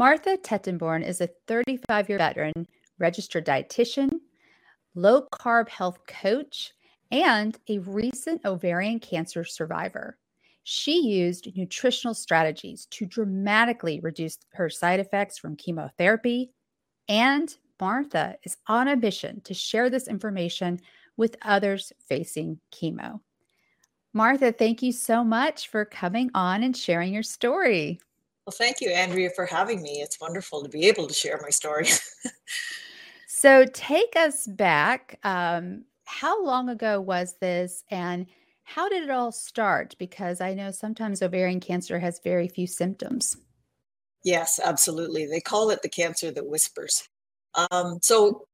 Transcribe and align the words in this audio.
Martha 0.00 0.38
Tettenborn 0.38 1.06
is 1.06 1.20
a 1.20 1.28
35 1.46 2.08
year 2.08 2.16
veteran, 2.16 2.66
registered 2.98 3.44
dietitian, 3.44 4.08
low 4.94 5.26
carb 5.30 5.68
health 5.68 5.98
coach, 6.06 6.72
and 7.10 7.58
a 7.68 7.80
recent 7.80 8.42
ovarian 8.46 8.98
cancer 8.98 9.44
survivor. 9.44 10.16
She 10.62 11.06
used 11.06 11.54
nutritional 11.54 12.14
strategies 12.14 12.86
to 12.92 13.04
dramatically 13.04 14.00
reduce 14.00 14.38
her 14.54 14.70
side 14.70 15.00
effects 15.00 15.36
from 15.36 15.54
chemotherapy. 15.54 16.50
And 17.06 17.54
Martha 17.78 18.36
is 18.42 18.56
on 18.68 18.88
a 18.88 18.96
mission 18.96 19.42
to 19.42 19.52
share 19.52 19.90
this 19.90 20.08
information 20.08 20.80
with 21.18 21.36
others 21.42 21.92
facing 22.08 22.58
chemo. 22.72 23.20
Martha, 24.14 24.50
thank 24.50 24.80
you 24.80 24.92
so 24.92 25.22
much 25.22 25.68
for 25.68 25.84
coming 25.84 26.30
on 26.32 26.62
and 26.62 26.74
sharing 26.74 27.12
your 27.12 27.22
story. 27.22 28.00
Well, 28.50 28.66
thank 28.66 28.80
you, 28.80 28.90
Andrea, 28.90 29.30
for 29.30 29.46
having 29.46 29.80
me. 29.80 30.00
It's 30.02 30.20
wonderful 30.20 30.64
to 30.64 30.68
be 30.68 30.88
able 30.88 31.06
to 31.06 31.14
share 31.14 31.38
my 31.40 31.50
story. 31.50 31.86
so, 33.28 33.64
take 33.72 34.16
us 34.16 34.44
back. 34.44 35.20
Um, 35.22 35.84
how 36.04 36.44
long 36.44 36.68
ago 36.68 37.00
was 37.00 37.36
this, 37.40 37.84
and 37.92 38.26
how 38.64 38.88
did 38.88 39.04
it 39.04 39.10
all 39.10 39.30
start? 39.30 39.94
Because 40.00 40.40
I 40.40 40.54
know 40.54 40.72
sometimes 40.72 41.22
ovarian 41.22 41.60
cancer 41.60 42.00
has 42.00 42.18
very 42.24 42.48
few 42.48 42.66
symptoms. 42.66 43.36
Yes, 44.24 44.58
absolutely. 44.58 45.26
They 45.26 45.40
call 45.40 45.70
it 45.70 45.82
the 45.82 45.88
cancer 45.88 46.32
that 46.32 46.48
whispers. 46.48 47.08
Um, 47.70 48.00
so, 48.02 48.48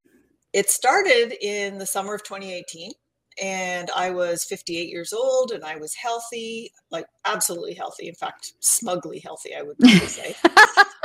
it 0.52 0.68
started 0.68 1.32
in 1.40 1.78
the 1.78 1.86
summer 1.86 2.12
of 2.12 2.22
2018 2.22 2.92
and 3.42 3.90
I 3.94 4.10
was 4.10 4.44
58 4.44 4.88
years 4.88 5.12
old 5.12 5.52
and 5.52 5.64
I 5.64 5.76
was 5.76 5.94
healthy, 5.94 6.72
like 6.90 7.06
absolutely 7.24 7.74
healthy. 7.74 8.08
In 8.08 8.14
fact, 8.14 8.52
smugly 8.60 9.18
healthy, 9.18 9.54
I 9.54 9.62
would 9.62 9.78
probably 9.78 10.06
say. 10.06 10.34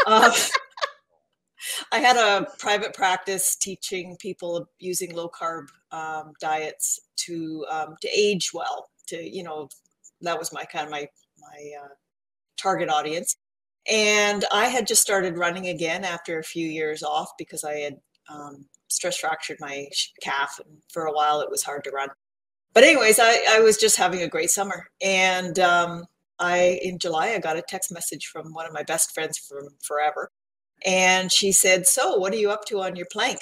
um, 0.07 0.31
I 1.91 1.99
had 1.99 2.17
a 2.17 2.47
private 2.57 2.93
practice 2.93 3.55
teaching 3.55 4.17
people 4.17 4.67
using 4.79 5.13
low 5.13 5.29
carb 5.29 5.67
um, 5.91 6.33
diets 6.39 6.99
to 7.17 7.65
um, 7.69 7.95
to 8.01 8.09
age 8.15 8.51
well. 8.53 8.89
To 9.07 9.21
you 9.21 9.43
know, 9.43 9.69
that 10.21 10.39
was 10.39 10.53
my 10.53 10.63
kind 10.63 10.85
of 10.85 10.91
my 10.91 11.07
my 11.39 11.71
uh, 11.83 11.93
target 12.57 12.89
audience. 12.89 13.35
And 13.91 14.45
I 14.51 14.67
had 14.67 14.87
just 14.87 15.01
started 15.01 15.37
running 15.37 15.67
again 15.67 16.03
after 16.03 16.39
a 16.39 16.43
few 16.43 16.67
years 16.67 17.03
off 17.03 17.31
because 17.37 17.63
I 17.63 17.77
had 17.79 17.97
um, 18.29 18.65
stress 18.87 19.17
fractured 19.17 19.57
my 19.59 19.87
calf, 20.21 20.59
and 20.63 20.77
for 20.91 21.05
a 21.05 21.13
while 21.13 21.41
it 21.41 21.49
was 21.49 21.63
hard 21.63 21.83
to 21.83 21.91
run 21.91 22.09
but 22.73 22.83
anyways, 22.83 23.19
I, 23.19 23.43
I 23.49 23.59
was 23.59 23.77
just 23.77 23.97
having 23.97 24.21
a 24.21 24.27
great 24.27 24.49
summer. 24.49 24.87
And 25.01 25.59
um, 25.59 26.05
I, 26.39 26.79
in 26.81 26.99
July, 26.99 27.29
I 27.29 27.39
got 27.39 27.57
a 27.57 27.63
text 27.67 27.91
message 27.91 28.27
from 28.27 28.53
one 28.53 28.65
of 28.65 28.73
my 28.73 28.83
best 28.83 29.13
friends 29.13 29.37
from 29.37 29.69
forever. 29.81 30.31
And 30.85 31.31
she 31.31 31.51
said, 31.51 31.85
So, 31.85 32.17
what 32.17 32.33
are 32.33 32.37
you 32.37 32.49
up 32.49 32.65
to 32.65 32.81
on 32.81 32.95
your 32.95 33.07
plank? 33.11 33.39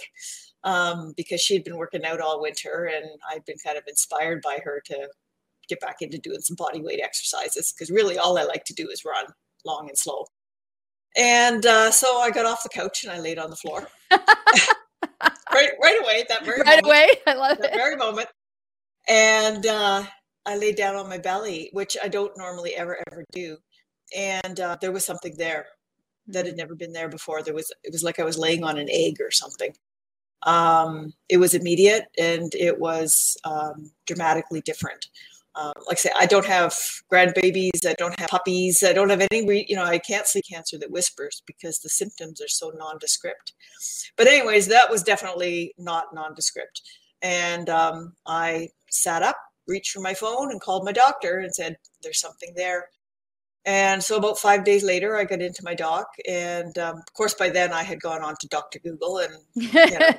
Um, 0.63 1.13
because 1.15 1.39
she 1.39 1.53
had 1.53 1.63
been 1.63 1.77
working 1.77 2.03
out 2.03 2.19
all 2.19 2.41
winter 2.41 2.91
and 2.93 3.05
I'd 3.31 3.45
been 3.45 3.55
kind 3.63 3.77
of 3.77 3.83
inspired 3.87 4.41
by 4.41 4.59
her 4.63 4.81
to 4.87 5.07
get 5.69 5.79
back 5.79 6.01
into 6.01 6.17
doing 6.17 6.41
some 6.41 6.57
body 6.57 6.81
weight 6.81 6.99
exercises 7.01 7.71
because 7.71 7.89
really 7.89 8.17
all 8.17 8.37
I 8.37 8.43
like 8.43 8.65
to 8.65 8.73
do 8.73 8.89
is 8.89 9.05
run 9.05 9.25
long 9.65 9.87
and 9.87 9.97
slow. 9.97 10.25
And 11.15 11.65
uh, 11.65 11.91
so 11.91 12.19
I 12.19 12.29
got 12.31 12.45
off 12.45 12.63
the 12.63 12.69
couch 12.69 13.03
and 13.03 13.11
I 13.11 13.19
laid 13.19 13.39
on 13.39 13.49
the 13.49 13.55
floor. 13.55 13.87
right, 14.11 15.71
right 15.81 16.01
away, 16.01 16.25
that 16.29 16.43
very 16.45 16.61
right 16.61 16.83
moment, 16.83 16.85
away. 16.85 17.07
I 17.27 17.33
love 17.35 17.51
it. 17.53 17.61
that 17.61 17.73
it. 17.73 17.77
very 17.77 17.95
moment, 17.95 18.27
and 19.07 19.65
uh, 19.65 20.03
I 20.45 20.57
laid 20.57 20.75
down 20.75 20.95
on 20.95 21.09
my 21.09 21.17
belly, 21.17 21.69
which 21.73 21.97
I 22.03 22.07
don't 22.07 22.37
normally 22.37 22.75
ever 22.75 22.97
ever 23.11 23.23
do. 23.31 23.57
And 24.17 24.59
uh, 24.59 24.77
there 24.81 24.91
was 24.91 25.05
something 25.05 25.35
there 25.37 25.67
that 26.27 26.45
had 26.45 26.53
mm-hmm. 26.53 26.57
never 26.59 26.75
been 26.75 26.93
there 26.93 27.09
before. 27.09 27.41
There 27.41 27.53
was 27.53 27.71
it 27.83 27.91
was 27.91 28.03
like 28.03 28.19
I 28.19 28.23
was 28.23 28.37
laying 28.37 28.63
on 28.63 28.77
an 28.77 28.87
egg 28.89 29.17
or 29.19 29.31
something. 29.31 29.73
Um, 30.43 31.13
it 31.27 31.37
was 31.37 31.53
immediate 31.53 32.05
and 32.17 32.53
it 32.55 32.79
was 32.79 33.37
um, 33.43 33.91
dramatically 34.07 34.61
different. 34.61 35.07
Um, 35.55 35.73
like 35.87 35.97
I 35.97 35.99
say, 35.99 36.11
I 36.17 36.25
don't 36.25 36.45
have 36.45 36.73
grandbabies, 37.11 37.85
I 37.85 37.93
don't 37.97 38.17
have 38.19 38.29
puppies, 38.29 38.83
I 38.83 38.93
don't 38.93 39.09
have 39.09 39.27
any, 39.31 39.65
you 39.67 39.75
know, 39.75 39.83
I 39.83 39.97
can't 39.97 40.27
see 40.27 40.41
cancer 40.41 40.77
that 40.77 40.91
whispers 40.91 41.41
because 41.45 41.79
the 41.79 41.89
symptoms 41.89 42.39
are 42.39 42.47
so 42.47 42.71
nondescript. 42.77 43.53
But, 44.15 44.27
anyways, 44.27 44.67
that 44.67 44.89
was 44.89 45.03
definitely 45.03 45.73
not 45.77 46.13
nondescript. 46.13 46.81
And 47.21 47.69
um, 47.69 48.13
I 48.25 48.69
sat 48.89 49.23
up, 49.23 49.37
reached 49.67 49.91
for 49.91 50.01
my 50.01 50.13
phone, 50.13 50.51
and 50.51 50.61
called 50.61 50.85
my 50.85 50.91
doctor 50.91 51.39
and 51.39 51.53
said, 51.53 51.77
There's 52.01 52.19
something 52.19 52.53
there. 52.55 52.87
And 53.65 54.03
so 54.03 54.15
about 54.15 54.39
five 54.39 54.63
days 54.63 54.83
later, 54.83 55.17
I 55.17 55.25
got 55.25 55.41
into 55.41 55.63
my 55.63 55.75
doc. 55.75 56.07
And 56.27 56.77
um, 56.77 56.97
of 56.97 57.13
course, 57.13 57.33
by 57.33 57.49
then 57.49 57.73
I 57.73 57.83
had 57.83 58.01
gone 58.01 58.23
on 58.23 58.35
to 58.39 58.47
Dr. 58.47 58.79
Google 58.79 59.19
and 59.19 59.33
you 59.53 59.99
know, 59.99 60.09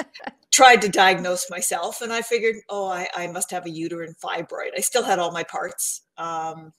tried 0.52 0.82
to 0.82 0.88
diagnose 0.88 1.50
myself. 1.50 2.02
And 2.02 2.12
I 2.12 2.22
figured, 2.22 2.56
oh, 2.68 2.88
I, 2.88 3.08
I, 3.16 3.26
must 3.28 3.50
have 3.52 3.64
a 3.64 3.70
uterine 3.70 4.14
fibroid. 4.22 4.72
I 4.76 4.80
still 4.80 5.02
had 5.02 5.18
all 5.18 5.32
my 5.32 5.44
parts. 5.44 6.02
Um, 6.18 6.72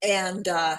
and, 0.00 0.46
uh, 0.46 0.76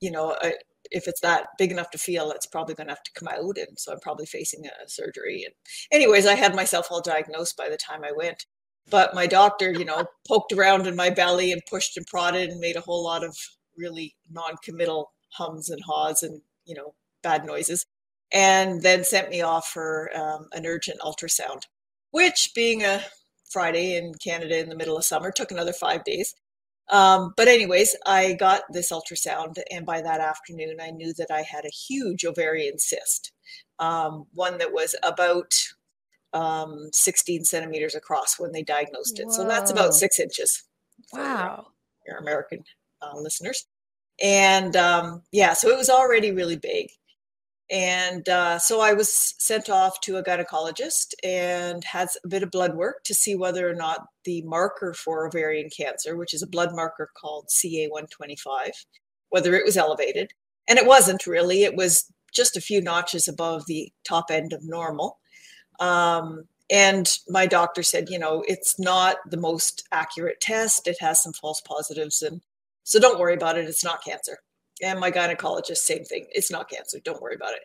you 0.00 0.12
know, 0.12 0.36
I, 0.40 0.54
if 0.94 1.08
it's 1.08 1.20
that 1.20 1.48
big 1.58 1.72
enough 1.72 1.90
to 1.90 1.98
feel, 1.98 2.30
it's 2.30 2.46
probably 2.46 2.74
going 2.74 2.86
to 2.86 2.92
have 2.94 3.02
to 3.02 3.12
come 3.12 3.28
out. 3.28 3.58
And 3.58 3.78
so 3.78 3.92
I'm 3.92 4.00
probably 4.00 4.26
facing 4.26 4.64
a 4.66 4.88
surgery. 4.88 5.44
And 5.44 5.54
anyways, 5.90 6.24
I 6.24 6.34
had 6.34 6.54
myself 6.54 6.86
all 6.90 7.02
diagnosed 7.02 7.56
by 7.56 7.68
the 7.68 7.76
time 7.76 8.04
I 8.04 8.12
went. 8.16 8.46
But 8.88 9.14
my 9.14 9.26
doctor, 9.26 9.72
you 9.72 9.84
know, 9.84 10.06
poked 10.28 10.52
around 10.52 10.86
in 10.86 10.94
my 10.94 11.10
belly 11.10 11.52
and 11.52 11.62
pushed 11.68 11.96
and 11.96 12.06
prodded 12.06 12.50
and 12.50 12.60
made 12.60 12.76
a 12.76 12.80
whole 12.80 13.02
lot 13.02 13.24
of 13.24 13.36
really 13.76 14.14
non-committal 14.30 15.12
hums 15.32 15.68
and 15.68 15.82
haws 15.84 16.22
and, 16.22 16.40
you 16.64 16.76
know, 16.76 16.94
bad 17.22 17.44
noises. 17.44 17.84
And 18.32 18.82
then 18.82 19.04
sent 19.04 19.30
me 19.30 19.42
off 19.42 19.68
for 19.68 20.10
um, 20.16 20.48
an 20.52 20.64
urgent 20.64 21.00
ultrasound, 21.00 21.62
which 22.12 22.52
being 22.54 22.84
a 22.84 23.00
Friday 23.50 23.96
in 23.96 24.14
Canada 24.14 24.58
in 24.58 24.68
the 24.68 24.76
middle 24.76 24.96
of 24.96 25.04
summer 25.04 25.30
took 25.30 25.50
another 25.50 25.72
five 25.72 26.04
days. 26.04 26.34
Um, 26.90 27.32
but 27.36 27.48
anyways, 27.48 27.96
I 28.06 28.34
got 28.34 28.62
this 28.70 28.92
ultrasound, 28.92 29.56
and 29.70 29.86
by 29.86 30.02
that 30.02 30.20
afternoon, 30.20 30.76
I 30.82 30.90
knew 30.90 31.14
that 31.14 31.30
I 31.30 31.42
had 31.42 31.64
a 31.64 31.70
huge 31.70 32.24
ovarian 32.24 32.78
cyst, 32.78 33.32
um, 33.78 34.26
one 34.34 34.58
that 34.58 34.72
was 34.72 34.94
about 35.02 35.52
um, 36.34 36.90
16 36.92 37.44
centimeters 37.44 37.94
across 37.94 38.38
when 38.38 38.52
they 38.52 38.62
diagnosed 38.62 39.18
it. 39.18 39.26
Whoa. 39.26 39.32
So 39.32 39.48
that's 39.48 39.70
about 39.70 39.94
six 39.94 40.18
inches. 40.18 40.62
Wow. 41.12 41.66
your 42.06 42.18
American 42.18 42.64
uh, 43.00 43.16
listeners. 43.18 43.66
And 44.22 44.76
um, 44.76 45.22
yeah, 45.32 45.54
so 45.54 45.68
it 45.70 45.76
was 45.76 45.90
already 45.90 46.32
really 46.32 46.56
big. 46.56 46.88
And 47.70 48.28
uh, 48.28 48.58
so 48.58 48.80
I 48.80 48.92
was 48.92 49.34
sent 49.38 49.70
off 49.70 50.00
to 50.02 50.16
a 50.16 50.22
gynecologist 50.22 51.14
and 51.22 51.82
had 51.82 52.08
a 52.24 52.28
bit 52.28 52.42
of 52.42 52.50
blood 52.50 52.74
work 52.74 53.02
to 53.04 53.14
see 53.14 53.34
whether 53.34 53.68
or 53.68 53.74
not 53.74 54.06
the 54.24 54.42
marker 54.42 54.92
for 54.92 55.26
ovarian 55.26 55.70
cancer, 55.74 56.16
which 56.16 56.34
is 56.34 56.42
a 56.42 56.46
blood 56.46 56.74
marker 56.74 57.10
called 57.16 57.48
CA125, 57.48 58.70
whether 59.30 59.54
it 59.54 59.64
was 59.64 59.78
elevated. 59.78 60.32
And 60.68 60.78
it 60.78 60.86
wasn't 60.86 61.26
really, 61.26 61.64
it 61.64 61.74
was 61.74 62.12
just 62.32 62.56
a 62.56 62.60
few 62.60 62.82
notches 62.82 63.28
above 63.28 63.66
the 63.66 63.90
top 64.04 64.30
end 64.30 64.52
of 64.52 64.60
normal. 64.62 65.18
Um, 65.80 66.44
and 66.70 67.18
my 67.28 67.46
doctor 67.46 67.82
said, 67.82 68.08
you 68.08 68.18
know, 68.18 68.44
it's 68.46 68.78
not 68.78 69.16
the 69.30 69.36
most 69.36 69.86
accurate 69.92 70.40
test, 70.40 70.86
it 70.86 70.96
has 71.00 71.22
some 71.22 71.32
false 71.32 71.60
positives. 71.60 72.22
And 72.22 72.42
so 72.84 72.98
don't 72.98 73.18
worry 73.18 73.34
about 73.34 73.56
it, 73.58 73.66
it's 73.66 73.84
not 73.84 74.04
cancer. 74.04 74.38
And 74.82 74.98
my 74.98 75.10
gynecologist, 75.10 75.78
same 75.78 76.04
thing. 76.04 76.26
It's 76.32 76.50
not 76.50 76.68
cancer. 76.68 76.98
Don't 77.04 77.22
worry 77.22 77.36
about 77.36 77.52
it. 77.52 77.62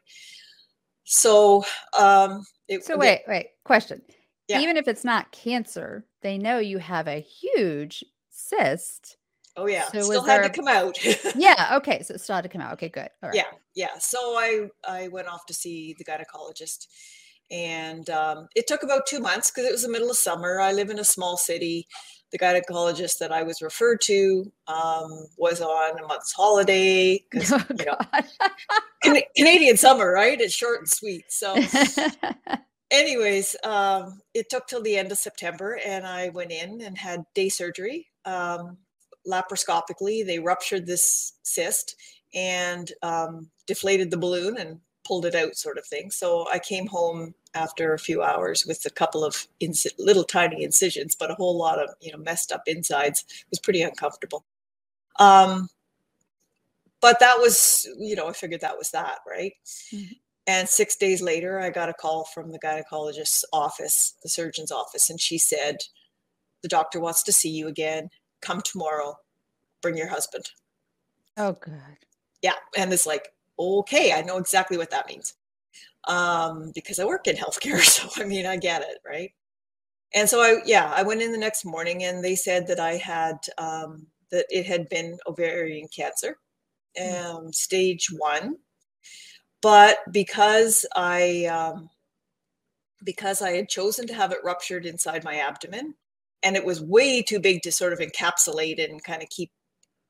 So, 1.06 1.64
um, 1.98 2.44
it, 2.68 2.86
so 2.86 2.96
wait, 2.96 3.22
wait, 3.28 3.48
question. 3.64 4.02
Yeah. 4.48 4.62
Even 4.62 4.78
if 4.78 4.88
it's 4.88 5.04
not 5.04 5.32
cancer, 5.32 6.06
they 6.22 6.38
know 6.38 6.60
you 6.60 6.78
have 6.78 7.08
a 7.08 7.20
huge 7.20 8.04
cyst. 8.30 9.18
Oh 9.56 9.68
yeah, 9.68 9.88
so 9.92 10.02
still 10.02 10.24
had 10.24 10.44
to 10.44 10.50
come 10.50 10.68
out. 10.68 10.98
yeah. 11.36 11.76
Okay. 11.78 12.02
So 12.04 12.14
it 12.14 12.22
still 12.22 12.36
had 12.36 12.44
to 12.44 12.50
come 12.50 12.62
out. 12.62 12.74
Okay. 12.74 12.90
Good. 12.90 13.10
Yeah. 13.34 13.44
Yeah. 13.76 13.98
So 14.00 14.18
I 14.38 14.68
I 14.88 15.08
went 15.10 15.28
off 15.28 15.46
to 15.48 15.54
see 15.54 15.96
the 15.98 16.06
gynecologist, 16.06 16.88
and 17.52 18.10
um, 18.10 18.48
it 18.56 18.68
took 18.68 18.84
about 18.84 19.06
two 19.06 19.20
months 19.20 19.52
because 19.52 19.68
it 19.68 19.72
was 19.72 19.84
the 19.84 19.90
middle 19.90 20.10
of 20.10 20.18
summer. 20.18 20.60
I 20.60 20.72
live 20.72 20.90
in 20.90 21.00
a 21.00 21.04
small 21.04 21.38
city. 21.38 21.88
The 22.32 22.40
gynecologist 22.40 23.18
that 23.20 23.32
I 23.32 23.44
was 23.44 23.62
referred 23.62 24.02
to 24.02 24.52
um, 24.68 25.28
was 25.38 25.62
on 25.62 26.00
a 26.00 26.08
month's 26.08 26.34
holiday 26.34 27.24
because 27.30 27.52
oh, 27.52 27.64
you 27.78 27.86
know 27.86 27.98
can- 29.04 29.22
Canadian 29.36 29.78
summer, 29.78 30.12
right? 30.12 30.40
It's 30.40 30.54
short 30.54 30.80
and 30.80 30.90
sweet. 30.90 31.26
So, 31.30 31.56
anyways, 32.92 33.56
um, 33.64 34.22
it 34.34 34.50
took 34.50 34.68
till 34.68 34.82
the 34.82 34.98
end 34.98 35.12
of 35.12 35.18
September, 35.18 35.80
and 35.86 36.06
I 36.06 36.30
went 36.30 36.52
in 36.52 36.82
and 36.82 36.98
had 36.98 37.24
day 37.34 37.50
surgery. 37.50 38.08
Um, 38.26 38.78
laparoscopically, 39.28 40.26
they 40.26 40.40
ruptured 40.40 40.86
this 40.86 41.34
cyst 41.44 41.96
and 42.34 42.92
um, 43.02 43.50
deflated 43.68 44.12
the 44.12 44.18
balloon 44.18 44.58
and 44.58 44.80
pulled 45.06 45.26
it 45.26 45.36
out, 45.36 45.56
sort 45.56 45.78
of 45.78 45.86
thing. 45.86 46.12
So 46.12 46.48
I 46.52 46.60
came 46.60 46.88
home 46.88 47.34
after 47.54 47.94
a 47.94 48.00
few 48.00 48.22
hours 48.22 48.66
with 48.66 48.86
a 48.86 48.90
couple 48.90 49.24
of 49.24 49.48
inc- 49.62 49.88
little 49.98 50.24
tiny 50.24 50.64
incisions, 50.64 51.16
but 51.16 51.32
a 51.32 51.36
whole 51.36 51.58
lot 51.58 51.80
of 51.80 51.90
you 52.02 52.12
know 52.12 52.18
messed 52.18 52.52
up 52.52 52.64
insides. 52.68 53.26
It 53.30 53.46
was 53.50 53.60
pretty 53.60 53.82
uncomfortable. 53.82 54.46
Um, 55.18 55.70
but 57.02 57.20
that 57.20 57.40
was 57.40 57.88
you 57.98 58.16
know 58.16 58.28
I 58.28 58.34
figured 58.34 58.62
that 58.62 58.78
was 58.78 58.92
that 58.92 59.20
right. 59.28 59.54
Mm-hmm. 59.94 60.14
And 60.48 60.68
six 60.68 60.96
days 60.96 61.22
later, 61.22 61.60
I 61.60 61.70
got 61.70 61.90
a 61.90 61.94
call 61.94 62.26
from 62.26 62.52
the 62.52 62.60
gynecologist's 62.60 63.46
office, 63.54 64.16
the 64.24 64.30
surgeon's 64.30 64.72
office, 64.72 65.10
and 65.10 65.20
she 65.20 65.38
said, 65.38 65.78
"The 66.62 66.70
doctor 66.70 67.00
wants 67.00 67.24
to 67.24 67.34
see 67.34 67.50
you 67.50 67.68
again. 67.68 68.10
Come 68.42 68.62
tomorrow. 68.62 69.18
Bring 69.82 69.98
your 69.98 70.10
husband." 70.10 70.50
Oh, 71.38 71.54
good. 71.54 71.74
Yeah, 72.42 72.56
and 72.76 72.92
it's 72.92 73.06
like, 73.06 73.30
okay, 73.58 74.12
I 74.14 74.22
know 74.22 74.38
exactly 74.38 74.78
what 74.78 74.92
that 74.92 75.08
means 75.08 75.36
um, 76.10 76.72
because 76.76 77.00
I 77.00 77.06
work 77.06 77.28
in 77.28 77.38
healthcare. 77.38 77.80
So, 77.86 78.10
I 78.22 78.26
mean, 78.26 78.46
I 78.46 78.58
get 78.58 78.82
it, 78.82 78.98
right? 79.06 79.32
And 80.14 80.28
so 80.28 80.42
I, 80.42 80.58
yeah, 80.66 80.92
I 80.94 81.04
went 81.04 81.22
in 81.22 81.32
the 81.32 81.38
next 81.38 81.64
morning 81.64 82.04
and 82.04 82.24
they 82.24 82.36
said 82.36 82.68
that 82.68 82.80
I 82.80 82.94
had, 82.98 83.38
um, 83.58 84.08
that 84.32 84.46
it 84.50 84.66
had 84.66 84.90
been 84.90 85.18
ovarian 85.28 85.88
cancer, 85.96 86.38
um, 87.00 87.54
stage 87.54 88.08
one. 88.12 88.58
But 89.62 90.00
because 90.12 90.86
I, 90.96 91.46
um, 91.46 91.90
because 93.04 93.42
I 93.42 93.52
had 93.52 93.70
chosen 93.70 94.08
to 94.08 94.14
have 94.14 94.32
it 94.32 94.40
ruptured 94.44 94.86
inside 94.86 95.24
my 95.24 95.36
abdomen, 95.38 95.96
and 96.44 96.56
it 96.56 96.66
was 96.66 96.82
way 96.82 97.22
too 97.22 97.40
big 97.40 97.62
to 97.64 97.72
sort 97.72 97.94
of 97.94 98.00
encapsulate 98.00 98.84
and 98.84 99.04
kind 99.04 99.22
of 99.22 99.30
keep 99.30 99.52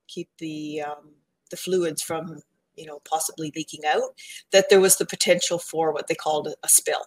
keep 0.08 0.28
the 0.38 0.82
um, 0.82 1.14
the 1.50 1.56
fluids 1.56 2.02
from 2.02 2.40
you 2.80 2.86
know, 2.86 3.00
possibly 3.08 3.52
leaking 3.54 3.82
out, 3.86 4.14
that 4.52 4.70
there 4.70 4.80
was 4.80 4.96
the 4.96 5.06
potential 5.06 5.58
for 5.58 5.92
what 5.92 6.08
they 6.08 6.14
called 6.14 6.48
a, 6.48 6.68
spill, 6.68 7.04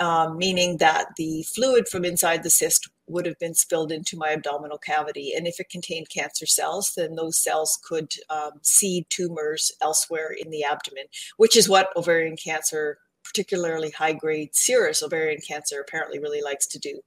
um, 0.00 0.38
meaning 0.38 0.78
that 0.78 1.08
the 1.16 1.44
fluid 1.54 1.86
from 1.88 2.04
inside 2.04 2.42
the 2.42 2.50
cyst 2.50 2.88
would 3.06 3.26
have 3.26 3.38
been 3.38 3.54
spilled 3.54 3.92
into 3.92 4.16
my 4.16 4.30
abdominal 4.30 4.78
cavity. 4.78 5.34
And 5.36 5.46
if 5.46 5.60
it 5.60 5.68
contained 5.68 6.08
cancer 6.08 6.46
cells, 6.46 6.94
then 6.96 7.14
those 7.14 7.38
cells 7.38 7.78
could 7.84 8.12
um, 8.30 8.52
seed 8.62 9.04
tumors 9.10 9.70
elsewhere 9.82 10.34
in 10.36 10.50
the 10.50 10.64
abdomen, 10.64 11.04
which 11.36 11.56
is 11.56 11.68
what 11.68 11.94
ovarian 11.96 12.36
cancer 12.36 12.98
particularly 13.24 13.90
high 13.90 14.12
grade 14.12 14.54
serous 14.54 15.02
ovarian 15.02 15.40
cancer 15.40 15.80
apparently 15.80 16.18
really 16.18 16.42
likes 16.42 16.66
to 16.66 16.78
do. 16.78 17.00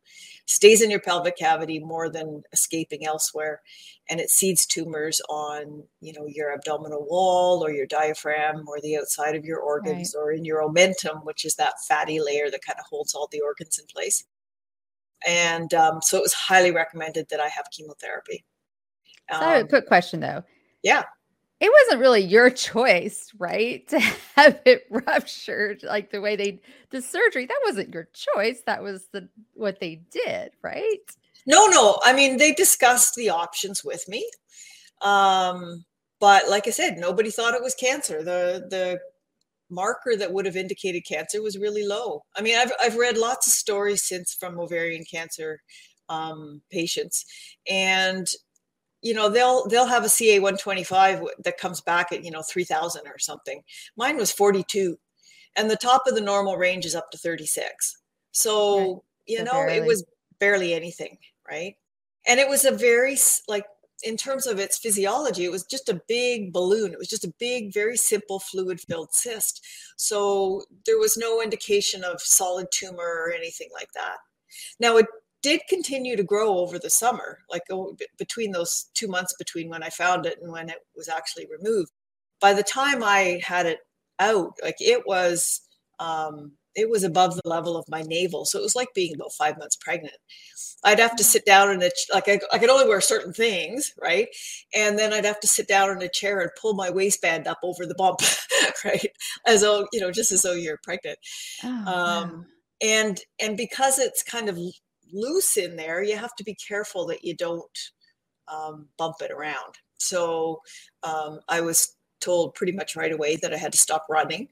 Stays 0.49 0.81
in 0.81 0.89
your 0.89 1.01
pelvic 1.01 1.37
cavity 1.37 1.79
more 1.79 2.09
than 2.09 2.41
escaping 2.53 3.05
elsewhere, 3.05 3.61
and 4.09 4.19
it 4.19 4.29
seeds 4.29 4.65
tumors 4.65 5.21
on 5.29 5.83
you 5.99 6.13
know 6.13 6.25
your 6.25 6.53
abdominal 6.53 7.05
wall 7.05 7.63
or 7.63 7.71
your 7.71 7.85
diaphragm 7.85 8.65
or 8.67 8.79
the 8.81 8.97
outside 8.97 9.35
of 9.35 9.43
your 9.43 9.59
organs 9.59 10.15
right. 10.15 10.21
or 10.21 10.31
in 10.31 10.45
your 10.45 10.61
omentum, 10.61 11.25
which 11.25 11.43
is 11.43 11.55
that 11.55 11.73
fatty 11.87 12.21
layer 12.21 12.49
that 12.49 12.65
kind 12.65 12.79
of 12.79 12.85
holds 12.89 13.13
all 13.13 13.27
the 13.31 13.41
organs 13.41 13.77
in 13.77 13.85
place. 13.87 14.23
And 15.27 15.73
um, 15.73 15.99
so 16.01 16.17
it 16.17 16.21
was 16.21 16.33
highly 16.33 16.71
recommended 16.71 17.27
that 17.29 17.41
I 17.41 17.49
have 17.49 17.65
chemotherapy. 17.71 18.45
Um, 19.29 19.41
so, 19.41 19.67
quick 19.67 19.87
question 19.87 20.21
though. 20.21 20.43
Yeah 20.81 21.03
it 21.59 21.71
wasn't 21.71 22.01
really 22.01 22.21
your 22.21 22.49
choice, 22.49 23.31
right? 23.37 23.87
To 23.89 23.99
have 24.35 24.59
it 24.65 24.85
ruptured 24.89 25.83
like 25.83 26.11
the 26.11 26.21
way 26.21 26.35
they 26.35 26.61
the 26.91 27.01
surgery. 27.01 27.45
That 27.45 27.61
wasn't 27.65 27.93
your 27.93 28.09
choice. 28.13 28.61
That 28.65 28.83
was 28.83 29.07
the 29.11 29.29
what 29.53 29.79
they 29.79 30.01
did, 30.11 30.51
right? 30.61 30.99
No, 31.45 31.67
no. 31.67 31.97
I 32.03 32.13
mean, 32.13 32.37
they 32.37 32.53
discussed 32.53 33.15
the 33.15 33.29
options 33.29 33.83
with 33.83 34.07
me. 34.07 34.29
Um, 35.01 35.85
but 36.19 36.49
like 36.49 36.67
I 36.67 36.71
said, 36.71 36.97
nobody 36.97 37.31
thought 37.31 37.53
it 37.53 37.63
was 37.63 37.75
cancer. 37.75 38.23
The 38.23 38.65
the 38.69 38.99
marker 39.69 40.15
that 40.15 40.31
would 40.31 40.45
have 40.45 40.55
indicated 40.55 41.01
cancer 41.07 41.41
was 41.41 41.57
really 41.57 41.85
low. 41.85 42.23
I 42.35 42.41
mean, 42.41 42.57
I've 42.57 42.71
I've 42.81 42.97
read 42.97 43.17
lots 43.17 43.47
of 43.47 43.53
stories 43.53 44.07
since 44.07 44.33
from 44.33 44.59
ovarian 44.59 45.05
cancer 45.09 45.59
um, 46.09 46.61
patients, 46.71 47.25
and 47.69 48.27
you 49.01 49.13
know 49.13 49.29
they'll 49.29 49.67
they'll 49.67 49.85
have 49.85 50.03
a 50.03 50.09
ca 50.09 50.39
125 50.39 51.23
that 51.43 51.57
comes 51.57 51.81
back 51.81 52.11
at 52.11 52.23
you 52.23 52.31
know 52.31 52.41
3000 52.41 53.07
or 53.07 53.19
something. 53.19 53.61
Mine 53.95 54.17
was 54.17 54.31
42 54.31 54.97
and 55.55 55.69
the 55.69 55.75
top 55.75 56.03
of 56.07 56.15
the 56.15 56.21
normal 56.21 56.57
range 56.57 56.85
is 56.85 56.95
up 56.95 57.09
to 57.11 57.17
36 57.17 57.97
so 58.31 58.77
right. 58.77 58.97
you 59.27 59.37
so 59.37 59.43
know 59.43 59.51
barely. 59.51 59.77
it 59.77 59.85
was 59.85 60.05
barely 60.39 60.73
anything 60.73 61.17
right? 61.49 61.75
And 62.27 62.39
it 62.39 62.49
was 62.49 62.65
a 62.65 62.71
very 62.71 63.17
like 63.47 63.65
in 64.03 64.15
terms 64.15 64.45
of 64.45 64.59
its 64.59 64.77
physiology 64.77 65.45
it 65.45 65.51
was 65.51 65.63
just 65.63 65.89
a 65.89 66.01
big 66.07 66.53
balloon. 66.53 66.93
It 66.93 66.99
was 66.99 67.07
just 67.07 67.25
a 67.25 67.33
big 67.39 67.73
very 67.73 67.97
simple 67.97 68.39
fluid 68.39 68.79
filled 68.81 69.13
cyst. 69.13 69.65
So 69.95 70.63
there 70.85 70.99
was 70.99 71.17
no 71.17 71.41
indication 71.41 72.03
of 72.03 72.21
solid 72.21 72.67
tumor 72.71 72.97
or 73.25 73.31
anything 73.31 73.69
like 73.73 73.91
that. 73.95 74.17
Now 74.79 74.97
it 74.97 75.07
did 75.47 75.61
continue 75.69 76.17
to 76.17 76.23
grow 76.23 76.57
over 76.57 76.77
the 76.77 76.89
summer, 76.89 77.39
like 77.49 77.61
oh, 77.71 77.95
between 78.17 78.51
those 78.51 78.89
two 78.93 79.07
months 79.07 79.33
between 79.39 79.69
when 79.69 79.81
I 79.81 79.89
found 79.89 80.25
it 80.25 80.39
and 80.41 80.51
when 80.51 80.69
it 80.69 80.79
was 80.93 81.07
actually 81.07 81.47
removed. 81.49 81.89
By 82.41 82.51
the 82.51 82.63
time 82.63 83.01
I 83.01 83.39
had 83.41 83.65
it 83.65 83.79
out, 84.19 84.55
like 84.61 84.75
it 84.81 85.07
was, 85.07 85.61
um, 85.99 86.51
it 86.75 86.89
was 86.89 87.05
above 87.05 87.35
the 87.35 87.47
level 87.47 87.77
of 87.77 87.85
my 87.87 88.01
navel. 88.01 88.43
So 88.43 88.59
it 88.59 88.61
was 88.61 88.75
like 88.75 88.89
being 88.93 89.15
about 89.15 89.31
five 89.37 89.57
months 89.57 89.77
pregnant. 89.77 90.17
I'd 90.83 90.99
have 90.99 91.15
to 91.15 91.23
sit 91.23 91.45
down 91.45 91.71
in 91.71 91.81
a, 91.81 91.91
like 92.13 92.27
I, 92.27 92.41
I 92.51 92.57
could 92.57 92.69
only 92.69 92.85
wear 92.85 92.99
certain 92.99 93.31
things, 93.31 93.93
right? 94.01 94.27
And 94.75 94.99
then 94.99 95.13
I'd 95.13 95.23
have 95.23 95.39
to 95.39 95.47
sit 95.47 95.69
down 95.69 95.91
in 95.91 96.01
a 96.01 96.09
chair 96.09 96.41
and 96.41 96.51
pull 96.59 96.73
my 96.73 96.89
waistband 96.89 97.47
up 97.47 97.59
over 97.63 97.85
the 97.85 97.95
bump, 97.95 98.19
right? 98.85 99.11
As 99.47 99.61
though, 99.61 99.87
you 99.93 100.01
know, 100.01 100.11
just 100.11 100.33
as 100.33 100.41
though 100.41 100.53
you're 100.53 100.79
pregnant. 100.83 101.19
Oh, 101.63 101.69
um, 101.69 101.85
wow. 101.85 102.43
and, 102.81 103.21
and 103.41 103.55
because 103.55 103.97
it's 103.97 104.23
kind 104.23 104.49
of 104.49 104.57
loose 105.11 105.57
in 105.57 105.75
there, 105.75 106.03
you 106.03 106.17
have 106.17 106.35
to 106.35 106.43
be 106.43 106.55
careful 106.55 107.05
that 107.07 107.23
you 107.23 107.35
don't 107.35 107.77
um, 108.47 108.87
bump 108.97 109.15
it 109.21 109.31
around. 109.31 109.75
So 109.97 110.61
um, 111.03 111.39
I 111.49 111.61
was 111.61 111.95
told 112.21 112.55
pretty 112.55 112.73
much 112.73 112.95
right 112.95 113.11
away 113.11 113.35
that 113.37 113.53
I 113.53 113.57
had 113.57 113.71
to 113.71 113.77
stop 113.77 114.05
running, 114.09 114.49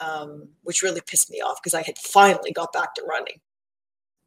um, 0.00 0.48
which 0.62 0.82
really 0.82 1.00
pissed 1.06 1.30
me 1.30 1.40
off 1.40 1.58
because 1.62 1.74
I 1.74 1.82
had 1.82 1.98
finally 1.98 2.52
got 2.52 2.72
back 2.72 2.94
to 2.94 3.02
running. 3.02 3.40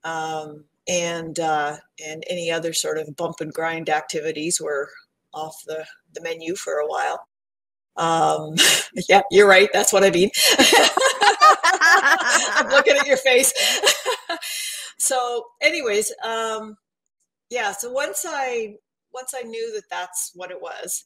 Um, 0.03 0.65
and 0.87 1.39
uh, 1.39 1.77
and 2.05 2.23
any 2.29 2.51
other 2.51 2.73
sort 2.73 2.97
of 2.97 3.15
bump 3.15 3.41
and 3.41 3.53
grind 3.53 3.89
activities 3.89 4.59
were 4.59 4.89
off 5.33 5.55
the, 5.67 5.85
the 6.13 6.21
menu 6.21 6.55
for 6.55 6.73
a 6.75 6.87
while. 6.87 7.27
Um, 7.95 8.55
yeah, 9.09 9.21
you're 9.29 9.47
right. 9.47 9.69
That's 9.71 9.93
what 9.93 10.03
I 10.03 10.09
mean. 10.09 10.31
I'm 11.81 12.69
looking 12.69 12.95
at 12.95 13.07
your 13.07 13.17
face 13.17 13.53
so 14.99 15.45
anyways 15.61 16.11
um 16.23 16.75
yeah 17.49 17.71
so 17.71 17.91
once 17.91 18.25
i 18.27 18.75
once 19.13 19.33
i 19.35 19.41
knew 19.41 19.73
that 19.73 19.89
that's 19.89 20.31
what 20.35 20.51
it 20.51 20.61
was 20.61 21.05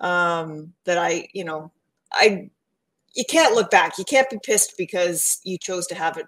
um 0.00 0.72
that 0.84 0.98
i 0.98 1.26
you 1.32 1.44
know 1.44 1.70
i 2.12 2.50
you 3.14 3.24
can't 3.28 3.54
look 3.54 3.70
back. 3.70 3.96
You 3.96 4.04
can't 4.04 4.28
be 4.28 4.38
pissed 4.42 4.74
because 4.76 5.40
you 5.44 5.56
chose 5.58 5.86
to 5.86 5.94
have 5.94 6.16
it 6.16 6.26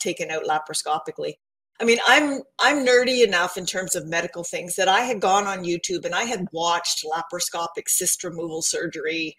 taken 0.00 0.30
out 0.30 0.44
laparoscopically. 0.44 1.34
I 1.80 1.84
mean 1.84 1.98
i'm 2.06 2.40
i'm 2.60 2.86
nerdy 2.86 3.26
enough 3.26 3.56
in 3.56 3.66
terms 3.66 3.96
of 3.96 4.06
medical 4.06 4.44
things 4.44 4.76
that 4.76 4.86
i 4.86 5.00
had 5.00 5.20
gone 5.20 5.48
on 5.48 5.64
youtube 5.64 6.04
and 6.04 6.14
i 6.14 6.22
had 6.22 6.46
watched 6.52 7.04
laparoscopic 7.04 7.88
cyst 7.88 8.22
removal 8.22 8.62
surgery 8.62 9.36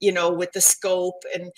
you 0.00 0.10
know 0.10 0.32
with 0.32 0.50
the 0.50 0.60
scope 0.60 1.22
and 1.32 1.52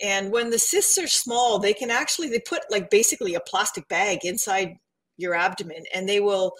and 0.00 0.30
when 0.32 0.50
the 0.50 0.58
cysts 0.58 0.98
are 0.98 1.08
small, 1.08 1.58
they 1.58 1.74
can 1.74 1.90
actually 1.90 2.28
they 2.28 2.40
put 2.40 2.62
like 2.70 2.90
basically 2.90 3.34
a 3.34 3.40
plastic 3.40 3.88
bag 3.88 4.20
inside 4.22 4.76
your 5.16 5.34
abdomen, 5.34 5.84
and 5.94 6.08
they 6.08 6.20
will 6.20 6.54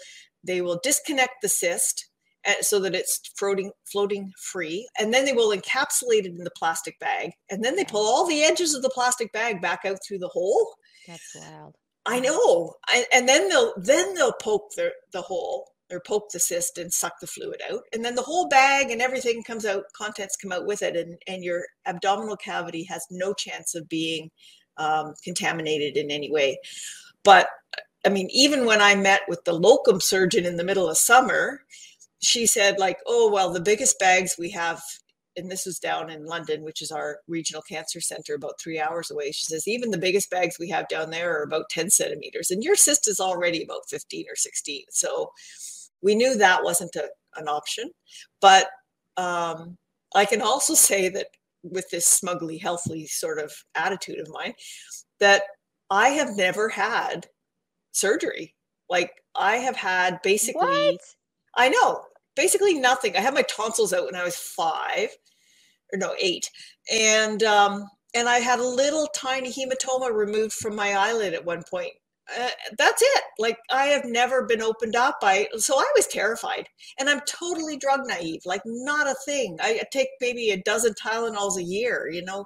they 0.45 0.61
will 0.61 0.79
disconnect 0.83 1.41
the 1.41 1.49
cyst 1.49 2.09
eh, 2.45 2.55
so 2.61 2.79
that 2.79 2.95
it's 2.95 3.19
floating 3.37 3.71
floating 3.91 4.31
free 4.51 4.87
and 4.97 5.13
then 5.13 5.25
they 5.25 5.33
will 5.33 5.55
encapsulate 5.55 6.25
it 6.25 6.35
in 6.37 6.43
the 6.43 6.51
plastic 6.57 6.97
bag 6.99 7.31
and 7.49 7.63
then 7.63 7.75
they 7.75 7.83
pull 7.83 8.05
all 8.05 8.25
the 8.27 8.43
edges 8.43 8.73
of 8.73 8.81
the 8.81 8.89
plastic 8.89 9.31
bag 9.33 9.61
back 9.61 9.81
out 9.85 9.97
through 10.07 10.19
the 10.19 10.29
hole. 10.29 10.75
That's 11.07 11.35
wild. 11.35 11.75
I 12.05 12.19
know. 12.19 12.73
I, 12.87 13.05
and 13.13 13.27
then 13.27 13.49
they'll 13.49 13.73
then 13.77 14.15
they'll 14.15 14.33
poke 14.33 14.71
the, 14.75 14.91
the 15.11 15.21
hole 15.21 15.67
or 15.91 16.01
poke 16.05 16.31
the 16.31 16.39
cyst 16.39 16.77
and 16.77 16.93
suck 16.93 17.19
the 17.19 17.27
fluid 17.27 17.61
out. 17.71 17.81
And 17.93 18.03
then 18.05 18.15
the 18.15 18.21
whole 18.21 18.47
bag 18.47 18.91
and 18.91 19.01
everything 19.01 19.43
comes 19.43 19.65
out, 19.65 19.83
contents 19.93 20.35
come 20.35 20.51
out 20.51 20.65
with 20.65 20.81
it, 20.81 20.95
and, 20.95 21.17
and 21.27 21.43
your 21.43 21.65
abdominal 21.85 22.37
cavity 22.37 22.83
has 22.83 23.05
no 23.09 23.33
chance 23.33 23.75
of 23.75 23.89
being 23.89 24.29
um, 24.77 25.13
contaminated 25.23 25.97
in 25.97 26.11
any 26.11 26.31
way. 26.31 26.57
But 27.23 27.47
I 28.05 28.09
mean, 28.09 28.29
even 28.31 28.65
when 28.65 28.81
I 28.81 28.95
met 28.95 29.21
with 29.27 29.43
the 29.43 29.53
locum 29.53 29.99
surgeon 29.99 30.45
in 30.45 30.55
the 30.55 30.63
middle 30.63 30.89
of 30.89 30.97
summer, 30.97 31.61
she 32.21 32.45
said, 32.45 32.79
like, 32.79 32.97
oh, 33.05 33.29
well, 33.31 33.51
the 33.51 33.59
biggest 33.59 33.99
bags 33.99 34.35
we 34.37 34.51
have, 34.51 34.81
and 35.35 35.49
this 35.49 35.65
was 35.65 35.79
down 35.79 36.09
in 36.09 36.25
London, 36.25 36.63
which 36.63 36.81
is 36.81 36.91
our 36.91 37.19
regional 37.27 37.61
cancer 37.61 38.01
center 38.01 38.35
about 38.35 38.59
three 38.59 38.79
hours 38.79 39.11
away. 39.11 39.31
She 39.31 39.45
says, 39.45 39.67
even 39.67 39.91
the 39.91 39.97
biggest 39.97 40.29
bags 40.29 40.57
we 40.59 40.69
have 40.69 40.87
down 40.87 41.09
there 41.09 41.37
are 41.37 41.43
about 41.43 41.69
10 41.69 41.89
centimeters, 41.89 42.51
and 42.51 42.63
your 42.63 42.75
cyst 42.75 43.07
is 43.07 43.19
already 43.19 43.63
about 43.63 43.89
15 43.89 44.25
or 44.29 44.35
16. 44.35 44.83
So 44.91 45.31
we 46.01 46.15
knew 46.15 46.35
that 46.37 46.63
wasn't 46.63 46.95
a, 46.95 47.09
an 47.37 47.47
option. 47.47 47.91
But 48.41 48.67
um, 49.17 49.77
I 50.15 50.25
can 50.25 50.41
also 50.41 50.73
say 50.75 51.09
that 51.09 51.27
with 51.63 51.89
this 51.91 52.05
smugly 52.05 52.57
healthy 52.57 53.07
sort 53.07 53.39
of 53.39 53.51
attitude 53.75 54.19
of 54.19 54.29
mine, 54.31 54.53
that 55.19 55.43
I 55.89 56.09
have 56.09 56.35
never 56.37 56.69
had 56.69 57.27
surgery. 57.91 58.55
Like 58.89 59.11
I 59.35 59.57
have 59.57 59.75
had 59.75 60.21
basically, 60.23 60.67
What? 60.67 61.01
I 61.57 61.69
know, 61.69 62.03
basically 62.35 62.75
nothing. 62.75 63.15
I 63.17 63.21
had 63.21 63.33
my 63.33 63.43
tonsils 63.43 63.93
out 63.93 64.05
when 64.05 64.15
I 64.15 64.23
was 64.23 64.37
five, 64.37 65.09
or 65.93 65.99
no, 65.99 66.15
eight, 66.19 66.49
and 66.91 67.43
um, 67.43 67.85
and 68.15 68.29
I 68.29 68.39
had 68.39 68.59
a 68.59 68.67
little 68.67 69.07
tiny 69.07 69.51
hematoma 69.51 70.11
removed 70.13 70.53
from 70.53 70.75
my 70.75 70.93
eyelid 70.93 71.33
at 71.33 71.45
one 71.45 71.63
point. 71.69 71.93
Uh, 72.37 72.49
that's 72.77 73.01
it. 73.01 73.23
Like 73.37 73.57
I 73.71 73.85
have 73.87 74.05
never 74.05 74.45
been 74.45 74.61
opened 74.61 74.95
up 74.95 75.19
by, 75.21 75.47
so 75.57 75.75
I 75.77 75.85
was 75.95 76.07
terrified, 76.07 76.67
and 76.99 77.09
I'm 77.09 77.21
totally 77.21 77.77
drug 77.77 78.01
naive. 78.05 78.41
Like 78.45 78.61
not 78.65 79.07
a 79.07 79.15
thing. 79.25 79.57
I 79.61 79.81
take 79.91 80.09
maybe 80.21 80.51
a 80.51 80.61
dozen 80.63 80.93
Tylenols 80.93 81.57
a 81.57 81.63
year. 81.63 82.09
You 82.11 82.23
know. 82.23 82.45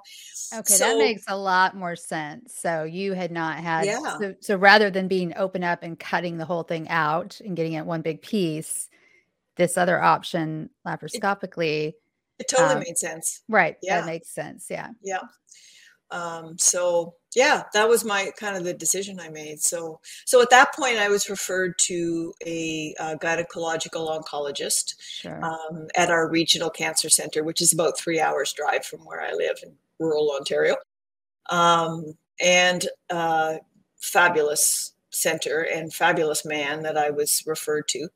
Okay, 0.53 0.77
that 0.77 0.97
makes 0.97 1.23
a 1.27 1.37
lot 1.37 1.75
more 1.75 1.95
sense. 1.95 2.55
So 2.57 2.83
you 2.83 3.13
had 3.13 3.31
not 3.31 3.57
had 3.57 3.85
Yeah. 3.85 4.17
so, 4.19 4.35
so 4.39 4.55
rather 4.57 4.89
than 4.89 5.07
being 5.07 5.33
open 5.35 5.63
up 5.63 5.83
and 5.83 5.99
cutting 5.99 6.37
the 6.37 6.45
whole 6.45 6.63
thing 6.63 6.87
out 6.89 7.41
and 7.43 7.55
getting 7.55 7.73
it 7.73 7.85
one 7.85 8.01
big 8.01 8.21
piece, 8.21 8.87
this 9.57 9.77
other 9.77 10.01
option 10.01 10.69
laparoscopically, 10.87 11.93
It 12.39 12.47
totally 12.47 12.75
um, 12.75 12.79
made 12.79 12.97
sense. 12.97 13.41
right? 13.47 13.77
Yeah. 13.81 14.01
That 14.01 14.07
makes 14.07 14.29
sense. 14.29 14.67
Yeah. 14.69 14.89
yeah 15.03 15.21
um, 16.13 16.57
so 16.57 17.15
yeah 17.35 17.63
that 17.73 17.89
was 17.89 18.05
my 18.05 18.31
kind 18.37 18.55
of 18.55 18.63
the 18.63 18.73
decision 18.73 19.19
i 19.19 19.27
made. 19.27 19.59
So 19.59 19.99
so 20.25 20.41
at 20.41 20.51
that 20.51 20.73
point 20.75 20.97
i 20.99 21.09
was 21.09 21.29
referred 21.29 21.73
to 21.89 22.33
a, 22.45 22.93
uh 22.99 23.15
gynecological 23.21 24.07
oncologist 24.15 24.93
Sure. 24.99 25.43
um, 25.43 25.87
at 25.95 26.09
our 26.11 26.29
regional 26.29 26.69
cancer 26.69 27.09
center 27.09 27.43
which 27.43 27.61
is 27.61 27.73
about 27.73 27.97
three 27.97 28.19
hours 28.19 28.53
drive 28.53 28.85
from 28.85 28.99
where 29.01 29.21
i 29.21 29.31
live 29.33 29.57
in 29.63 29.71
rural 29.99 30.31
ontario. 30.37 30.75
Um, 31.49 32.15
and 32.41 32.87
uh, 33.09 33.55
fabulous 33.99 34.93
center 35.11 35.61
and 35.73 35.93
fabulous 35.93 36.45
man 36.45 36.83
that 36.83 36.97
i 36.97 37.09
was 37.09 37.43
referred 37.45 37.87
to. 37.89 38.07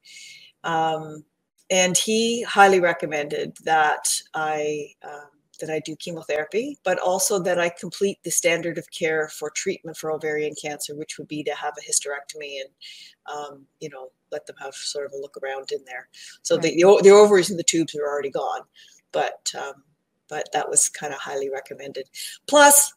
Um, 0.64 1.24
and 1.70 1.98
he 1.98 2.44
highly 2.44 2.80
recommended 2.80 3.58
that 3.64 4.22
i 4.34 4.88
um, 5.04 5.30
that 5.60 5.70
I 5.70 5.80
do 5.80 5.96
chemotherapy, 5.96 6.78
but 6.84 7.00
also 7.00 7.40
that 7.40 7.60
I 7.60 7.70
complete 7.70 8.20
the 8.24 8.32
standard 8.32 8.78
of 8.78 8.90
care 8.92 9.30
for 9.30 9.50
treatment 9.50 9.98
for 9.98 10.12
ovarian 10.12 10.54
cancer, 10.62 10.96
which 10.96 11.18
would 11.18 11.28
be 11.28 11.44
to 11.44 11.56
have 11.56 11.74
a 11.78 11.82
hysterectomy 11.82 12.60
and, 12.62 12.70
um, 13.36 13.66
you 13.80 13.90
know, 13.90 14.12
let 14.32 14.46
them 14.46 14.56
have 14.62 14.76
sort 14.76 15.06
of 15.06 15.14
a 15.14 15.18
look 15.18 15.38
around 15.42 15.72
in 15.72 15.84
there. 15.86 16.10
So 16.42 16.58
the, 16.58 16.70
the, 16.70 17.00
the 17.04 17.12
ovaries 17.12 17.50
and 17.50 17.60
the 17.60 17.64
tubes 17.64 17.96
are 17.96 18.08
already 18.08 18.30
gone, 18.32 18.62
but 19.12 19.52
um, 19.58 19.84
but 20.30 20.50
that 20.52 20.70
was 20.70 20.90
kind 20.90 21.14
of 21.14 21.20
highly 21.20 21.50
recommended. 21.50 22.10
Plus, 22.48 22.94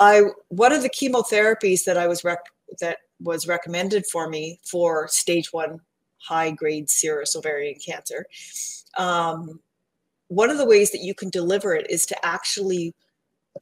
I 0.00 0.22
one 0.48 0.72
of 0.72 0.82
the 0.82 0.90
chemotherapies 0.90 1.84
that 1.84 1.96
I 1.96 2.08
was 2.08 2.24
rec- 2.24 2.50
that 2.80 2.98
was 3.20 3.46
recommended 3.46 4.04
for 4.06 4.28
me 4.28 4.60
for 4.64 5.06
stage 5.08 5.52
one 5.52 5.80
high 6.18 6.50
grade 6.50 6.90
serous 6.90 7.36
ovarian 7.36 7.76
cancer. 7.84 8.26
Um, 8.98 9.60
one 10.34 10.50
of 10.50 10.58
the 10.58 10.66
ways 10.66 10.90
that 10.90 11.02
you 11.02 11.14
can 11.14 11.30
deliver 11.30 11.74
it 11.74 11.86
is 11.90 12.06
to 12.06 12.26
actually 12.26 12.94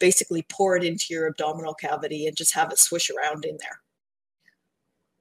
basically 0.01 0.45
pour 0.49 0.77
it 0.77 0.85
into 0.85 1.07
your 1.11 1.27
abdominal 1.27 1.75
cavity 1.75 2.27
and 2.27 2.37
just 2.37 2.55
have 2.55 2.73
it 2.73 2.79
swish 2.79 3.11
around 3.11 3.45
in 3.45 3.57
there. 3.59 3.81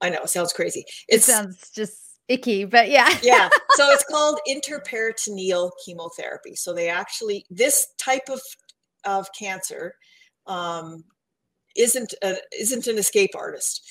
I 0.01 0.09
know, 0.09 0.21
it 0.23 0.29
sounds 0.29 0.53
crazy. 0.53 0.85
it 1.07 1.21
sounds 1.21 1.69
just 1.75 2.17
icky, 2.27 2.65
but 2.65 2.89
yeah. 2.89 3.17
yeah, 3.23 3.49
so 3.71 3.89
it's 3.91 4.05
called 4.05 4.39
interperitoneal 4.49 5.71
chemotherapy. 5.85 6.55
So 6.55 6.73
they 6.73 6.89
actually 6.89 7.45
this 7.49 7.87
type 7.97 8.29
of 8.29 8.41
of 9.03 9.27
cancer 9.37 9.95
um, 10.47 11.03
isn't 11.75 12.13
a, 12.23 12.35
isn't 12.57 12.87
an 12.87 12.97
escape 12.97 13.31
artist. 13.35 13.81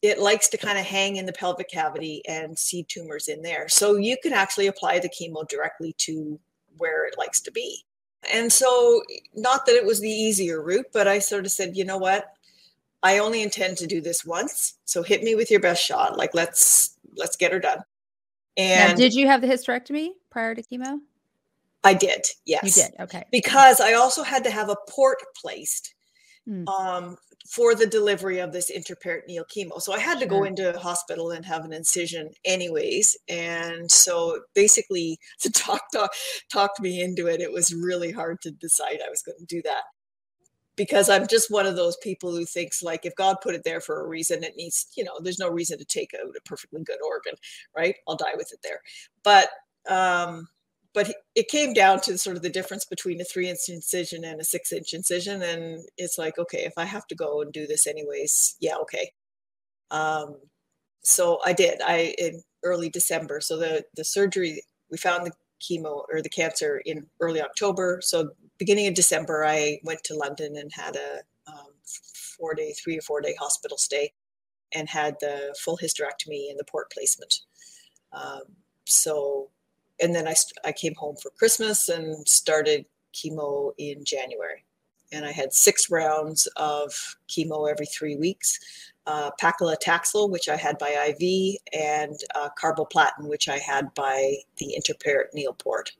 It 0.00 0.20
likes 0.20 0.48
to 0.50 0.58
kind 0.58 0.78
of 0.78 0.84
hang 0.84 1.16
in 1.16 1.26
the 1.26 1.32
pelvic 1.32 1.68
cavity 1.68 2.22
and 2.28 2.56
see 2.56 2.84
tumors 2.84 3.26
in 3.26 3.42
there. 3.42 3.68
So 3.68 3.96
you 3.96 4.16
can 4.22 4.32
actually 4.32 4.68
apply 4.68 5.00
the 5.00 5.08
chemo 5.08 5.46
directly 5.48 5.94
to 5.98 6.38
where 6.78 7.06
it 7.06 7.18
likes 7.18 7.40
to 7.42 7.50
be. 7.50 7.84
And 8.32 8.52
so, 8.52 9.02
not 9.34 9.66
that 9.66 9.76
it 9.76 9.84
was 9.84 10.00
the 10.00 10.10
easier 10.10 10.62
route, 10.62 10.86
but 10.92 11.06
I 11.06 11.20
sort 11.20 11.44
of 11.44 11.52
said, 11.52 11.76
you 11.76 11.84
know 11.84 11.98
what? 11.98 12.32
I 13.02 13.18
only 13.18 13.42
intend 13.42 13.76
to 13.78 13.86
do 13.86 14.00
this 14.00 14.24
once. 14.24 14.74
So 14.84 15.02
hit 15.02 15.22
me 15.22 15.34
with 15.34 15.50
your 15.50 15.60
best 15.60 15.84
shot. 15.84 16.16
Like 16.16 16.34
let's 16.34 16.96
let's 17.16 17.36
get 17.36 17.52
her 17.52 17.60
done. 17.60 17.78
Now, 18.58 18.64
And 18.64 18.98
did 18.98 19.14
you 19.14 19.26
have 19.28 19.40
the 19.40 19.46
hysterectomy 19.46 20.10
prior 20.30 20.54
to 20.54 20.62
chemo? 20.62 20.98
I 21.84 21.94
did, 21.94 22.26
yes. 22.44 22.76
You 22.76 22.82
did. 22.82 23.00
Okay. 23.00 23.24
Because 23.30 23.80
I 23.80 23.92
also 23.92 24.24
had 24.24 24.42
to 24.44 24.50
have 24.50 24.68
a 24.68 24.76
port 24.88 25.18
placed 25.36 25.94
Mm. 26.48 26.66
um, 26.66 27.18
for 27.46 27.74
the 27.74 27.86
delivery 27.86 28.38
of 28.38 28.52
this 28.52 28.70
interperitoneal 28.70 29.44
chemo. 29.54 29.82
So 29.82 29.92
I 29.92 29.98
had 29.98 30.18
to 30.20 30.26
go 30.26 30.44
into 30.44 30.74
a 30.74 30.78
hospital 30.78 31.30
and 31.30 31.44
have 31.44 31.64
an 31.64 31.74
incision 31.74 32.30
anyways. 32.44 33.16
And 33.28 33.90
so 33.90 34.40
basically 34.54 35.18
the 35.42 35.50
doc 35.50 35.82
talk, 35.92 36.10
talked 36.50 36.80
me 36.80 37.02
into 37.02 37.26
it. 37.26 37.42
It 37.42 37.52
was 37.52 37.74
really 37.74 38.12
hard 38.12 38.40
to 38.42 38.50
decide 38.50 39.00
I 39.04 39.10
was 39.10 39.20
going 39.20 39.38
to 39.38 39.44
do 39.44 39.60
that. 39.62 39.82
Because 40.74 41.10
I'm 41.10 41.26
just 41.26 41.50
one 41.50 41.66
of 41.66 41.76
those 41.76 41.96
people 41.98 42.30
who 42.30 42.44
thinks 42.46 42.82
like 42.82 43.04
if 43.04 43.14
God 43.16 43.36
put 43.42 43.54
it 43.54 43.64
there 43.64 43.80
for 43.80 44.00
a 44.00 44.08
reason, 44.08 44.44
it 44.44 44.54
needs, 44.56 44.86
you 44.96 45.04
know, 45.04 45.18
there's 45.20 45.40
no 45.40 45.50
reason 45.50 45.76
to 45.78 45.84
take 45.84 46.12
out 46.14 46.34
a 46.34 46.40
perfectly 46.48 46.82
good 46.82 46.98
organ, 47.04 47.34
right? 47.76 47.96
I'll 48.06 48.16
die 48.16 48.36
with 48.36 48.52
it 48.52 48.60
there. 48.62 48.80
But 49.22 49.50
um 49.88 50.48
but 50.94 51.12
it 51.34 51.48
came 51.48 51.72
down 51.72 52.00
to 52.00 52.18
sort 52.18 52.36
of 52.36 52.42
the 52.42 52.50
difference 52.50 52.84
between 52.84 53.20
a 53.20 53.24
three 53.24 53.48
inch 53.48 53.68
incision 53.68 54.24
and 54.24 54.40
a 54.40 54.44
six 54.44 54.72
inch 54.72 54.92
incision 54.94 55.42
and 55.42 55.84
it's 55.96 56.18
like 56.18 56.38
okay 56.38 56.64
if 56.64 56.72
i 56.76 56.84
have 56.84 57.06
to 57.06 57.14
go 57.14 57.40
and 57.40 57.52
do 57.52 57.66
this 57.66 57.86
anyways 57.86 58.56
yeah 58.60 58.76
okay. 58.76 59.12
Um, 59.90 60.36
so 61.02 61.38
i 61.44 61.52
did 61.52 61.80
i 61.82 62.14
in 62.18 62.42
early 62.64 62.90
december 62.90 63.40
so 63.40 63.56
the 63.56 63.84
the 63.96 64.04
surgery 64.04 64.62
we 64.90 64.98
found 64.98 65.26
the 65.26 65.32
chemo 65.60 66.04
or 66.12 66.22
the 66.22 66.28
cancer 66.28 66.82
in 66.84 67.06
early 67.20 67.40
october 67.40 68.00
so 68.02 68.30
beginning 68.58 68.86
of 68.86 68.94
december 68.94 69.44
i 69.44 69.78
went 69.84 70.02
to 70.04 70.14
london 70.14 70.56
and 70.56 70.70
had 70.72 70.96
a 70.96 71.20
um, 71.50 71.72
four 71.84 72.54
day 72.54 72.72
three 72.72 72.98
or 72.98 73.02
four 73.02 73.20
day 73.20 73.34
hospital 73.38 73.78
stay 73.78 74.12
and 74.74 74.88
had 74.88 75.16
the 75.20 75.54
full 75.58 75.78
hysterectomy 75.78 76.50
and 76.50 76.58
the 76.58 76.64
port 76.64 76.90
placement. 76.90 77.40
Um, 78.12 78.42
so 78.86 79.50
and 80.00 80.14
then 80.14 80.26
I, 80.26 80.34
st- 80.34 80.58
I 80.64 80.72
came 80.72 80.94
home 80.94 81.16
for 81.16 81.30
Christmas 81.30 81.88
and 81.88 82.26
started 82.28 82.86
chemo 83.14 83.72
in 83.78 84.04
January. 84.04 84.64
And 85.10 85.24
I 85.24 85.32
had 85.32 85.54
six 85.54 85.90
rounds 85.90 86.46
of 86.56 87.16
chemo 87.28 87.70
every 87.70 87.86
three 87.86 88.16
weeks 88.16 88.58
uh, 89.06 89.30
paclitaxel, 89.40 90.28
which 90.30 90.48
I 90.50 90.56
had 90.56 90.76
by 90.78 90.90
IV, 90.90 91.56
and 91.72 92.14
uh, 92.34 92.50
carboplatin, 92.60 93.26
which 93.26 93.48
I 93.48 93.56
had 93.56 93.92
by 93.94 94.34
the 94.58 94.76
interperitoneal 94.78 95.56
port. 95.58 95.92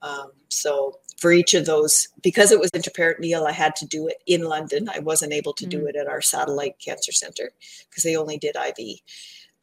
Um, 0.00 0.30
so 0.48 1.00
for 1.18 1.32
each 1.32 1.52
of 1.52 1.66
those, 1.66 2.08
because 2.22 2.52
it 2.52 2.58
was 2.58 2.70
interperitoneal, 2.70 3.46
I 3.46 3.52
had 3.52 3.76
to 3.76 3.86
do 3.86 4.08
it 4.08 4.22
in 4.26 4.44
London. 4.44 4.88
I 4.88 5.00
wasn't 5.00 5.34
able 5.34 5.52
to 5.54 5.66
do 5.66 5.80
Mm. 5.82 5.88
it 5.90 5.96
at 5.96 6.06
our 6.08 6.22
satellite 6.22 6.78
cancer 6.78 7.12
center 7.12 7.52
because 7.90 8.02
they 8.02 8.16
only 8.16 8.38
did 8.38 8.56
IV 8.56 9.00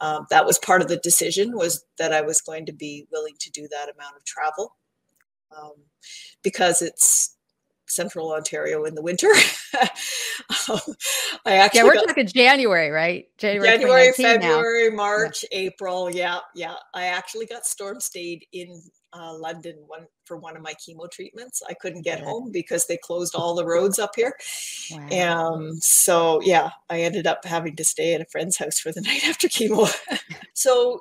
um, 0.04 0.28
that 0.30 0.46
was 0.46 0.60
part 0.60 0.82
of 0.82 0.88
the 0.88 0.98
decision 0.98 1.56
was 1.56 1.86
that 1.98 2.12
i 2.14 2.22
was 2.22 2.42
going 2.42 2.66
to 2.66 2.74
be 2.74 3.08
willing 3.12 3.36
to 3.40 3.50
do 3.52 3.68
that 3.70 3.90
amount 3.90 4.16
of 4.16 4.24
travel 4.26 4.76
um, 5.58 5.74
because 6.44 6.82
it's 6.82 7.38
central 7.88 8.34
ontario 8.34 8.86
in 8.86 8.96
the 8.96 9.02
winter 9.02 9.28
um, 10.70 10.80
i 11.46 11.54
actually 11.56 11.80
Yeah, 11.80 11.84
we're 11.86 11.94
got 11.94 12.08
talking 12.08 12.28
January, 12.28 12.90
right? 12.90 13.28
January, 13.38 13.70
january 13.70 14.08
2019 14.16 14.42
now. 14.42 14.56
february 14.56 14.90
march 14.90 15.46
april 15.52 16.10
yeah 16.10 16.40
yeah 16.56 16.76
i 16.94 17.06
actually 17.06 17.46
got 17.46 17.66
storm 17.66 18.00
stayed 18.00 18.46
in 18.52 18.82
uh, 19.16 19.34
london 19.38 19.76
one 19.88 20.06
for 20.26 20.38
one 20.38 20.56
of 20.58 20.64
my 20.64 20.74
chemo 20.74 21.10
treatments 21.12 21.62
i 21.70 21.74
couldn't 21.74 22.02
get 22.02 22.20
home 22.22 22.52
because 22.52 22.88
they 22.88 22.98
closed 22.98 23.36
all 23.36 23.54
the 23.56 23.66
roads 23.66 24.00
up 24.00 24.12
here 24.16 24.34
Wow. 24.92 25.54
um, 25.54 25.76
so 25.80 26.42
yeah, 26.42 26.72
I 26.90 27.02
ended 27.02 27.26
up 27.28 27.46
having 27.46 27.76
to 27.78 27.84
stay 27.84 28.14
at 28.14 28.22
a 28.22 28.26
friend's 28.26 28.58
house 28.58 28.80
for 28.80 28.92
the 28.92 29.02
night 29.10 29.24
after 29.26 29.48
chemo. 29.48 29.88
so 30.54 31.00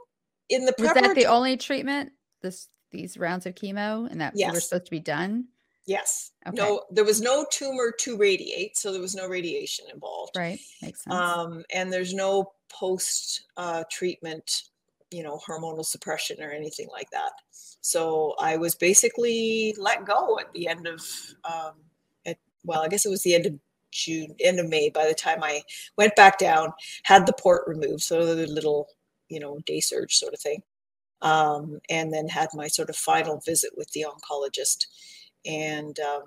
in 0.49 0.65
the 0.65 0.75
Was 0.79 0.93
that 0.95 1.15
the 1.15 1.27
only 1.27 1.57
treatment? 1.57 2.13
This 2.43 2.69
these 2.91 3.17
rounds 3.17 3.47
of 3.47 3.55
chemo, 3.55 4.11
and 4.11 4.21
that 4.21 4.35
you 4.37 4.47
were 4.53 4.61
supposed 4.61 4.85
to 4.87 4.91
be 4.91 5.01
done, 5.01 5.47
yes, 5.87 6.31
Okay. 6.47 6.57
no, 6.57 6.83
there 6.91 7.05
was 7.05 7.21
no 7.21 7.47
tumor 7.51 7.93
to 8.01 8.17
radiate, 8.17 8.77
so 8.77 8.93
there 8.93 9.01
was 9.01 9.15
no 9.15 9.27
radiation 9.27 9.87
involved. 9.93 10.37
right? 10.37 10.59
Makes 10.83 11.05
sense. 11.05 11.15
Um, 11.17 11.65
and 11.75 11.93
there's 11.93 12.15
no 12.15 12.53
post 12.71 13.45
uh, 13.57 13.85
treatment, 13.91 14.63
you 15.13 15.23
know, 15.23 15.39
hormonal 15.47 15.85
suppression 15.85 16.43
or 16.43 16.51
anything 16.51 16.89
like 16.91 17.11
that. 17.11 17.33
So 17.81 18.35
I 18.41 18.57
was 18.57 18.75
basically 18.75 19.75
let 19.79 20.05
go 20.05 20.39
at 20.39 20.53
the 20.53 20.69
end 20.69 20.87
of, 20.87 21.01
um, 21.45 21.73
at, 22.27 22.39
well, 22.65 22.83
I 22.83 22.89
guess 22.89 23.05
it 23.05 23.11
was 23.11 23.23
the 23.23 23.35
end 23.35 23.47
of 23.47 23.59
June, 23.91 24.35
end 24.41 24.59
of 24.59 24.69
May. 24.69 24.91
By 24.91 25.07
the 25.07 25.15
time 25.15 25.43
I 25.43 25.63
went 25.97 26.17
back 26.17 26.39
down, 26.39 26.73
had 27.03 27.27
the 27.27 27.33
port 27.35 27.63
removed, 27.67 28.03
so 28.03 28.35
the 28.35 28.47
little, 28.47 28.89
you 29.29 29.41
know, 29.41 29.59
day 29.67 29.81
surge 29.81 30.17
sort 30.17 30.35
of 30.35 30.41
thing, 30.41 30.63
um, 31.21 31.81
and 31.91 32.13
then 32.13 32.29
had 32.29 32.49
my 32.55 32.69
sort 32.69 32.89
of 32.89 32.97
final 32.97 33.41
visit 33.45 33.71
with 33.77 33.91
the 33.93 34.07
oncologist, 34.09 34.87
and 35.45 35.99
um, 36.01 36.23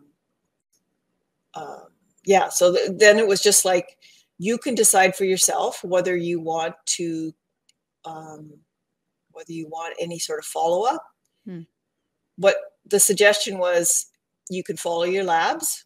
uh, 1.54 1.86
yeah, 2.26 2.50
so 2.50 2.74
th- 2.74 2.92
then 2.96 3.18
it 3.18 3.28
was 3.28 3.42
just 3.42 3.66
like 3.66 3.98
you 4.38 4.58
can 4.58 4.76
decide 4.76 5.16
for 5.16 5.26
yourself 5.26 5.84
whether 5.84 6.16
you 6.16 6.40
want 6.40 6.76
to, 6.86 7.34
um, 8.04 8.52
whether 9.36 9.52
you 9.52 9.68
want 9.68 9.96
any 10.00 10.20
sort 10.20 10.40
of 10.40 10.46
follow 10.46 10.88
up. 10.88 11.04
Hmm. 11.46 11.62
What 12.38 12.56
the 12.86 13.00
suggestion 13.00 13.58
was, 13.58 14.08
you 14.50 14.64
can 14.64 14.78
follow 14.78 15.04
your 15.04 15.24
labs, 15.24 15.86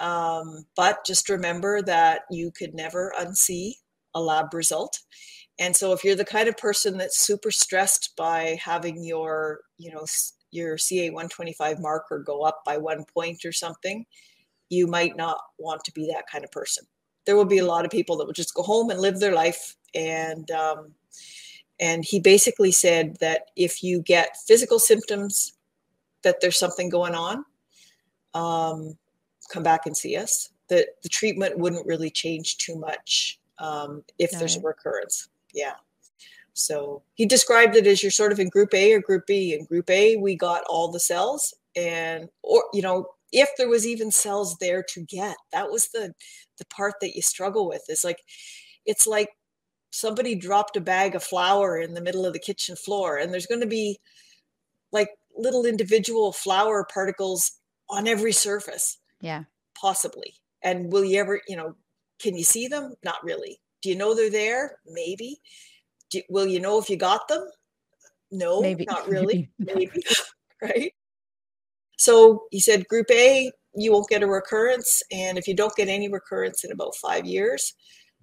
um, 0.00 0.64
but 0.76 1.04
just 1.04 1.28
remember 1.28 1.82
that 1.82 2.22
you 2.30 2.50
could 2.50 2.74
never 2.74 3.12
unsee 3.18 3.74
a 4.14 4.20
lab 4.20 4.54
result. 4.54 5.00
And 5.58 5.74
so 5.76 5.92
if 5.92 6.04
you're 6.04 6.14
the 6.14 6.24
kind 6.24 6.48
of 6.48 6.56
person 6.56 6.98
that's 6.98 7.18
super 7.18 7.50
stressed 7.50 8.14
by 8.16 8.58
having 8.62 9.02
your, 9.02 9.60
you 9.76 9.90
know, 9.90 10.06
your 10.50 10.76
CA125 10.76 11.80
marker 11.80 12.22
go 12.24 12.42
up 12.42 12.62
by 12.64 12.78
one 12.78 13.04
point 13.12 13.44
or 13.44 13.52
something, 13.52 14.06
you 14.70 14.86
might 14.86 15.16
not 15.16 15.38
want 15.58 15.82
to 15.84 15.92
be 15.92 16.06
that 16.12 16.26
kind 16.30 16.44
of 16.44 16.52
person. 16.52 16.84
There 17.26 17.36
will 17.36 17.44
be 17.44 17.58
a 17.58 17.66
lot 17.66 17.84
of 17.84 17.90
people 17.90 18.16
that 18.16 18.26
will 18.26 18.32
just 18.32 18.54
go 18.54 18.62
home 18.62 18.90
and 18.90 19.00
live 19.00 19.18
their 19.18 19.34
life. 19.34 19.74
And 19.94 20.50
um, 20.50 20.94
and 21.80 22.04
he 22.04 22.20
basically 22.20 22.72
said 22.72 23.16
that 23.20 23.50
if 23.56 23.82
you 23.82 24.02
get 24.02 24.36
physical 24.46 24.78
symptoms 24.78 25.52
that 26.22 26.40
there's 26.40 26.58
something 26.58 26.88
going 26.88 27.14
on, 27.14 27.44
um, 28.34 28.98
come 29.50 29.62
back 29.62 29.86
and 29.86 29.96
see 29.96 30.16
us. 30.16 30.50
That 30.68 30.86
the 31.02 31.08
treatment 31.08 31.58
wouldn't 31.58 31.86
really 31.86 32.10
change 32.10 32.58
too 32.58 32.76
much 32.76 33.40
um, 33.58 34.04
if 34.18 34.32
Got 34.32 34.40
there's 34.40 34.56
a 34.56 34.60
recurrence. 34.60 35.28
Yeah. 35.54 35.74
So 36.52 37.02
he 37.14 37.24
described 37.24 37.76
it 37.76 37.86
as 37.86 38.02
you're 38.02 38.10
sort 38.10 38.32
of 38.32 38.40
in 38.40 38.48
group 38.48 38.74
A 38.74 38.92
or 38.92 39.00
group 39.00 39.26
B. 39.26 39.54
In 39.54 39.64
group 39.64 39.88
A, 39.88 40.16
we 40.16 40.34
got 40.34 40.64
all 40.68 40.90
the 40.90 41.00
cells, 41.00 41.54
and 41.76 42.28
or 42.42 42.64
you 42.72 42.82
know 42.82 43.06
if 43.32 43.48
there 43.56 43.68
was 43.68 43.86
even 43.86 44.10
cells 44.10 44.56
there 44.58 44.82
to 44.82 45.02
get 45.02 45.36
that 45.52 45.70
was 45.70 45.88
the 45.88 46.12
the 46.58 46.64
part 46.66 46.94
that 47.00 47.14
you 47.14 47.22
struggle 47.22 47.68
with 47.68 47.82
is 47.88 48.02
like 48.02 48.22
it's 48.86 49.06
like 49.06 49.30
somebody 49.90 50.34
dropped 50.34 50.76
a 50.76 50.80
bag 50.80 51.14
of 51.14 51.22
flour 51.22 51.78
in 51.78 51.94
the 51.94 52.00
middle 52.00 52.26
of 52.26 52.32
the 52.32 52.38
kitchen 52.38 52.76
floor 52.76 53.16
and 53.16 53.32
there's 53.32 53.46
going 53.46 53.60
to 53.60 53.66
be 53.66 53.98
like 54.92 55.08
little 55.36 55.64
individual 55.64 56.32
flour 56.32 56.86
particles 56.92 57.52
on 57.90 58.06
every 58.06 58.32
surface. 58.32 58.98
Yeah. 59.20 59.44
Possibly. 59.80 60.34
And 60.62 60.92
will 60.92 61.04
you 61.04 61.18
ever 61.20 61.40
you 61.48 61.56
know 61.56 61.74
can 62.20 62.36
you 62.36 62.44
see 62.44 62.68
them? 62.68 62.94
Not 63.04 63.22
really. 63.22 63.60
Do 63.82 63.88
you 63.88 63.96
know 63.96 64.14
they're 64.14 64.30
there? 64.30 64.78
Maybe. 64.86 65.40
Do, 66.10 66.22
will 66.28 66.46
you 66.46 66.60
know 66.60 66.78
if 66.78 66.90
you 66.90 66.96
got 66.96 67.28
them? 67.28 67.46
No 68.30 68.60
maybe. 68.60 68.84
not 68.86 69.08
really. 69.08 69.50
Maybe 69.58 69.90
right? 70.62 70.92
So 71.98 72.44
he 72.50 72.60
said, 72.60 72.88
Group 72.88 73.10
A, 73.10 73.50
you 73.74 73.92
won't 73.92 74.08
get 74.08 74.22
a 74.22 74.26
recurrence. 74.26 75.02
And 75.12 75.36
if 75.36 75.46
you 75.46 75.54
don't 75.54 75.74
get 75.76 75.88
any 75.88 76.08
recurrence 76.08 76.64
in 76.64 76.72
about 76.72 76.96
five 76.96 77.26
years, 77.26 77.74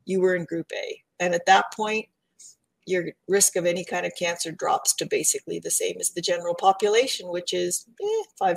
you 0.05 0.21
were 0.21 0.35
in 0.35 0.45
Group 0.45 0.67
A. 0.73 1.01
And 1.19 1.33
at 1.33 1.45
that 1.45 1.65
point, 1.73 2.07
your 2.85 3.05
risk 3.27 3.55
of 3.55 3.65
any 3.65 3.83
kind 3.83 4.05
of 4.05 4.13
cancer 4.17 4.51
drops 4.51 4.93
to 4.95 5.05
basically 5.05 5.59
the 5.59 5.71
same 5.71 5.97
as 5.99 6.11
the 6.11 6.21
general 6.21 6.53
population, 6.53 7.29
which 7.29 7.53
is 7.53 7.85
eh, 8.01 8.23
5% 8.41 8.55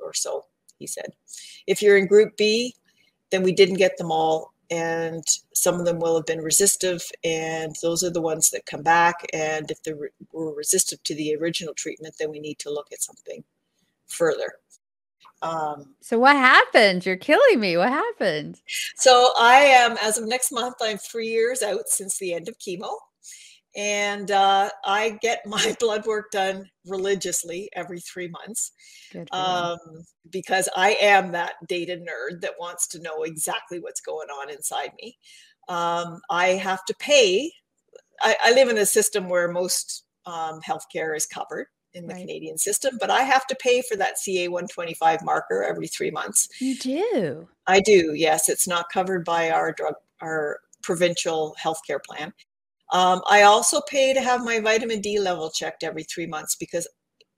or 0.00 0.14
so, 0.14 0.44
he 0.78 0.86
said. 0.86 1.14
If 1.66 1.80
you're 1.80 1.96
in 1.96 2.06
Group 2.06 2.36
B, 2.36 2.74
then 3.30 3.42
we 3.42 3.52
didn't 3.52 3.76
get 3.76 3.96
them 3.98 4.10
all. 4.10 4.52
And 4.68 5.22
some 5.54 5.78
of 5.78 5.86
them 5.86 6.00
will 6.00 6.16
have 6.16 6.26
been 6.26 6.40
resistive, 6.40 7.00
and 7.22 7.76
those 7.82 8.02
are 8.02 8.10
the 8.10 8.20
ones 8.20 8.50
that 8.50 8.66
come 8.66 8.82
back. 8.82 9.24
And 9.32 9.70
if 9.70 9.80
they 9.84 9.92
were 9.92 10.52
resistive 10.54 11.00
to 11.04 11.14
the 11.14 11.36
original 11.36 11.72
treatment, 11.72 12.16
then 12.18 12.30
we 12.32 12.40
need 12.40 12.58
to 12.60 12.72
look 12.72 12.88
at 12.92 13.00
something 13.00 13.44
further. 14.08 14.54
Um, 15.42 15.94
so 16.00 16.18
what 16.18 16.36
happened? 16.36 17.04
You're 17.04 17.16
killing 17.16 17.60
me. 17.60 17.76
What 17.76 17.90
happened? 17.90 18.60
So 18.96 19.32
I 19.38 19.56
am, 19.56 19.96
as 20.02 20.18
of 20.18 20.26
next 20.26 20.52
month, 20.52 20.76
I'm 20.80 20.98
three 20.98 21.28
years 21.28 21.62
out 21.62 21.88
since 21.88 22.18
the 22.18 22.34
end 22.34 22.48
of 22.48 22.58
chemo. 22.58 22.90
And 23.76 24.30
uh, 24.30 24.70
I 24.84 25.18
get 25.20 25.42
my 25.46 25.76
blood 25.78 26.06
work 26.06 26.30
done 26.30 26.68
religiously 26.86 27.68
every 27.74 28.00
three 28.00 28.28
months 28.28 28.72
um, 29.32 29.78
because 30.30 30.68
I 30.74 30.96
am 31.00 31.32
that 31.32 31.54
data 31.68 31.96
nerd 31.96 32.40
that 32.40 32.54
wants 32.58 32.88
to 32.88 33.02
know 33.02 33.22
exactly 33.22 33.78
what's 33.78 34.00
going 34.00 34.28
on 34.28 34.50
inside 34.50 34.92
me. 35.00 35.18
Um, 35.68 36.20
I 36.30 36.50
have 36.50 36.84
to 36.86 36.94
pay. 36.98 37.52
I, 38.22 38.36
I, 38.44 38.52
live 38.52 38.68
in 38.68 38.78
a 38.78 38.86
system 38.86 39.28
where 39.28 39.50
most 39.50 40.04
um, 40.24 40.60
healthcare 40.60 41.16
is 41.16 41.26
covered 41.26 41.66
in 41.96 42.06
the 42.06 42.14
right. 42.14 42.20
Canadian 42.20 42.58
system, 42.58 42.96
but 43.00 43.10
I 43.10 43.22
have 43.22 43.46
to 43.48 43.56
pay 43.56 43.82
for 43.82 43.96
that 43.96 44.18
CA 44.18 44.48
125 44.48 45.22
marker 45.24 45.62
every 45.62 45.88
three 45.88 46.10
months. 46.10 46.48
You 46.60 46.76
do? 46.76 47.48
I 47.66 47.80
do, 47.80 48.12
yes. 48.14 48.48
It's 48.48 48.68
not 48.68 48.90
covered 48.92 49.24
by 49.24 49.50
our 49.50 49.72
drug, 49.72 49.94
our 50.20 50.60
provincial 50.82 51.56
healthcare 51.62 52.02
plan. 52.04 52.32
Um, 52.92 53.22
I 53.28 53.42
also 53.42 53.80
pay 53.88 54.14
to 54.14 54.20
have 54.20 54.44
my 54.44 54.60
vitamin 54.60 55.00
D 55.00 55.18
level 55.18 55.50
checked 55.50 55.82
every 55.82 56.04
three 56.04 56.26
months 56.26 56.54
because 56.54 56.86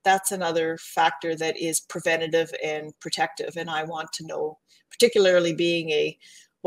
that's 0.04 0.32
another 0.32 0.76
factor 0.78 1.34
that 1.36 1.56
is 1.58 1.80
preventative 1.80 2.52
and 2.62 2.92
protective. 3.00 3.56
And 3.56 3.70
I 3.70 3.84
want 3.84 4.12
to 4.14 4.26
know, 4.26 4.58
particularly 4.90 5.54
being 5.54 5.90
a 5.90 6.18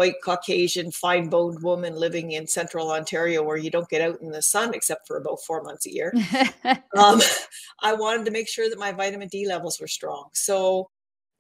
white 0.02 0.16
Caucasian, 0.24 0.90
fine 0.90 1.30
boned 1.30 1.62
woman 1.62 1.94
living 1.96 2.32
in 2.32 2.48
central 2.48 2.92
Ontario 2.92 3.44
where 3.44 3.56
you 3.56 3.70
don't 3.70 3.88
get 3.88 4.02
out 4.02 4.20
in 4.20 4.32
the 4.32 4.42
sun 4.42 4.74
except 4.74 5.06
for 5.06 5.16
about 5.16 5.44
four 5.46 5.62
months 5.62 5.86
a 5.86 5.94
year. 5.94 6.12
um, 6.98 7.22
I 7.84 7.94
wanted 7.94 8.26
to 8.26 8.32
make 8.32 8.50
sure 8.50 8.68
that 8.68 8.80
my 8.80 8.94
vitamin 8.94 9.28
D 9.28 9.46
levels 9.48 9.80
were 9.80 9.88
strong. 9.88 10.30
So 10.34 10.90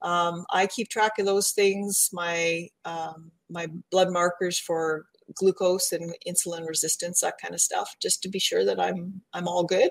um, 0.04 0.45
I 0.52 0.67
keep 0.67 0.89
track 0.89 1.13
of 1.17 1.26
those 1.26 1.54
things, 1.54 2.12
my 2.13 2.67
um, 2.86 3.32
my 3.50 3.65
blood 3.89 4.12
markers 4.12 4.60
for 4.60 5.06
glucose 5.34 5.91
and 5.91 6.13
insulin 6.28 6.67
resistance, 6.67 7.21
that 7.21 7.39
kind 7.41 7.56
of 7.56 7.62
stuff, 7.62 7.95
just 8.00 8.21
to 8.21 8.30
be 8.30 8.38
sure 8.38 8.63
that 8.63 8.80
I'm 8.80 9.24
I'm 9.34 9.47
all 9.47 9.63
good. 9.63 9.89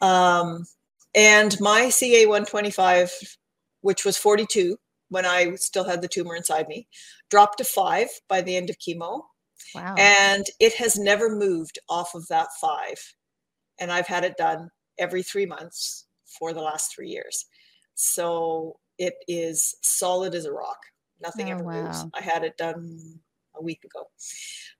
Um, 0.00 0.66
and 1.16 1.58
my 1.58 1.88
CA 1.88 2.26
125, 2.26 3.12
which 3.80 4.04
was 4.04 4.16
42, 4.16 4.78
when 5.12 5.26
I 5.26 5.54
still 5.56 5.84
had 5.84 6.00
the 6.00 6.08
tumor 6.08 6.34
inside 6.34 6.68
me, 6.68 6.88
dropped 7.28 7.58
to 7.58 7.64
five 7.64 8.08
by 8.28 8.40
the 8.40 8.56
end 8.56 8.70
of 8.70 8.78
chemo. 8.78 9.20
Wow. 9.74 9.94
And 9.98 10.46
it 10.58 10.72
has 10.76 10.98
never 10.98 11.36
moved 11.36 11.78
off 11.90 12.14
of 12.14 12.26
that 12.28 12.48
five. 12.58 12.98
And 13.78 13.92
I've 13.92 14.06
had 14.06 14.24
it 14.24 14.38
done 14.38 14.70
every 14.98 15.22
three 15.22 15.44
months 15.44 16.06
for 16.38 16.54
the 16.54 16.62
last 16.62 16.94
three 16.94 17.10
years. 17.10 17.44
So 17.94 18.78
it 18.96 19.14
is 19.28 19.76
solid 19.82 20.34
as 20.34 20.46
a 20.46 20.52
rock. 20.52 20.78
Nothing 21.20 21.48
oh, 21.48 21.56
ever 21.56 21.64
wow. 21.64 21.82
moves. 21.82 22.04
I 22.14 22.22
had 22.22 22.42
it 22.42 22.56
done 22.56 22.98
a 23.54 23.62
week 23.62 23.84
ago. 23.84 24.06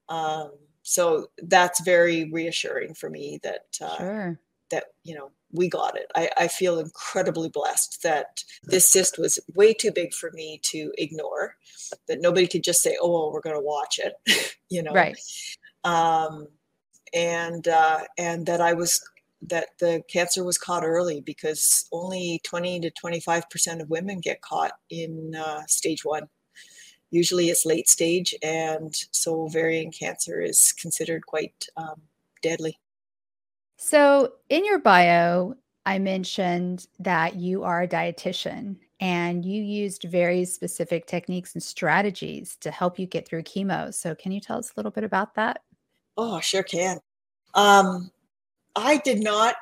Um, 0.09 0.53
so 0.81 1.27
that's 1.43 1.83
very 1.83 2.31
reassuring 2.33 2.95
for 2.95 3.11
me 3.11 3.39
that 3.43 3.67
uh, 3.83 3.97
sure. 3.99 4.41
That 4.73 4.87
you 5.05 5.15
know 5.15 5.31
we 5.53 5.69
got 5.69 5.97
it. 5.97 6.11
I, 6.15 6.31
I 6.37 6.49
feel 6.49 6.79
incredibly 6.79 7.49
blessed 7.49 8.03
that 8.03 8.43
this 8.65 8.89
cyst 8.89 9.19
was 9.19 9.39
way 9.55 9.75
too 9.75 9.93
big 9.93 10.15
for 10.15 10.31
me 10.33 10.59
to 10.65 10.91
ignore, 10.99 11.57
that 12.09 12.21
nobody 12.21 12.47
could 12.47 12.65
just 12.65 12.83
say, 12.83 12.97
oh, 13.01 13.13
well, 13.13 13.33
we're 13.33 13.43
going 13.43 13.57
to 13.57 13.63
watch 13.63 14.01
it, 14.03 14.57
you 14.71 14.83
know? 14.83 14.93
Right. 14.93 15.17
Um, 15.85 16.49
and, 17.15 17.69
uh, 17.69 18.01
and 18.17 18.47
that 18.47 18.61
I 18.61 18.73
was, 18.73 19.01
that 19.43 19.69
the 19.79 20.03
cancer 20.09 20.43
was 20.43 20.57
caught 20.57 20.85
early 20.85 21.21
because 21.21 21.87
only 21.93 22.41
20 22.45 22.81
to 22.81 22.91
25% 22.91 23.83
of 23.83 23.91
women 23.91 24.21
get 24.21 24.41
caught 24.41 24.73
in 24.89 25.35
uh, 25.35 25.63
stage 25.69 26.05
one. 26.05 26.29
Usually 27.11 27.51
it's 27.51 27.67
late 27.67 27.91
stage, 27.91 28.35
and 28.43 28.95
so 29.11 29.43
ovarian 29.43 29.91
cancer 29.91 30.41
is 30.41 30.73
considered 30.73 31.27
quite 31.27 31.67
um, 31.77 32.01
deadly. 32.43 32.79
So, 33.85 34.35
in 34.49 34.65
your 34.65 34.79
bio, 34.79 35.57
I 35.85 35.99
mentioned 35.99 36.87
that 37.01 37.35
you 37.35 37.65
are 37.65 37.83
a 37.83 37.89
dietitian 37.89 38.77
and 39.01 39.45
you 39.45 39.61
used 39.61 40.05
very 40.05 40.45
specific 40.45 41.09
techniques 41.09 41.55
and 41.55 41.63
strategies 41.63 42.57
to 42.61 42.71
help 42.71 42.97
you 42.97 43.09
get 43.09 43.27
through 43.27 43.43
chemo. 43.43 43.93
So, 43.93 44.15
can 44.15 44.31
you 44.31 44.41
tell 44.41 44.57
us 44.57 44.71
a 44.71 44.75
little 44.77 44.93
bit 44.93 45.03
about 45.03 45.35
that? 45.35 45.63
Oh, 46.17 46.37
I 46.37 46.41
sure 46.41 46.63
can. 46.63 47.01
Um, 47.55 48.13
I 48.77 48.99
did 48.99 49.21
not, 49.21 49.57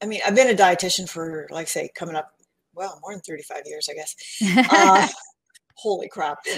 I 0.00 0.06
mean, 0.06 0.20
I've 0.24 0.36
been 0.36 0.48
a 0.48 0.56
dietitian 0.56 1.08
for, 1.08 1.48
like, 1.50 1.66
say, 1.66 1.90
coming 1.96 2.14
up, 2.14 2.28
well, 2.72 3.00
more 3.02 3.14
than 3.14 3.20
35 3.22 3.62
years, 3.66 3.88
I 3.90 3.94
guess. 3.94 4.14
Uh, 4.70 5.08
holy 5.74 6.08
crap. 6.08 6.38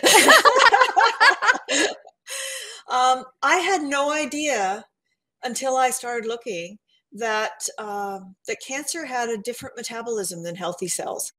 Um, 2.90 3.24
I 3.42 3.56
had 3.56 3.82
no 3.82 4.10
idea 4.10 4.82
until 5.42 5.76
I 5.76 5.90
started 5.90 6.26
looking 6.26 6.78
that 7.12 7.68
um, 7.78 8.34
that 8.46 8.58
cancer 8.66 9.04
had 9.04 9.28
a 9.28 9.38
different 9.38 9.76
metabolism 9.76 10.42
than 10.42 10.56
healthy 10.56 10.88
cells, 10.88 11.32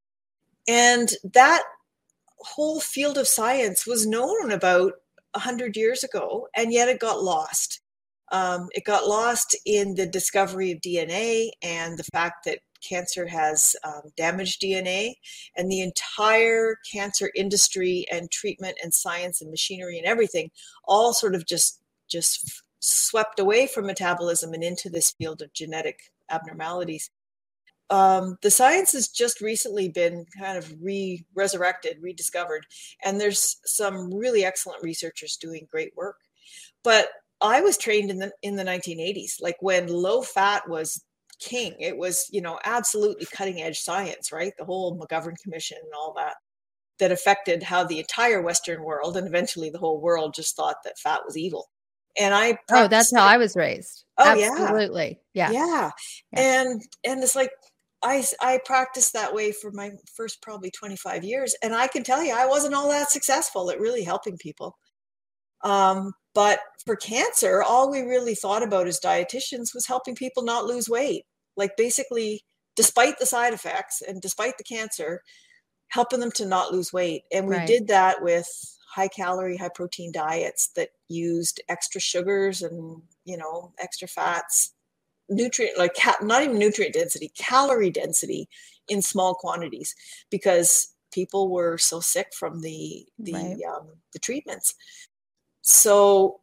and 0.67 1.13
that 1.33 1.63
whole 2.39 2.79
field 2.79 3.17
of 3.17 3.27
science 3.27 3.85
was 3.85 4.07
known 4.07 4.51
about 4.51 4.93
hundred 5.35 5.77
years 5.77 6.03
ago, 6.03 6.47
and 6.55 6.73
yet 6.73 6.89
it 6.89 6.99
got 6.99 7.23
lost. 7.23 7.81
Um, 8.31 8.69
it 8.73 8.83
got 8.83 9.07
lost 9.07 9.55
in 9.65 9.95
the 9.95 10.05
discovery 10.05 10.71
of 10.71 10.81
DNA 10.81 11.49
and 11.63 11.97
the 11.97 12.03
fact 12.03 12.45
that 12.45 12.59
cancer 12.87 13.27
has 13.27 13.75
um, 13.83 14.01
damaged 14.15 14.61
DNA, 14.61 15.13
and 15.55 15.69
the 15.71 15.81
entire 15.81 16.77
cancer 16.91 17.31
industry 17.35 18.05
and 18.11 18.31
treatment 18.31 18.77
and 18.83 18.93
science 18.93 19.41
and 19.41 19.51
machinery 19.51 19.97
and 19.97 20.07
everything 20.07 20.49
all 20.85 21.13
sort 21.13 21.35
of 21.35 21.45
just 21.45 21.81
just 22.07 22.63
swept 22.79 23.39
away 23.39 23.67
from 23.67 23.85
metabolism 23.85 24.53
and 24.53 24.63
into 24.63 24.89
this 24.89 25.11
field 25.11 25.41
of 25.41 25.53
genetic 25.53 25.99
abnormalities. 26.29 27.09
Um, 27.89 28.37
the 28.41 28.51
science 28.51 28.91
has 28.91 29.07
just 29.07 29.41
recently 29.41 29.89
been 29.89 30.25
kind 30.37 30.57
of 30.57 30.71
re 30.81 31.25
resurrected, 31.35 31.97
rediscovered, 32.01 32.65
and 33.03 33.19
there's 33.19 33.57
some 33.65 34.13
really 34.13 34.45
excellent 34.45 34.83
researchers 34.83 35.37
doing 35.37 35.67
great 35.71 35.91
work. 35.95 36.17
But 36.83 37.09
I 37.41 37.61
was 37.61 37.77
trained 37.77 38.11
in 38.11 38.19
the 38.19 38.31
in 38.43 38.55
the 38.55 38.63
1980s, 38.63 39.41
like 39.41 39.57
when 39.61 39.87
low 39.87 40.21
fat 40.21 40.69
was 40.69 41.03
king. 41.39 41.75
It 41.79 41.97
was, 41.97 42.27
you 42.31 42.41
know, 42.41 42.59
absolutely 42.65 43.25
cutting 43.25 43.61
edge 43.61 43.79
science, 43.79 44.31
right? 44.31 44.53
The 44.57 44.65
whole 44.65 44.97
McGovern 44.97 45.37
Commission 45.41 45.77
and 45.81 45.93
all 45.93 46.13
that 46.17 46.35
that 46.99 47.11
affected 47.11 47.63
how 47.63 47.83
the 47.85 47.99
entire 47.99 48.41
Western 48.41 48.83
world 48.83 49.15
and 49.15 49.25
eventually 49.25 49.69
the 49.69 49.79
whole 49.79 50.01
world 50.01 50.33
just 50.33 50.55
thought 50.55 50.83
that 50.83 50.99
fat 50.99 51.21
was 51.25 51.37
evil. 51.37 51.69
And 52.19 52.33
I 52.33 52.57
oh, 52.71 52.87
that's 52.87 53.15
how 53.15 53.25
I 53.25 53.37
was 53.37 53.55
raised. 53.55 54.03
Oh 54.17 54.29
absolutely, 54.29 55.21
yeah. 55.33 55.51
yeah, 55.51 55.91
yeah, 56.33 56.39
and 56.39 56.81
and 57.05 57.23
it's 57.23 57.35
like 57.35 57.51
I 58.03 58.25
I 58.41 58.59
practiced 58.65 59.13
that 59.13 59.33
way 59.33 59.51
for 59.51 59.71
my 59.71 59.91
first 60.15 60.41
probably 60.41 60.71
twenty 60.71 60.97
five 60.97 61.23
years, 61.23 61.55
and 61.63 61.73
I 61.73 61.87
can 61.87 62.03
tell 62.03 62.23
you 62.23 62.33
I 62.33 62.45
wasn't 62.45 62.75
all 62.75 62.89
that 62.89 63.09
successful 63.09 63.71
at 63.71 63.79
really 63.79 64.03
helping 64.03 64.37
people. 64.37 64.77
Um, 65.63 66.13
but 66.35 66.59
for 66.85 66.95
cancer, 66.95 67.63
all 67.63 67.91
we 67.91 68.01
really 68.01 68.35
thought 68.35 68.63
about 68.63 68.87
as 68.87 68.99
dietitians 68.99 69.73
was 69.73 69.87
helping 69.87 70.15
people 70.15 70.43
not 70.43 70.65
lose 70.65 70.89
weight. 70.89 71.23
Like 71.57 71.71
basically, 71.77 72.41
despite 72.75 73.19
the 73.19 73.25
side 73.25 73.53
effects 73.53 74.01
and 74.01 74.21
despite 74.21 74.57
the 74.57 74.63
cancer, 74.63 75.21
helping 75.89 76.19
them 76.19 76.31
to 76.31 76.45
not 76.45 76.71
lose 76.71 76.93
weight. 76.93 77.23
And 77.33 77.47
we 77.47 77.55
right. 77.55 77.67
did 77.67 77.87
that 77.87 78.21
with 78.21 78.47
high 78.93 79.07
calorie, 79.07 79.57
high 79.57 79.69
protein 79.69 80.11
diets 80.11 80.69
that 80.75 80.89
used 81.07 81.61
extra 81.69 82.01
sugars 82.01 82.61
and, 82.61 83.01
you 83.25 83.37
know, 83.37 83.73
extra 83.79 84.07
fats, 84.07 84.73
nutrient, 85.29 85.77
like 85.77 85.95
not 86.21 86.43
even 86.43 86.57
nutrient 86.57 86.93
density, 86.93 87.31
calorie 87.37 87.91
density 87.91 88.49
in 88.87 89.01
small 89.01 89.35
quantities 89.35 89.95
because 90.31 90.93
people 91.11 91.49
were 91.49 91.77
so 91.77 91.99
sick 91.99 92.27
from 92.33 92.61
the 92.61 93.05
the 93.17 93.33
right. 93.33 93.57
um, 93.67 93.87
the 94.13 94.19
treatments 94.19 94.75
so 95.61 96.41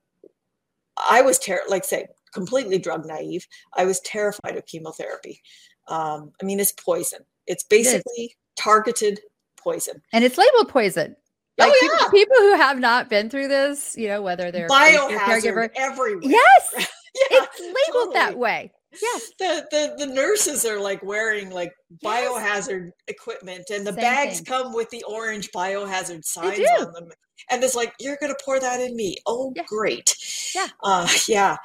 I 1.09 1.23
was 1.23 1.39
ter- 1.39 1.63
like 1.69 1.85
say 1.85 2.07
completely 2.33 2.79
drug 2.79 3.07
naive. 3.07 3.47
I 3.75 3.85
was 3.85 4.01
terrified 4.01 4.57
of 4.57 4.67
chemotherapy. 4.67 5.43
Um, 5.89 6.33
I 6.41 6.45
mean, 6.45 6.61
it's 6.61 6.73
poison. 6.73 7.21
It's 7.47 7.65
basically 7.65 8.03
it 8.17 8.33
targeted 8.57 9.21
poison, 9.57 10.03
and 10.13 10.25
it's 10.25 10.39
labeled 10.39 10.69
poison. 10.69 11.17
Oh, 11.59 11.65
like 11.65 11.73
oh, 11.75 11.99
yeah. 12.03 12.09
people, 12.11 12.37
who 12.37 12.55
have 12.57 12.79
not 12.79 13.09
been 13.09 13.31
through 13.31 13.49
this, 13.49 13.97
you 13.97 14.09
know, 14.09 14.21
whether 14.21 14.51
they're 14.51 14.69
biohazard 14.69 15.19
caregiver 15.19 15.71
everywhere. 15.75 16.21
Yes, 16.23 16.73
yeah, 16.77 17.39
it's 17.43 17.61
labeled 17.61 17.75
totally. 17.93 18.15
that 18.15 18.39
way. 18.39 18.73
Yes. 19.01 19.33
The, 19.39 19.67
the 19.71 20.07
the 20.07 20.13
nurses 20.13 20.65
are 20.65 20.81
like 20.81 21.03
wearing 21.03 21.51
like 21.51 21.73
biohazard 22.05 22.85
yes. 22.85 22.93
equipment 23.09 23.65
and 23.71 23.87
the 23.87 23.93
Same 23.93 24.01
bags 24.01 24.37
thing. 24.37 24.45
come 24.45 24.75
with 24.75 24.91
the 24.91 25.03
orange 25.05 25.51
biohazard 25.53 26.25
signs 26.25 26.59
on 26.79 26.93
them. 26.93 27.09
And 27.51 27.63
it's 27.63 27.75
like, 27.75 27.93
you're 28.01 28.19
gonna 28.21 28.35
pour 28.45 28.59
that 28.59 28.81
in 28.81 28.97
me. 28.97 29.17
Oh 29.27 29.53
yeah. 29.55 29.65
great. 29.67 30.15
Yeah. 30.55 30.69
Uh 30.83 31.09
yeah. 31.29 31.57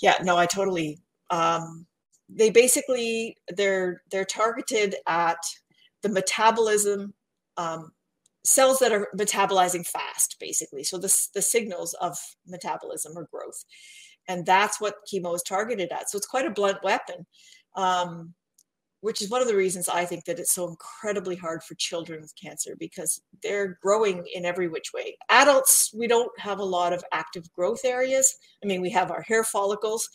Yeah. 0.00 0.16
No, 0.22 0.36
I 0.36 0.46
totally 0.46 0.98
um 1.30 1.86
they 2.28 2.50
basically 2.50 3.36
they're 3.48 4.02
they're 4.10 4.24
targeted 4.24 4.96
at 5.06 5.38
the 6.02 6.08
metabolism 6.08 7.12
um 7.56 7.90
cells 8.48 8.78
that 8.78 8.92
are 8.92 9.08
metabolizing 9.16 9.86
fast 9.86 10.36
basically 10.40 10.82
so 10.82 10.96
the, 10.96 11.14
the 11.34 11.42
signals 11.42 11.94
of 12.00 12.16
metabolism 12.46 13.12
or 13.16 13.28
growth 13.30 13.64
and 14.28 14.44
that's 14.44 14.80
what 14.80 15.06
chemo 15.10 15.34
is 15.34 15.42
targeted 15.42 15.90
at. 15.90 16.10
So 16.10 16.18
it's 16.18 16.26
quite 16.26 16.46
a 16.46 16.50
blunt 16.50 16.78
weapon, 16.84 17.26
um, 17.74 18.34
which 19.00 19.22
is 19.22 19.30
one 19.30 19.40
of 19.40 19.48
the 19.48 19.56
reasons 19.56 19.88
I 19.88 20.04
think 20.04 20.24
that 20.24 20.38
it's 20.38 20.52
so 20.52 20.68
incredibly 20.68 21.34
hard 21.34 21.62
for 21.62 21.74
children 21.76 22.20
with 22.20 22.34
cancer 22.40 22.76
because 22.78 23.20
they're 23.42 23.78
growing 23.82 24.24
in 24.34 24.44
every 24.44 24.68
which 24.68 24.92
way. 24.92 25.16
Adults, 25.30 25.92
we 25.96 26.06
don't 26.06 26.30
have 26.38 26.58
a 26.58 26.64
lot 26.64 26.92
of 26.92 27.02
active 27.12 27.50
growth 27.52 27.84
areas. 27.84 28.36
I 28.62 28.66
mean, 28.66 28.82
we 28.82 28.90
have 28.90 29.10
our 29.10 29.22
hair 29.22 29.44
follicles, 29.44 30.08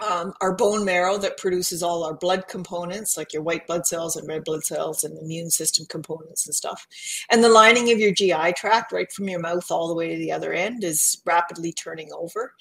um, 0.00 0.32
our 0.40 0.54
bone 0.54 0.84
marrow 0.84 1.18
that 1.18 1.36
produces 1.36 1.82
all 1.82 2.04
our 2.04 2.14
blood 2.14 2.48
components, 2.48 3.16
like 3.16 3.32
your 3.32 3.42
white 3.42 3.66
blood 3.66 3.86
cells 3.86 4.16
and 4.16 4.26
red 4.26 4.44
blood 4.44 4.64
cells 4.64 5.04
and 5.04 5.18
immune 5.18 5.50
system 5.50 5.86
components 5.86 6.46
and 6.46 6.54
stuff. 6.54 6.86
And 7.30 7.42
the 7.44 7.48
lining 7.48 7.90
of 7.92 7.98
your 7.98 8.12
GI 8.12 8.54
tract, 8.56 8.92
right 8.92 9.10
from 9.12 9.28
your 9.28 9.40
mouth 9.40 9.70
all 9.70 9.88
the 9.88 9.94
way 9.94 10.08
to 10.08 10.16
the 10.16 10.32
other 10.32 10.52
end, 10.52 10.84
is 10.84 11.20
rapidly 11.24 11.72
turning 11.72 12.10
over. 12.12 12.54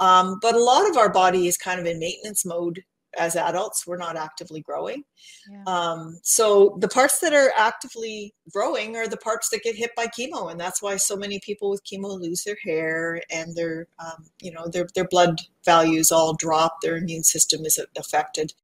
Um, 0.00 0.38
but 0.40 0.54
a 0.54 0.62
lot 0.62 0.88
of 0.88 0.96
our 0.96 1.12
body 1.12 1.46
is 1.46 1.56
kind 1.56 1.78
of 1.78 1.86
in 1.86 1.98
maintenance 1.98 2.44
mode 2.44 2.82
as 3.18 3.36
adults 3.36 3.86
we're 3.86 3.96
not 3.96 4.16
actively 4.16 4.60
growing. 4.60 5.04
Yeah. 5.50 5.62
um, 5.66 6.18
so 6.22 6.76
the 6.80 6.88
parts 6.88 7.20
that 7.20 7.32
are 7.32 7.52
actively 7.56 8.34
growing 8.50 8.96
are 8.96 9.08
the 9.08 9.16
parts 9.16 9.48
that 9.50 9.62
get 9.62 9.76
hit 9.76 9.90
by 9.96 10.06
chemo 10.06 10.50
and 10.50 10.60
that's 10.60 10.82
why 10.82 10.96
so 10.96 11.16
many 11.16 11.40
people 11.40 11.70
with 11.70 11.84
chemo 11.84 12.18
lose 12.20 12.44
their 12.44 12.56
hair 12.64 13.20
and 13.30 13.54
their 13.54 13.86
um, 13.98 14.26
you 14.40 14.52
know 14.52 14.68
their, 14.68 14.86
their 14.94 15.08
blood 15.08 15.40
values 15.64 16.10
all 16.10 16.34
drop 16.34 16.76
their 16.82 16.96
immune 16.96 17.24
system 17.24 17.64
is 17.64 17.80
affected. 17.96 18.54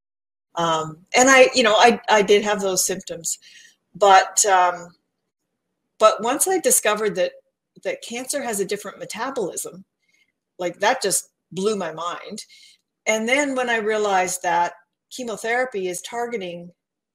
Um, 0.54 1.06
and 1.14 1.28
i 1.30 1.48
you 1.54 1.62
know 1.62 1.74
I, 1.74 2.00
I 2.08 2.22
did 2.22 2.42
have 2.42 2.60
those 2.60 2.84
symptoms 2.84 3.38
but 3.94 4.44
um, 4.46 4.88
but 5.98 6.22
once 6.22 6.48
i 6.48 6.58
discovered 6.58 7.14
that 7.16 7.32
that 7.84 8.02
cancer 8.02 8.42
has 8.42 8.60
a 8.60 8.64
different 8.64 8.98
metabolism 8.98 9.84
like 10.58 10.80
that 10.80 11.02
just 11.02 11.30
blew 11.52 11.76
my 11.76 11.92
mind 11.92 12.44
and 13.08 13.26
then 13.26 13.54
when 13.54 13.70
I 13.70 13.78
realized 13.78 14.42
that 14.42 14.74
chemotherapy 15.10 15.88
is 15.88 16.02
targeting 16.02 16.70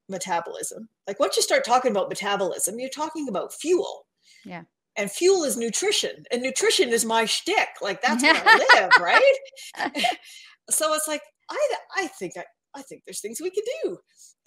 metabolism, 0.10 0.90
like 1.08 1.20
once 1.20 1.38
you 1.38 1.44
start 1.44 1.64
talking 1.64 1.92
about 1.92 2.10
metabolism, 2.10 2.80
you're 2.80 2.90
talking 2.90 3.30
about 3.30 3.54
fuel. 3.54 4.08
Yeah. 4.44 4.64
And 4.96 5.10
fuel 5.12 5.44
is 5.44 5.58
nutrition, 5.58 6.24
and 6.32 6.42
nutrition 6.42 6.90
is 6.90 7.06
my 7.06 7.26
shtick. 7.26 7.70
Like 7.82 8.02
that's 8.02 8.22
where 8.22 8.36
I 8.36 8.66
live, 8.82 8.92
right? 9.00 9.36
so 10.70 10.94
it's 10.94 11.08
like 11.08 11.22
I, 11.50 11.70
I 11.98 12.08
think 12.08 12.34
I, 12.38 12.44
I 12.76 12.82
think 12.84 13.04
there's 13.06 13.20
things 13.20 13.40
we 13.42 13.50
can 13.50 13.64
do, 13.84 13.98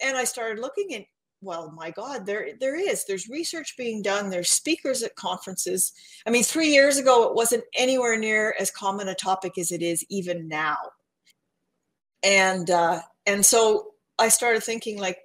and 0.01 0.15
I 0.15 0.23
started 0.23 0.61
looking 0.61 0.93
and 0.93 1.05
well, 1.41 1.71
my 1.75 1.91
God, 1.91 2.25
there 2.25 2.51
there 2.61 2.77
is. 2.79 3.03
There's 3.05 3.27
research 3.27 3.75
being 3.77 4.01
done. 4.01 4.29
There's 4.29 4.49
speakers 4.49 5.03
at 5.03 5.15
conferences. 5.15 5.91
I 6.25 6.29
mean, 6.29 6.43
three 6.43 6.69
years 6.69 6.97
ago, 6.97 7.23
it 7.27 7.35
wasn't 7.35 7.65
anywhere 7.75 8.17
near 8.17 8.55
as 8.57 8.71
common 8.71 9.09
a 9.09 9.15
topic 9.15 9.57
as 9.57 9.73
it 9.73 9.81
is 9.81 10.05
even 10.09 10.47
now 10.47 10.77
and 12.23 12.69
uh, 12.69 13.01
and 13.25 13.45
so 13.45 13.93
I 14.19 14.29
started 14.29 14.63
thinking 14.63 14.97
like, 14.99 15.19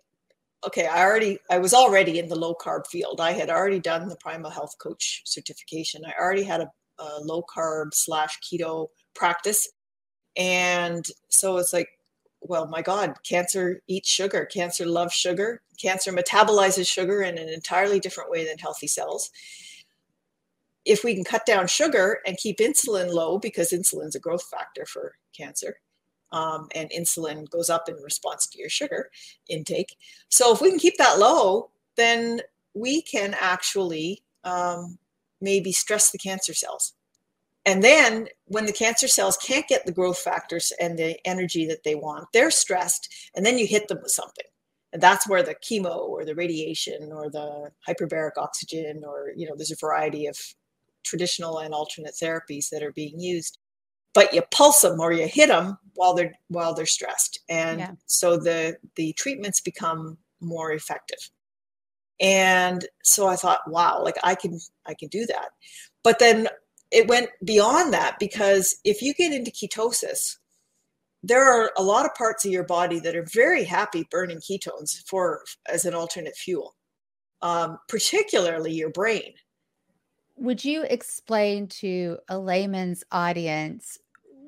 okay, 0.67 0.87
I 0.87 1.05
already 1.05 1.39
I 1.51 1.59
was 1.59 1.75
already 1.75 2.19
in 2.19 2.29
the 2.29 2.37
low 2.37 2.55
carb 2.55 2.87
field. 2.87 3.21
I 3.21 3.33
had 3.33 3.51
already 3.51 3.81
done 3.81 4.09
the 4.09 4.17
Primal 4.17 4.51
Health 4.51 4.77
Coach 4.79 5.23
certification. 5.25 6.05
I 6.05 6.13
already 6.21 6.45
had 6.45 6.61
a, 6.61 6.71
a 6.99 7.21
low 7.23 7.43
carb 7.43 7.95
slash 7.95 8.39
keto 8.41 8.89
practice, 9.15 9.69
and 10.37 11.07
so 11.29 11.57
it's 11.57 11.73
like, 11.73 11.89
well, 12.41 12.67
my 12.67 12.83
God, 12.83 13.15
cancer 13.23 13.83
eats 13.87 14.09
sugar. 14.09 14.45
Cancer 14.47 14.87
loves 14.87 15.15
sugar. 15.15 15.63
Cancer 15.81 16.13
metabolizes 16.13 16.87
sugar 16.87 17.23
in 17.23 17.39
an 17.39 17.49
entirely 17.49 17.99
different 18.01 18.31
way 18.31 18.45
than 18.45 18.59
healthy 18.59 18.87
cells. 18.87 19.31
If 20.85 21.05
we 21.05 21.15
can 21.15 21.25
cut 21.25 21.47
down 21.47 21.69
sugar 21.69 22.19
and 22.27 22.37
keep 22.37 22.59
insulin 22.59 23.13
low, 23.13 23.39
because 23.39 23.73
insulin's 23.73 24.17
a 24.17 24.21
growth 24.21 24.45
factor 24.51 24.85
for 24.85 25.15
cancer, 25.37 25.79
um, 26.33 26.69
and 26.75 26.91
insulin 26.91 27.49
goes 27.51 27.71
up 27.71 27.89
in 27.89 27.95
response 27.97 28.47
to 28.49 28.59
your 28.59 28.69
sugar 28.69 29.11
intake. 29.49 29.97
So 30.29 30.53
if 30.53 30.61
we 30.61 30.71
can 30.71 30.79
keep 30.79 30.99
that 30.99 31.19
low, 31.19 31.71
then 31.97 32.41
we 32.75 33.03
can 33.03 33.37
actually 33.39 34.23
um, 34.45 34.99
maybe 35.41 35.73
stress 35.73 36.11
the 36.11 36.19
cancer 36.19 36.55
cells. 36.55 36.95
And 37.65 37.85
then 37.85 38.29
when 38.47 38.67
the 38.67 38.73
cancer 38.73 39.07
cells 39.07 39.37
can't 39.37 39.69
get 39.69 39.87
the 39.87 39.93
growth 39.93 40.19
factors 40.19 40.73
and 40.81 40.99
the 40.99 41.17
energy 41.25 41.65
that 41.67 41.85
they 41.85 41.95
want, 41.95 42.27
they're 42.33 42.51
stressed, 42.51 43.31
and 43.37 43.47
then 43.47 43.57
you 43.57 43.67
hit 43.67 43.87
them 43.89 43.99
with 44.03 44.11
something. 44.11 44.47
And 44.93 45.01
that's 45.01 45.29
where 45.29 45.43
the 45.43 45.55
chemo 45.55 45.97
or 45.97 46.25
the 46.25 46.35
radiation 46.35 47.13
or 47.13 47.31
the 47.31 47.71
hyperbaric 47.89 48.33
oxygen 48.37 49.05
or, 49.07 49.33
you 49.37 49.47
know, 49.47 49.55
there's 49.57 49.71
a 49.71 49.77
variety 49.77 50.27
of 50.27 50.37
traditional 51.05 51.59
and 51.59 51.73
alternate 51.73 52.15
therapies 52.21 52.69
that 52.71 52.83
are 52.83 52.93
being 52.93 53.19
used 53.19 53.59
but 54.15 54.33
you 54.35 54.43
pulse 54.51 54.83
them 54.83 55.01
or 55.01 55.13
you 55.13 55.27
hit 55.27 55.49
them 55.49 55.79
while 55.95 56.15
they're 56.15 56.33
while 56.49 56.75
they're 56.75 56.87
stressed. 56.87 57.41
And 57.49 57.81
yeah. 57.81 57.93
so 58.07 58.37
the 58.37 58.77
the 58.97 59.13
treatments 59.15 59.61
become 59.61 60.19
more 60.41 60.73
effective. 60.73 61.31
And 62.21 62.87
so 63.03 63.27
i 63.27 63.37
thought 63.37 63.61
wow 63.67 64.03
like 64.03 64.17
i 64.23 64.35
can 64.35 64.59
i 64.87 64.95
can 64.95 65.09
do 65.09 65.27
that. 65.27 65.51
But 66.03 66.19
then 66.19 66.49
it 66.91 67.09
went 67.09 67.31
beyond 67.45 67.93
that 67.93 68.19
because 68.19 68.77
if 68.85 69.03
you 69.03 69.15
get 69.15 69.33
into 69.33 69.51
ketosis 69.51 70.37
there 71.25 71.45
are 71.45 71.71
a 71.77 71.83
lot 71.85 72.05
of 72.05 72.13
parts 72.17 72.45
of 72.45 72.51
your 72.51 72.65
body 72.65 72.99
that 72.99 73.15
are 73.15 73.27
very 73.33 73.63
happy 73.63 74.05
burning 74.11 74.39
ketones 74.41 75.05
for 75.07 75.45
as 75.69 75.85
an 75.85 75.95
alternate 75.95 76.37
fuel 76.37 76.75
um, 77.43 77.79
particularly 77.89 78.73
your 78.73 78.91
brain. 78.91 79.35
Would 80.37 80.65
you 80.65 80.85
explain 80.89 81.67
to 81.69 82.19
a 82.29 82.39
layman's 82.39 83.05
audience 83.13 83.99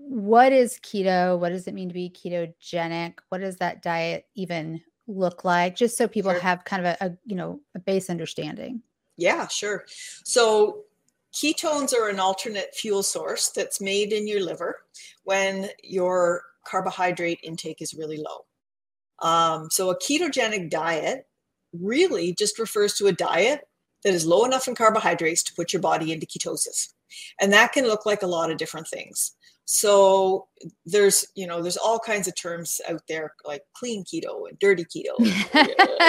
what 0.08 0.52
is 0.52 0.78
keto? 0.80 1.38
What 1.38 1.50
does 1.50 1.66
it 1.66 1.74
mean 1.74 1.88
to 1.88 1.94
be 1.94 2.10
ketogenic? 2.10 3.14
What 3.30 3.40
does 3.40 3.56
that 3.56 3.82
diet 3.82 4.26
even 4.34 4.82
look 5.06 5.44
like? 5.44 5.76
Just 5.76 5.96
so 5.96 6.06
people 6.06 6.32
sure. 6.32 6.40
have 6.40 6.64
kind 6.64 6.86
of 6.86 6.96
a, 7.00 7.04
a, 7.06 7.16
you 7.24 7.36
know 7.36 7.60
a 7.74 7.78
base 7.78 8.10
understanding. 8.10 8.82
Yeah, 9.16 9.48
sure. 9.48 9.84
So 10.24 10.84
ketones 11.34 11.94
are 11.94 12.08
an 12.08 12.20
alternate 12.20 12.74
fuel 12.74 13.02
source 13.02 13.50
that's 13.50 13.80
made 13.80 14.12
in 14.12 14.28
your 14.28 14.42
liver 14.42 14.82
when 15.24 15.68
your 15.82 16.42
carbohydrate 16.66 17.40
intake 17.42 17.80
is 17.80 17.94
really 17.94 18.18
low. 18.18 18.44
Um, 19.20 19.68
so 19.70 19.90
a 19.90 19.98
ketogenic 19.98 20.70
diet 20.70 21.26
really 21.72 22.34
just 22.34 22.58
refers 22.58 22.94
to 22.94 23.06
a 23.06 23.12
diet 23.12 23.66
that 24.04 24.14
is 24.14 24.26
low 24.26 24.44
enough 24.44 24.68
in 24.68 24.74
carbohydrates 24.74 25.42
to 25.44 25.54
put 25.54 25.72
your 25.72 25.80
body 25.80 26.12
into 26.12 26.26
ketosis. 26.26 26.92
And 27.40 27.52
that 27.52 27.72
can 27.72 27.86
look 27.86 28.04
like 28.04 28.22
a 28.22 28.28
lot 28.28 28.50
of 28.50 28.58
different 28.58 28.88
things. 28.88 29.32
So 29.66 30.48
there's, 30.84 31.24
you 31.34 31.46
know, 31.46 31.62
there's 31.62 31.78
all 31.78 31.98
kinds 31.98 32.28
of 32.28 32.36
terms 32.36 32.80
out 32.88 33.00
there 33.08 33.32
like 33.46 33.62
clean 33.74 34.04
keto 34.04 34.48
and 34.48 34.58
dirty 34.58 34.84
keto. 34.84 35.14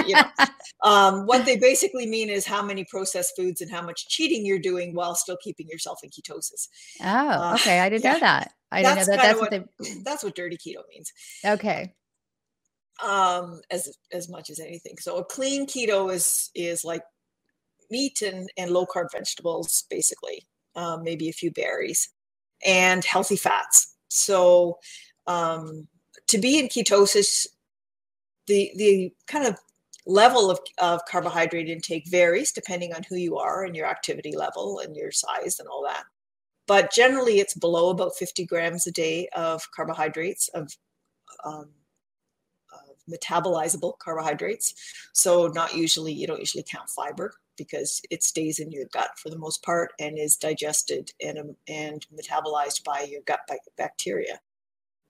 you 0.07 0.15
know. 0.15 0.45
um, 0.83 1.25
what 1.25 1.45
they 1.45 1.55
basically 1.55 2.05
mean 2.05 2.29
is 2.29 2.45
how 2.45 2.61
many 2.61 2.85
processed 2.85 3.33
foods 3.37 3.61
and 3.61 3.71
how 3.71 3.81
much 3.81 4.09
cheating 4.09 4.45
you're 4.45 4.59
doing 4.59 4.93
while 4.93 5.15
still 5.15 5.37
keeping 5.41 5.67
yourself 5.69 5.99
in 6.03 6.09
ketosis. 6.09 6.67
Oh, 7.01 7.05
uh, 7.05 7.53
okay. 7.55 7.79
I 7.79 7.89
didn't 7.89 8.03
yeah. 8.03 8.13
know 8.13 8.19
that. 8.19 8.51
I 8.71 8.81
didn't 8.81 8.97
know 8.97 9.05
that. 9.05 9.17
That's 9.17 9.39
what, 9.39 9.51
what 9.51 9.65
they... 9.79 9.93
that's 10.03 10.23
what 10.23 10.35
dirty 10.35 10.57
keto 10.57 10.81
means. 10.89 11.11
Okay. 11.45 11.93
Um, 13.03 13.61
as 13.71 13.95
as 14.11 14.29
much 14.29 14.49
as 14.49 14.59
anything. 14.59 14.95
So 14.99 15.17
a 15.17 15.25
clean 15.25 15.65
keto 15.65 16.13
is 16.13 16.49
is 16.55 16.83
like 16.83 17.03
meat 17.89 18.21
and 18.21 18.49
and 18.57 18.71
low 18.71 18.85
carb 18.85 19.07
vegetables, 19.13 19.85
basically. 19.89 20.45
Um, 20.75 21.03
maybe 21.03 21.29
a 21.29 21.33
few 21.33 21.51
berries 21.51 22.09
and 22.65 23.03
healthy 23.05 23.35
fats. 23.35 23.95
So 24.09 24.79
um, 25.27 25.87
to 26.27 26.37
be 26.37 26.59
in 26.59 26.67
ketosis, 26.67 27.47
the 28.47 28.71
the 28.75 29.13
kind 29.27 29.45
of 29.45 29.57
level 30.07 30.51
of, 30.51 30.59
of 30.77 31.01
carbohydrate 31.09 31.69
intake 31.69 32.07
varies 32.07 32.51
depending 32.51 32.93
on 32.93 33.01
who 33.09 33.15
you 33.15 33.37
are 33.37 33.63
and 33.63 33.75
your 33.75 33.87
activity 33.87 34.35
level 34.35 34.79
and 34.79 34.95
your 34.95 35.11
size 35.11 35.59
and 35.59 35.67
all 35.67 35.83
that. 35.83 36.03
But 36.67 36.91
generally, 36.91 37.39
it's 37.39 37.53
below 37.53 37.89
about 37.89 38.15
50 38.15 38.45
grams 38.45 38.87
a 38.87 38.91
day 38.91 39.27
of 39.35 39.63
carbohydrates 39.71 40.47
of, 40.49 40.75
um, 41.43 41.69
of 42.71 42.97
metabolizable 43.11 43.97
carbohydrates. 43.99 44.73
So 45.13 45.47
not 45.47 45.75
usually, 45.75 46.13
you 46.13 46.27
don't 46.27 46.39
usually 46.39 46.65
count 46.67 46.89
fiber 46.89 47.33
because 47.57 48.01
it 48.09 48.23
stays 48.23 48.59
in 48.59 48.71
your 48.71 48.85
gut 48.93 49.11
for 49.17 49.29
the 49.29 49.37
most 49.37 49.63
part 49.63 49.91
and 49.99 50.17
is 50.17 50.37
digested 50.37 51.11
and, 51.23 51.37
um, 51.37 51.55
and 51.67 52.05
metabolized 52.13 52.83
by 52.83 53.01
your 53.01 53.21
gut 53.25 53.39
bacteria. 53.77 54.39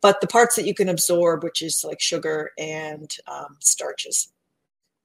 But 0.01 0.21
the 0.21 0.27
parts 0.27 0.55
that 0.55 0.65
you 0.65 0.75
can 0.75 0.89
absorb, 0.89 1.43
which 1.43 1.61
is 1.61 1.83
like 1.83 1.99
sugar 1.99 2.51
and 2.59 3.09
um, 3.27 3.57
starches, 3.59 4.31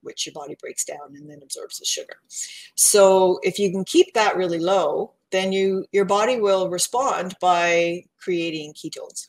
which 0.03 0.26
your 0.26 0.35
body 0.35 0.57
breaks 0.61 0.85
down 0.85 1.14
and 1.14 1.29
then 1.29 1.40
absorbs 1.42 1.81
as 1.81 1.88
sugar. 1.88 2.16
So 2.74 3.38
if 3.42 3.59
you 3.59 3.70
can 3.70 3.85
keep 3.85 4.12
that 4.14 4.37
really 4.37 4.59
low, 4.59 5.14
then 5.31 5.53
you 5.53 5.87
your 5.92 6.05
body 6.05 6.38
will 6.38 6.68
respond 6.68 7.37
by 7.40 8.05
creating 8.18 8.74
ketones. 8.74 9.29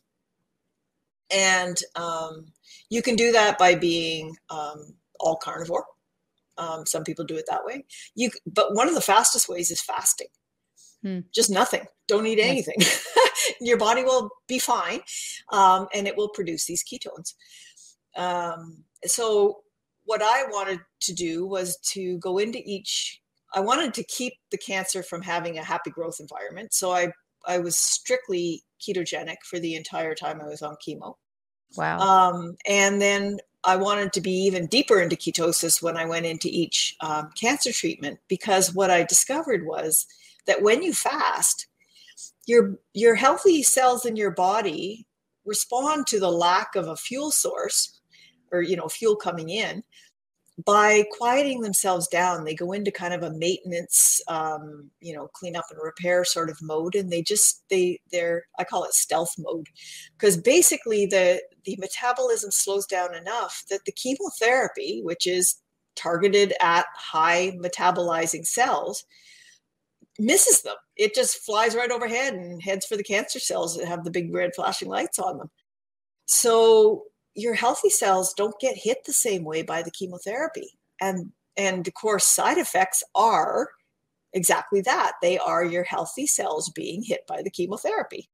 And 1.30 1.80
um, 1.96 2.48
you 2.90 3.02
can 3.02 3.16
do 3.16 3.32
that 3.32 3.58
by 3.58 3.76
being 3.76 4.36
um, 4.50 4.94
all 5.20 5.38
carnivore 5.38 5.86
um, 6.62 6.86
some 6.86 7.04
people 7.04 7.26
do 7.26 7.36
it 7.36 7.46
that 7.50 7.66
way. 7.66 7.86
You, 8.16 8.30
but 8.46 8.76
one 8.76 8.88
of 8.88 8.96
the 8.96 9.02
fastest 9.02 9.50
ways 9.50 9.72
is 9.72 9.82
fasting. 9.82 10.28
Hmm. 11.02 11.20
Just 11.34 11.50
nothing. 11.50 11.86
Don't 12.08 12.28
eat 12.28 12.40
anything. 12.40 12.76
Yes. 12.78 13.08
Your 13.62 13.78
body 13.78 14.04
will 14.04 14.30
be 14.48 14.60
fine, 14.60 15.02
um, 15.52 15.88
and 15.94 16.08
it 16.08 16.16
will 16.16 16.30
produce 16.30 16.66
these 16.66 16.84
ketones. 16.84 17.34
Um, 18.16 18.84
so, 19.06 19.62
what 20.06 20.22
I 20.22 20.44
wanted 20.50 20.80
to 21.02 21.14
do 21.14 21.48
was 21.48 21.78
to 21.94 22.18
go 22.20 22.38
into 22.38 22.62
each. 22.64 23.20
I 23.54 23.60
wanted 23.60 23.94
to 23.96 24.04
keep 24.04 24.34
the 24.52 24.58
cancer 24.58 25.04
from 25.04 25.22
having 25.22 25.58
a 25.58 25.64
happy 25.64 25.90
growth 25.90 26.18
environment. 26.20 26.74
So 26.74 26.92
I 26.92 27.12
I 27.48 27.60
was 27.60 27.76
strictly 27.76 28.64
ketogenic 28.80 29.38
for 29.44 29.60
the 29.60 29.76
entire 29.76 30.16
time 30.16 30.40
I 30.42 30.48
was 30.48 30.62
on 30.62 30.76
chemo. 30.88 31.16
Wow. 31.76 32.00
Um, 32.00 32.58
and 32.68 33.02
then 33.02 33.40
I 33.64 33.76
wanted 33.76 34.14
to 34.14 34.22
be 34.22 34.32
even 34.32 34.66
deeper 34.68 35.00
into 35.00 35.16
ketosis 35.16 35.82
when 35.82 35.98
I 35.98 36.06
went 36.06 36.26
into 36.26 36.48
each 36.50 36.96
um, 37.02 37.30
cancer 37.40 37.72
treatment 37.72 38.20
because 38.28 38.74
what 38.74 38.90
I 38.90 39.04
discovered 39.04 39.66
was 39.66 40.08
that 40.48 40.62
when 40.62 40.82
you 40.82 40.94
fast, 40.94 41.68
your 42.48 42.80
your 42.94 43.16
healthy 43.16 43.62
cells 43.62 44.06
in 44.06 44.16
your 44.16 44.32
body 44.32 45.06
respond 45.46 46.08
to 46.08 46.20
the 46.20 46.32
lack 46.32 46.76
of 46.76 46.88
a 46.88 46.96
fuel 46.96 47.32
source 47.32 48.00
or 48.52 48.62
you 48.62 48.76
know 48.76 48.88
fuel 48.88 49.16
coming 49.16 49.50
in 49.50 49.84
by 50.66 51.04
quieting 51.18 51.62
themselves 51.62 52.08
down 52.08 52.44
they 52.44 52.56
go 52.56 52.72
into 52.72 52.92
kind 52.92 53.14
of 53.14 53.24
a 53.24 53.32
maintenance 53.32 54.22
um, 54.28 54.90
you 55.00 55.14
know 55.14 55.28
clean 55.34 55.56
up 55.56 55.66
and 55.70 55.80
repair 55.82 56.24
sort 56.26 56.50
of 56.50 56.58
mode 56.62 56.96
and 56.96 57.10
they 57.10 57.22
just 57.22 57.64
they 57.70 58.00
they're 58.12 58.44
i 58.60 58.64
call 58.64 58.84
it 58.84 58.94
stealth 58.94 59.34
mode. 59.38 59.68
Because 60.18 60.38
basically 60.38 61.06
the 61.06 61.42
the 61.66 61.78
metabolism 61.80 62.52
slows 62.52 62.86
down 62.86 63.16
enough 63.16 63.64
that 63.70 63.86
the 63.86 63.92
chemotherapy 63.92 65.02
which 65.04 65.28
is 65.28 65.58
targeted 65.96 66.54
at 66.62 66.86
high 66.96 67.52
metabolizing 67.62 68.46
cells 68.46 69.04
misses 70.20 70.62
them. 70.62 70.76
It 70.96 71.16
just 71.16 71.38
flies 71.38 71.76
right 71.76 71.92
overhead 71.92 72.34
and 72.34 72.62
heads 72.62 72.86
for 72.86 72.98
the 72.98 73.04
cancer 73.04 73.40
cells 73.40 73.78
that 73.78 73.88
have 73.88 74.04
the 74.04 74.12
big 74.12 74.34
red 74.34 74.52
flashing 74.56 74.90
lights 74.90 75.20
on 75.20 75.38
them. 75.38 75.50
So 76.26 77.04
your 77.36 77.54
healthy 77.54 77.90
cells 77.90 78.34
don't 78.34 78.60
get 78.60 78.78
hit 78.78 79.00
the 79.06 79.14
same 79.14 79.44
way 79.44 79.62
by 79.62 79.82
the 79.82 79.92
chemotherapy. 79.92 80.78
And 81.00 81.32
and 81.58 81.88
of 81.88 81.94
course 81.94 82.26
side 82.26 82.58
effects 82.58 83.04
are 83.16 83.70
exactly 84.34 84.82
that. 84.82 85.14
They 85.22 85.38
are 85.38 85.64
your 85.64 85.84
healthy 85.84 86.28
cells 86.28 86.70
being 86.70 87.04
hit 87.04 87.26
by 87.28 87.42
the 87.42 87.50
chemotherapy. 87.50 88.30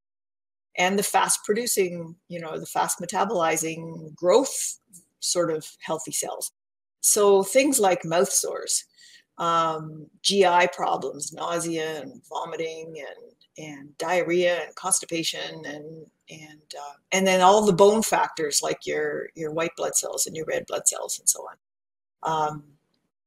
And 0.77 0.97
the 0.97 1.03
fast 1.03 1.39
producing, 1.43 2.15
you 2.27 2.39
know, 2.39 2.59
the 2.59 2.67
fast 2.67 2.99
metabolizing 2.99 4.13
growth 4.15 4.79
sort 5.19 5.51
of 5.51 5.67
healthy 5.79 6.11
cells. 6.11 6.51
So 7.01 7.41
things 7.41 7.79
like 7.79 8.05
mouth 8.05 8.31
sores, 8.31 8.85
um, 9.39 10.07
GI 10.21 10.67
problems, 10.73 11.33
nausea 11.33 12.01
and 12.01 12.21
vomiting 12.29 12.95
and 12.99 13.33
and 13.59 13.97
diarrhea 13.97 14.63
and 14.65 14.75
constipation 14.75 15.65
and 15.65 16.05
and 16.29 16.73
uh, 16.77 16.93
and 17.11 17.25
then 17.25 17.41
all 17.41 17.65
the 17.65 17.73
bone 17.73 18.01
factors 18.01 18.61
like 18.61 18.85
your 18.85 19.29
your 19.35 19.51
white 19.51 19.75
blood 19.77 19.95
cells 19.95 20.25
and 20.25 20.35
your 20.35 20.45
red 20.45 20.65
blood 20.67 20.87
cells 20.87 21.19
and 21.19 21.27
so 21.29 21.47
on. 21.47 21.55
Um, 22.23 22.63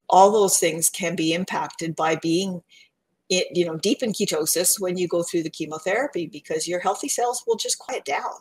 all 0.09 0.31
those 0.33 0.59
things 0.59 0.91
can 0.91 1.15
be 1.15 1.33
impacted 1.33 1.95
by 1.95 2.17
being 2.17 2.63
it, 3.29 3.47
you 3.57 3.65
know 3.65 3.77
deep 3.77 4.03
in 4.03 4.13
ketosis 4.13 4.81
when 4.81 4.97
you 4.97 5.09
go 5.09 5.23
through 5.23 5.43
the 5.43 5.51
chemotherapy 5.51 6.27
because 6.27 6.69
your 6.69 6.81
healthy 6.81 7.09
cells 7.09 7.43
will 7.47 7.57
just 7.57 7.79
quiet 7.79 8.05
down. 8.05 8.35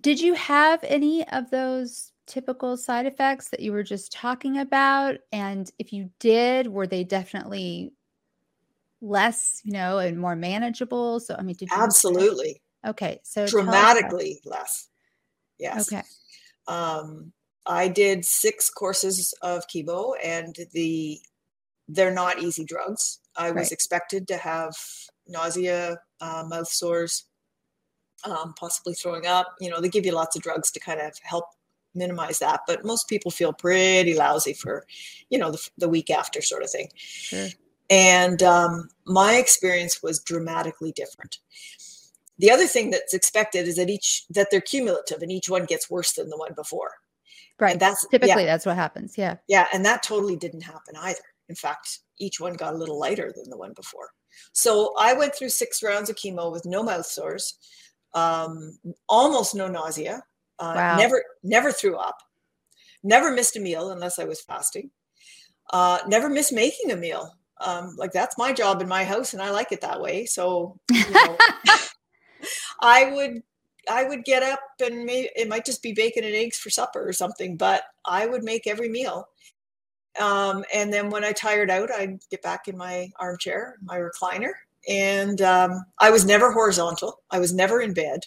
Did 0.00 0.20
you 0.20 0.34
have 0.34 0.82
any 0.82 1.26
of 1.28 1.50
those 1.50 2.12
typical 2.26 2.76
side 2.76 3.06
effects 3.06 3.48
that 3.50 3.60
you 3.60 3.72
were 3.72 3.82
just 3.82 4.12
talking 4.12 4.58
about? 4.58 5.16
And 5.30 5.70
if 5.78 5.92
you 5.92 6.10
did, 6.18 6.68
were 6.68 6.86
they 6.86 7.04
definitely 7.04 7.92
less, 9.00 9.60
you 9.64 9.72
know, 9.72 9.98
and 9.98 10.18
more 10.18 10.36
manageable? 10.36 11.20
So, 11.20 11.36
I 11.38 11.42
mean, 11.42 11.56
did 11.56 11.68
absolutely 11.70 12.62
okay? 12.86 13.20
So 13.22 13.46
dramatically 13.46 14.40
less. 14.44 14.88
Yes. 15.58 15.92
Okay. 15.92 16.02
Um, 16.66 17.32
I 17.66 17.88
did 17.88 18.24
six 18.24 18.68
courses 18.70 19.34
of 19.42 19.66
chemo, 19.68 20.14
and 20.22 20.56
the 20.72 21.20
they're 21.88 22.10
not 22.10 22.42
easy 22.42 22.64
drugs. 22.64 23.20
I 23.36 23.50
was 23.50 23.72
expected 23.72 24.26
to 24.28 24.36
have 24.36 24.74
nausea, 25.26 25.98
uh, 26.20 26.44
mouth 26.46 26.68
sores, 26.68 27.24
um, 28.24 28.54
possibly 28.58 28.94
throwing 28.94 29.26
up. 29.26 29.54
You 29.60 29.70
know, 29.70 29.80
they 29.80 29.88
give 29.88 30.06
you 30.06 30.12
lots 30.12 30.36
of 30.36 30.42
drugs 30.42 30.70
to 30.72 30.80
kind 30.80 31.00
of 31.00 31.12
help 31.22 31.44
minimize 31.94 32.38
that, 32.38 32.60
but 32.66 32.84
most 32.84 33.08
people 33.08 33.30
feel 33.30 33.52
pretty 33.52 34.14
lousy 34.14 34.52
for, 34.52 34.86
you 35.30 35.38
know, 35.38 35.50
the, 35.50 35.68
the 35.78 35.88
week 35.88 36.10
after 36.10 36.40
sort 36.42 36.62
of 36.62 36.70
thing. 36.70 36.88
Sure. 36.96 37.48
And 37.90 38.42
um, 38.42 38.88
my 39.06 39.36
experience 39.36 40.02
was 40.02 40.20
dramatically 40.20 40.92
different. 40.92 41.38
The 42.38 42.50
other 42.50 42.66
thing 42.66 42.90
that's 42.90 43.14
expected 43.14 43.68
is 43.68 43.76
that 43.76 43.90
each 43.90 44.24
that 44.30 44.48
they're 44.50 44.60
cumulative 44.60 45.22
and 45.22 45.30
each 45.30 45.48
one 45.48 45.64
gets 45.66 45.88
worse 45.88 46.12
than 46.12 46.28
the 46.28 46.36
one 46.36 46.52
before. 46.54 46.90
Right. 47.60 47.72
And 47.72 47.80
that's 47.80 48.06
typically 48.08 48.42
yeah. 48.42 48.46
that's 48.46 48.66
what 48.66 48.76
happens. 48.76 49.16
Yeah. 49.16 49.36
Yeah. 49.46 49.66
And 49.72 49.84
that 49.84 50.02
totally 50.02 50.36
didn't 50.36 50.62
happen 50.62 50.96
either. 50.98 51.20
In 51.48 51.54
fact, 51.54 52.00
each 52.18 52.40
one 52.40 52.54
got 52.54 52.74
a 52.74 52.76
little 52.76 52.98
lighter 52.98 53.32
than 53.34 53.50
the 53.50 53.56
one 53.56 53.72
before. 53.74 54.08
So 54.52 54.94
I 54.98 55.14
went 55.14 55.34
through 55.34 55.50
six 55.50 55.82
rounds 55.82 56.10
of 56.10 56.16
chemo 56.16 56.50
with 56.50 56.64
no 56.64 56.82
mouth 56.82 57.06
sores, 57.06 57.56
um, 58.14 58.76
almost 59.08 59.54
no 59.54 59.68
nausea, 59.68 60.22
uh, 60.58 60.72
wow. 60.76 60.96
never 60.96 61.24
never 61.42 61.72
threw 61.72 61.96
up, 61.96 62.16
never 63.02 63.32
missed 63.32 63.56
a 63.56 63.60
meal 63.60 63.90
unless 63.90 64.18
I 64.18 64.24
was 64.24 64.40
fasting, 64.40 64.90
uh, 65.72 65.98
never 66.06 66.28
missed 66.28 66.52
making 66.52 66.90
a 66.90 66.96
meal. 66.96 67.32
Um, 67.60 67.94
like 67.96 68.12
that's 68.12 68.36
my 68.36 68.52
job 68.52 68.80
in 68.80 68.88
my 68.88 69.04
house, 69.04 69.32
and 69.32 69.42
I 69.42 69.50
like 69.50 69.70
it 69.72 69.80
that 69.82 70.00
way. 70.00 70.26
So 70.26 70.78
you 70.90 71.10
know, 71.10 71.36
I 72.80 73.10
would 73.12 73.42
I 73.88 74.04
would 74.04 74.24
get 74.24 74.42
up 74.42 74.60
and 74.80 75.04
maybe 75.04 75.30
it 75.36 75.48
might 75.48 75.64
just 75.64 75.82
be 75.82 75.92
bacon 75.92 76.24
and 76.24 76.34
eggs 76.34 76.58
for 76.58 76.70
supper 76.70 77.06
or 77.06 77.12
something, 77.12 77.56
but 77.56 77.84
I 78.04 78.26
would 78.26 78.42
make 78.42 78.66
every 78.66 78.88
meal. 78.88 79.28
Um, 80.20 80.64
and 80.72 80.92
then 80.92 81.10
when 81.10 81.24
I 81.24 81.32
tired 81.32 81.70
out, 81.70 81.90
I'd 81.90 82.20
get 82.30 82.42
back 82.42 82.68
in 82.68 82.76
my 82.76 83.10
armchair, 83.18 83.76
my 83.82 83.98
recliner, 83.98 84.52
and 84.88 85.40
um, 85.42 85.84
I 85.98 86.10
was 86.10 86.24
never 86.24 86.52
horizontal. 86.52 87.20
I 87.30 87.40
was 87.40 87.52
never 87.52 87.80
in 87.80 87.94
bed. 87.94 88.20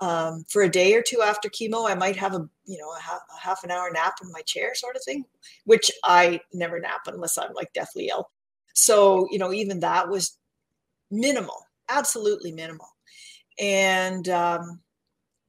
Um, 0.00 0.44
for 0.48 0.62
a 0.62 0.68
day 0.68 0.94
or 0.94 1.02
two 1.02 1.20
after 1.20 1.50
chemo, 1.50 1.90
I 1.90 1.94
might 1.94 2.16
have 2.16 2.34
a 2.34 2.48
you 2.64 2.78
know 2.78 2.90
a 2.96 3.02
half, 3.02 3.20
a 3.36 3.40
half 3.40 3.64
an 3.64 3.70
hour 3.70 3.90
nap 3.90 4.14
in 4.22 4.32
my 4.32 4.40
chair, 4.42 4.74
sort 4.74 4.96
of 4.96 5.02
thing, 5.04 5.24
which 5.64 5.90
I 6.04 6.40
never 6.54 6.80
nap 6.80 7.02
unless 7.06 7.36
I'm 7.36 7.52
like 7.54 7.72
deathly 7.74 8.08
ill. 8.08 8.30
So 8.72 9.26
you 9.30 9.38
know 9.38 9.52
even 9.52 9.80
that 9.80 10.08
was 10.08 10.38
minimal, 11.10 11.66
absolutely 11.90 12.52
minimal 12.52 12.88
and 13.60 14.28
um, 14.28 14.80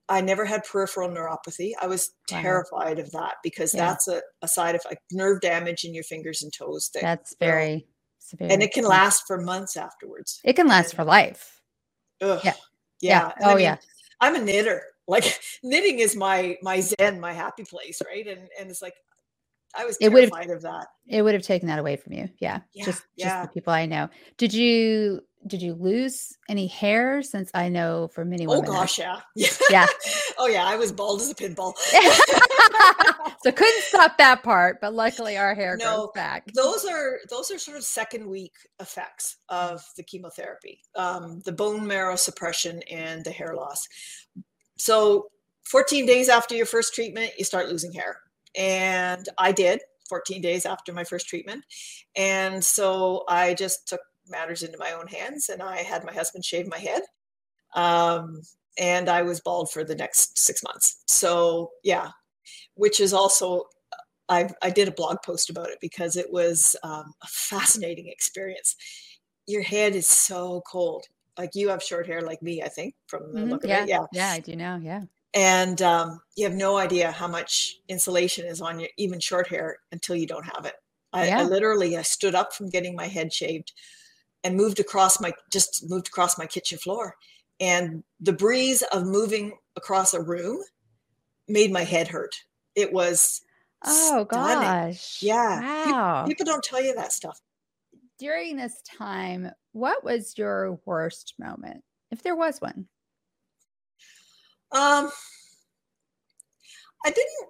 I 0.09 0.19
never 0.19 0.45
had 0.45 0.65
peripheral 0.65 1.09
neuropathy. 1.09 1.71
I 1.81 1.87
was 1.87 2.11
terrified 2.27 2.97
wow. 2.97 3.03
of 3.03 3.11
that 3.11 3.35
because 3.43 3.73
yeah. 3.73 3.87
that's 3.87 4.07
a, 4.09 4.21
a, 4.41 4.47
side 4.47 4.75
effect, 4.75 5.01
nerve 5.13 5.39
damage 5.39 5.85
in 5.85 5.93
your 5.93 6.03
fingers 6.03 6.43
and 6.43 6.51
toes. 6.51 6.89
That, 6.93 7.01
that's 7.01 7.35
very 7.39 7.87
severe. 8.19 8.49
And 8.51 8.61
it 8.61 8.73
can 8.73 8.83
last 8.83 9.23
for 9.25 9.39
months 9.39 9.77
afterwards. 9.77 10.41
It 10.43 10.57
can 10.57 10.67
last 10.67 10.89
and, 10.89 10.97
for 10.97 11.03
life. 11.05 11.61
Ugh, 12.21 12.41
yeah. 12.43 12.53
Yeah. 12.99 13.31
yeah. 13.39 13.47
Oh, 13.47 13.51
I 13.51 13.55
mean, 13.55 13.63
yeah. 13.63 13.77
I'm 14.19 14.35
a 14.35 14.41
knitter. 14.41 14.83
Like 15.07 15.39
knitting 15.63 15.99
is 15.99 16.15
my 16.15 16.57
my 16.61 16.81
zen, 16.81 17.19
my 17.19 17.31
happy 17.31 17.63
place, 17.63 18.01
right? 18.05 18.27
And 18.27 18.49
and 18.59 18.69
it's 18.69 18.81
like 18.81 18.93
I 19.75 19.85
was 19.85 19.97
terrified 19.97 20.19
it 20.19 20.31
would 20.31 20.47
have, 20.47 20.57
of 20.57 20.61
that. 20.63 20.87
It 21.07 21.21
would 21.21 21.33
have 21.33 21.43
taken 21.43 21.69
that 21.69 21.79
away 21.79 21.95
from 21.95 22.13
you. 22.13 22.29
Yeah. 22.39 22.59
yeah 22.73 22.85
just 22.85 23.03
just 23.17 23.41
the 23.43 23.47
people 23.53 23.71
I 23.71 23.85
know. 23.85 24.09
Did 24.37 24.53
you 24.53 25.21
did 25.47 25.61
you 25.61 25.73
lose 25.73 26.37
any 26.49 26.67
hair 26.67 27.21
since 27.21 27.49
I 27.53 27.69
know 27.69 28.07
for 28.07 28.23
many 28.23 28.45
oh, 28.45 28.59
women? 28.59 28.69
Oh 28.69 28.73
gosh, 28.73 28.99
yeah. 28.99 29.21
Yeah. 29.69 29.87
oh 30.37 30.47
yeah, 30.47 30.65
I 30.65 30.75
was 30.75 30.91
bald 30.91 31.21
as 31.21 31.31
a 31.31 31.35
pinball. 31.35 31.75
so 33.43 33.51
couldn't 33.51 33.83
stop 33.83 34.17
that 34.17 34.43
part, 34.43 34.79
but 34.81 34.93
luckily 34.93 35.37
our 35.37 35.55
hair 35.55 35.77
no, 35.77 35.85
grows 35.85 36.09
back. 36.13 36.51
Those 36.53 36.85
are 36.85 37.19
those 37.29 37.51
are 37.51 37.57
sort 37.57 37.77
of 37.77 37.83
second 37.83 38.27
week 38.27 38.53
effects 38.79 39.37
of 39.49 39.83
the 39.97 40.03
chemotherapy. 40.03 40.81
Um, 40.95 41.41
the 41.45 41.51
bone 41.51 41.87
marrow 41.87 42.15
suppression 42.15 42.81
and 42.89 43.23
the 43.23 43.31
hair 43.31 43.55
loss. 43.55 43.87
So 44.77 45.27
14 45.65 46.05
days 46.05 46.29
after 46.29 46.55
your 46.55 46.65
first 46.65 46.93
treatment, 46.93 47.31
you 47.37 47.45
start 47.45 47.69
losing 47.69 47.93
hair. 47.93 48.17
And 48.57 49.27
I 49.37 49.51
did 49.51 49.81
14 50.09 50.41
days 50.41 50.65
after 50.65 50.91
my 50.91 51.05
first 51.05 51.27
treatment. 51.27 51.63
And 52.15 52.63
so 52.63 53.23
I 53.29 53.53
just 53.53 53.87
took 53.87 54.01
matters 54.31 54.63
into 54.63 54.77
my 54.77 54.91
own 54.93 55.07
hands 55.07 55.49
and 55.49 55.61
I 55.61 55.77
had 55.77 56.03
my 56.03 56.13
husband 56.13 56.45
shave 56.45 56.67
my 56.67 56.77
head. 56.77 57.01
Um, 57.75 58.41
and 58.77 59.09
I 59.09 59.21
was 59.21 59.41
bald 59.41 59.71
for 59.71 59.83
the 59.83 59.95
next 59.95 60.39
six 60.39 60.63
months. 60.63 61.03
So, 61.07 61.71
yeah, 61.83 62.09
which 62.75 62.99
is 62.99 63.13
also, 63.13 63.65
I, 64.29 64.49
I 64.61 64.69
did 64.69 64.87
a 64.87 64.93
blog 64.93 65.17
post 65.25 65.49
about 65.49 65.69
it 65.69 65.77
because 65.81 66.15
it 66.15 66.31
was 66.31 66.75
um, 66.83 67.13
a 67.21 67.27
fascinating 67.27 68.07
experience. 68.07 68.75
Your 69.45 69.61
head 69.61 69.95
is 69.95 70.07
so 70.07 70.61
cold. 70.65 71.05
Like 71.37 71.51
you 71.53 71.69
have 71.69 71.83
short 71.83 72.07
hair 72.07 72.21
like 72.21 72.41
me, 72.41 72.61
I 72.61 72.69
think, 72.69 72.95
from 73.07 73.33
the 73.33 73.39
mm-hmm. 73.41 73.49
look 73.49 73.63
of 73.63 73.69
yeah. 73.69 73.83
it. 73.83 73.89
Yeah. 73.89 74.05
Yeah, 74.13 74.29
I 74.29 74.39
do 74.39 74.55
now. 74.55 74.79
Yeah 74.81 75.01
and 75.33 75.81
um, 75.81 76.19
you 76.35 76.45
have 76.45 76.55
no 76.55 76.77
idea 76.77 77.11
how 77.11 77.27
much 77.27 77.79
insulation 77.87 78.45
is 78.45 78.61
on 78.61 78.79
your 78.79 78.89
even 78.97 79.19
short 79.19 79.47
hair 79.47 79.77
until 79.91 80.15
you 80.15 80.27
don't 80.27 80.45
have 80.55 80.65
it. 80.65 80.75
I, 81.13 81.27
yeah. 81.27 81.39
I, 81.39 81.43
literally 81.43 81.97
I 81.97 82.01
stood 82.01 82.35
up 82.35 82.53
from 82.53 82.69
getting 82.69 82.95
my 82.95 83.07
head 83.07 83.31
shaved 83.31 83.73
and 84.43 84.55
moved 84.55 84.79
across 84.79 85.21
my 85.21 85.31
just 85.51 85.89
moved 85.89 86.07
across 86.07 86.37
my 86.37 86.45
kitchen 86.45 86.77
floor, 86.77 87.15
and 87.59 88.03
the 88.19 88.33
breeze 88.33 88.83
of 88.91 89.05
moving 89.05 89.57
across 89.75 90.13
a 90.13 90.21
room 90.21 90.61
made 91.47 91.71
my 91.71 91.83
head 91.83 92.07
hurt. 92.07 92.35
It 92.75 92.91
was 92.91 93.41
oh 93.85 94.25
stunning. 94.29 94.63
gosh, 94.63 95.21
yeah. 95.21 95.61
Wow. 95.61 96.23
People, 96.25 96.27
people 96.27 96.45
don't 96.45 96.63
tell 96.63 96.81
you 96.81 96.95
that 96.95 97.13
stuff. 97.13 97.39
During 98.19 98.55
this 98.55 98.81
time, 98.83 99.51
what 99.71 100.03
was 100.03 100.37
your 100.37 100.79
worst 100.85 101.33
moment, 101.39 101.83
if 102.11 102.21
there 102.21 102.35
was 102.35 102.61
one? 102.61 102.87
Um, 104.73 105.09
I 107.03 107.09
didn't, 107.09 107.49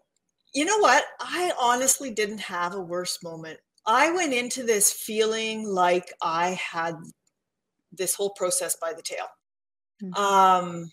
you 0.55 0.65
know 0.65 0.79
what? 0.79 1.03
I 1.19 1.51
honestly 1.59 2.09
didn't 2.11 2.39
have 2.39 2.73
a 2.73 2.81
worse 2.81 3.21
moment. 3.21 3.59
I 3.85 4.11
went 4.11 4.33
into 4.33 4.63
this 4.63 4.91
feeling 4.91 5.65
like 5.67 6.13
I 6.21 6.51
had 6.51 6.95
this 7.91 8.15
whole 8.15 8.31
process 8.31 8.77
by 8.81 8.93
the 8.93 9.01
tail. 9.01 9.25
Mm-hmm. 10.03 10.13
Um, 10.13 10.91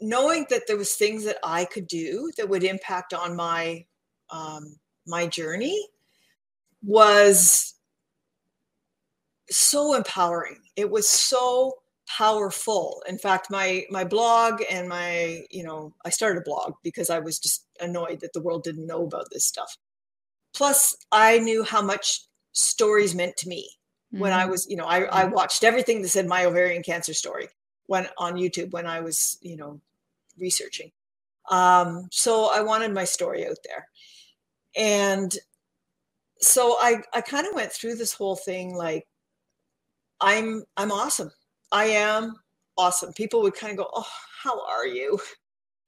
knowing 0.00 0.46
that 0.50 0.62
there 0.66 0.76
was 0.76 0.94
things 0.94 1.24
that 1.24 1.38
I 1.44 1.64
could 1.64 1.86
do 1.86 2.30
that 2.36 2.48
would 2.48 2.64
impact 2.64 3.12
on 3.12 3.36
my 3.36 3.84
um, 4.30 4.76
my 5.06 5.26
journey 5.26 5.88
was 6.82 7.74
so 9.50 9.94
empowering. 9.94 10.58
It 10.76 10.90
was 10.90 11.08
so 11.08 11.82
powerful 12.18 13.02
in 13.08 13.16
fact 13.16 13.50
my 13.50 13.84
my 13.90 14.04
blog 14.04 14.60
and 14.70 14.88
my 14.88 15.40
you 15.50 15.62
know 15.62 15.94
i 16.04 16.10
started 16.10 16.38
a 16.38 16.44
blog 16.44 16.74
because 16.82 17.08
i 17.08 17.18
was 17.18 17.38
just 17.38 17.66
annoyed 17.80 18.20
that 18.20 18.32
the 18.34 18.42
world 18.42 18.62
didn't 18.62 18.86
know 18.86 19.04
about 19.04 19.26
this 19.30 19.46
stuff 19.46 19.78
plus 20.54 20.96
i 21.10 21.38
knew 21.38 21.62
how 21.62 21.82
much 21.82 22.22
stories 22.52 23.14
meant 23.14 23.36
to 23.36 23.48
me 23.48 23.68
mm-hmm. 24.12 24.20
when 24.20 24.32
i 24.32 24.42
mm-hmm. 24.42 24.50
was 24.52 24.66
you 24.68 24.76
know 24.76 24.86
I, 24.86 25.04
I 25.04 25.24
watched 25.24 25.64
everything 25.64 26.02
that 26.02 26.08
said 26.08 26.26
my 26.26 26.44
ovarian 26.44 26.82
cancer 26.82 27.14
story 27.14 27.48
when 27.86 28.06
on 28.18 28.34
youtube 28.34 28.72
when 28.72 28.86
i 28.86 29.00
was 29.00 29.38
you 29.40 29.56
know 29.56 29.80
researching 30.38 30.90
um 31.50 32.08
so 32.10 32.50
i 32.54 32.60
wanted 32.60 32.92
my 32.92 33.04
story 33.04 33.46
out 33.46 33.58
there 33.64 33.88
and 34.76 35.34
so 36.38 36.76
i 36.80 37.02
i 37.14 37.20
kind 37.20 37.46
of 37.46 37.54
went 37.54 37.72
through 37.72 37.94
this 37.94 38.12
whole 38.12 38.36
thing 38.36 38.74
like 38.74 39.06
i'm 40.20 40.64
i'm 40.76 40.92
awesome 40.92 41.30
I 41.72 41.86
am 41.86 42.36
awesome. 42.76 43.14
People 43.14 43.42
would 43.42 43.54
kind 43.54 43.72
of 43.72 43.78
go, 43.78 43.90
Oh, 43.92 44.06
how 44.44 44.64
are 44.66 44.86
you? 44.86 45.18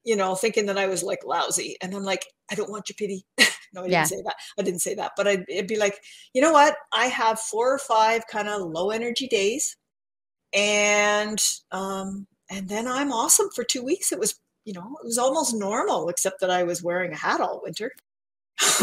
You 0.07 0.16
know, 0.16 0.35
thinking 0.35 0.66
that 0.66 0.77
I 0.77 0.87
was 0.87 1.03
like 1.03 1.24
lousy. 1.24 1.79
And 1.81 1.94
I'm 1.94 2.03
like, 2.03 2.27
I 2.53 2.55
don't 2.55 2.68
want 2.70 2.90
your 2.90 2.94
pity. 2.98 3.24
no, 3.74 3.80
I 3.80 3.84
didn't 3.84 3.92
yeah. 3.92 4.04
say 4.04 4.22
that. 4.24 4.37
I 4.58 4.62
didn't 4.62 4.80
say 4.80 4.94
that. 4.94 5.12
But 5.16 5.28
I'd, 5.28 5.44
it'd 5.48 5.66
be 5.66 5.78
like, 5.78 6.00
you 6.32 6.40
know 6.40 6.52
what? 6.52 6.76
I 6.92 7.06
have 7.06 7.40
four 7.40 7.72
or 7.72 7.78
five 7.78 8.26
kind 8.30 8.48
of 8.48 8.62
low 8.62 8.90
energy 8.90 9.26
days. 9.26 9.76
And 10.52 11.38
um, 11.72 12.26
and 12.50 12.68
then 12.68 12.87
I'm 12.87 13.12
awesome 13.12 13.48
for 13.54 13.64
two 13.64 13.82
weeks. 13.82 14.12
It 14.12 14.20
was, 14.20 14.38
you 14.64 14.72
know, 14.72 14.96
it 15.02 15.06
was 15.06 15.18
almost 15.18 15.54
normal, 15.54 16.08
except 16.08 16.40
that 16.40 16.50
I 16.50 16.62
was 16.62 16.82
wearing 16.82 17.12
a 17.12 17.16
hat 17.16 17.40
all 17.40 17.60
winter. 17.62 17.90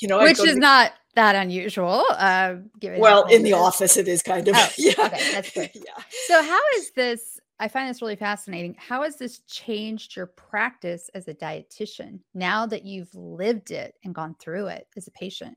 you 0.00 0.08
know, 0.08 0.18
which 0.20 0.40
is 0.40 0.54
to, 0.54 0.60
not 0.60 0.92
that 1.14 1.34
unusual. 1.34 2.04
Uh, 2.10 2.56
given 2.80 3.00
well, 3.00 3.24
in 3.26 3.42
the 3.42 3.52
office, 3.52 3.96
it 3.96 4.08
is 4.08 4.22
kind 4.22 4.48
of. 4.48 4.54
Oh, 4.56 4.68
yeah. 4.78 4.94
Okay, 4.98 5.32
that's 5.32 5.50
good. 5.50 5.70
yeah. 5.74 6.02
So, 6.26 6.42
how 6.42 6.60
is 6.76 6.90
this? 6.92 7.35
I 7.58 7.68
find 7.68 7.88
this 7.88 8.02
really 8.02 8.16
fascinating. 8.16 8.76
How 8.78 9.02
has 9.02 9.16
this 9.16 9.40
changed 9.46 10.14
your 10.14 10.26
practice 10.26 11.08
as 11.14 11.26
a 11.26 11.34
dietitian 11.34 12.20
now 12.34 12.66
that 12.66 12.84
you've 12.84 13.14
lived 13.14 13.70
it 13.70 13.94
and 14.04 14.14
gone 14.14 14.36
through 14.38 14.66
it 14.68 14.86
as 14.96 15.06
a 15.06 15.12
patient? 15.12 15.56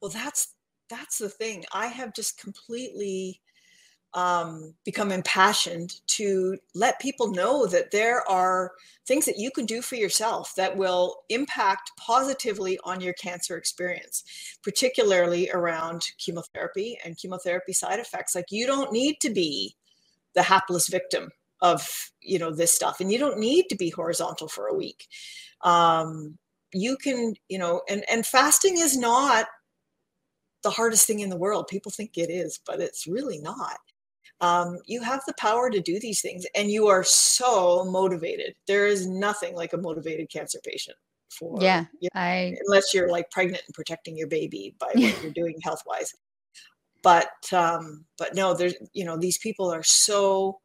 Well, 0.00 0.10
that's 0.10 0.54
that's 0.88 1.18
the 1.18 1.28
thing. 1.28 1.64
I 1.72 1.86
have 1.86 2.14
just 2.14 2.40
completely 2.40 3.40
um, 4.14 4.74
become 4.84 5.12
impassioned 5.12 5.94
to 6.08 6.58
let 6.74 6.98
people 7.00 7.30
know 7.30 7.66
that 7.66 7.92
there 7.92 8.28
are 8.28 8.72
things 9.06 9.24
that 9.26 9.38
you 9.38 9.52
can 9.52 9.66
do 9.66 9.82
for 9.82 9.94
yourself 9.94 10.52
that 10.56 10.76
will 10.76 11.22
impact 11.28 11.92
positively 11.96 12.78
on 12.82 13.00
your 13.00 13.12
cancer 13.14 13.56
experience, 13.56 14.24
particularly 14.64 15.48
around 15.52 16.08
chemotherapy 16.18 16.98
and 17.04 17.18
chemotherapy 17.18 17.72
side 17.72 18.00
effects. 18.00 18.34
Like 18.34 18.46
you 18.50 18.66
don't 18.66 18.92
need 18.92 19.16
to 19.20 19.30
be 19.30 19.76
the 20.34 20.42
hapless 20.42 20.88
victim 20.88 21.30
of 21.62 22.10
you 22.20 22.38
know 22.38 22.52
this 22.52 22.72
stuff, 22.72 23.00
and 23.00 23.12
you 23.12 23.18
don't 23.18 23.38
need 23.38 23.66
to 23.68 23.76
be 23.76 23.90
horizontal 23.90 24.48
for 24.48 24.66
a 24.66 24.74
week. 24.74 25.06
Um, 25.62 26.38
you 26.72 26.96
can 26.96 27.34
you 27.48 27.58
know, 27.58 27.82
and 27.88 28.04
and 28.10 28.26
fasting 28.26 28.78
is 28.78 28.96
not 28.96 29.46
the 30.62 30.70
hardest 30.70 31.06
thing 31.06 31.20
in 31.20 31.30
the 31.30 31.36
world. 31.36 31.68
People 31.68 31.90
think 31.90 32.16
it 32.16 32.30
is, 32.30 32.60
but 32.66 32.80
it's 32.80 33.06
really 33.06 33.38
not. 33.38 33.78
Um, 34.42 34.78
you 34.86 35.02
have 35.02 35.22
the 35.26 35.34
power 35.34 35.70
to 35.70 35.80
do 35.80 36.00
these 36.00 36.22
things, 36.22 36.46
and 36.54 36.70
you 36.70 36.86
are 36.88 37.04
so 37.04 37.84
motivated. 37.84 38.54
There 38.66 38.86
is 38.86 39.06
nothing 39.06 39.54
like 39.54 39.72
a 39.72 39.78
motivated 39.78 40.30
cancer 40.30 40.58
patient. 40.64 40.96
For 41.30 41.58
yeah, 41.60 41.84
you 42.00 42.08
know, 42.12 42.20
I 42.20 42.56
unless 42.66 42.92
you're 42.92 43.08
like 43.08 43.30
pregnant 43.30 43.62
and 43.66 43.74
protecting 43.74 44.16
your 44.16 44.26
baby 44.26 44.74
by 44.80 44.90
what 44.94 45.22
you're 45.22 45.32
doing 45.32 45.56
health 45.62 45.82
wise. 45.86 46.12
But 47.02 47.30
um, 47.52 48.04
but 48.18 48.34
no, 48.34 48.54
there's 48.54 48.74
you 48.92 49.04
know 49.04 49.16
these 49.16 49.38
people 49.38 49.72
are 49.72 49.82
so 49.82 50.60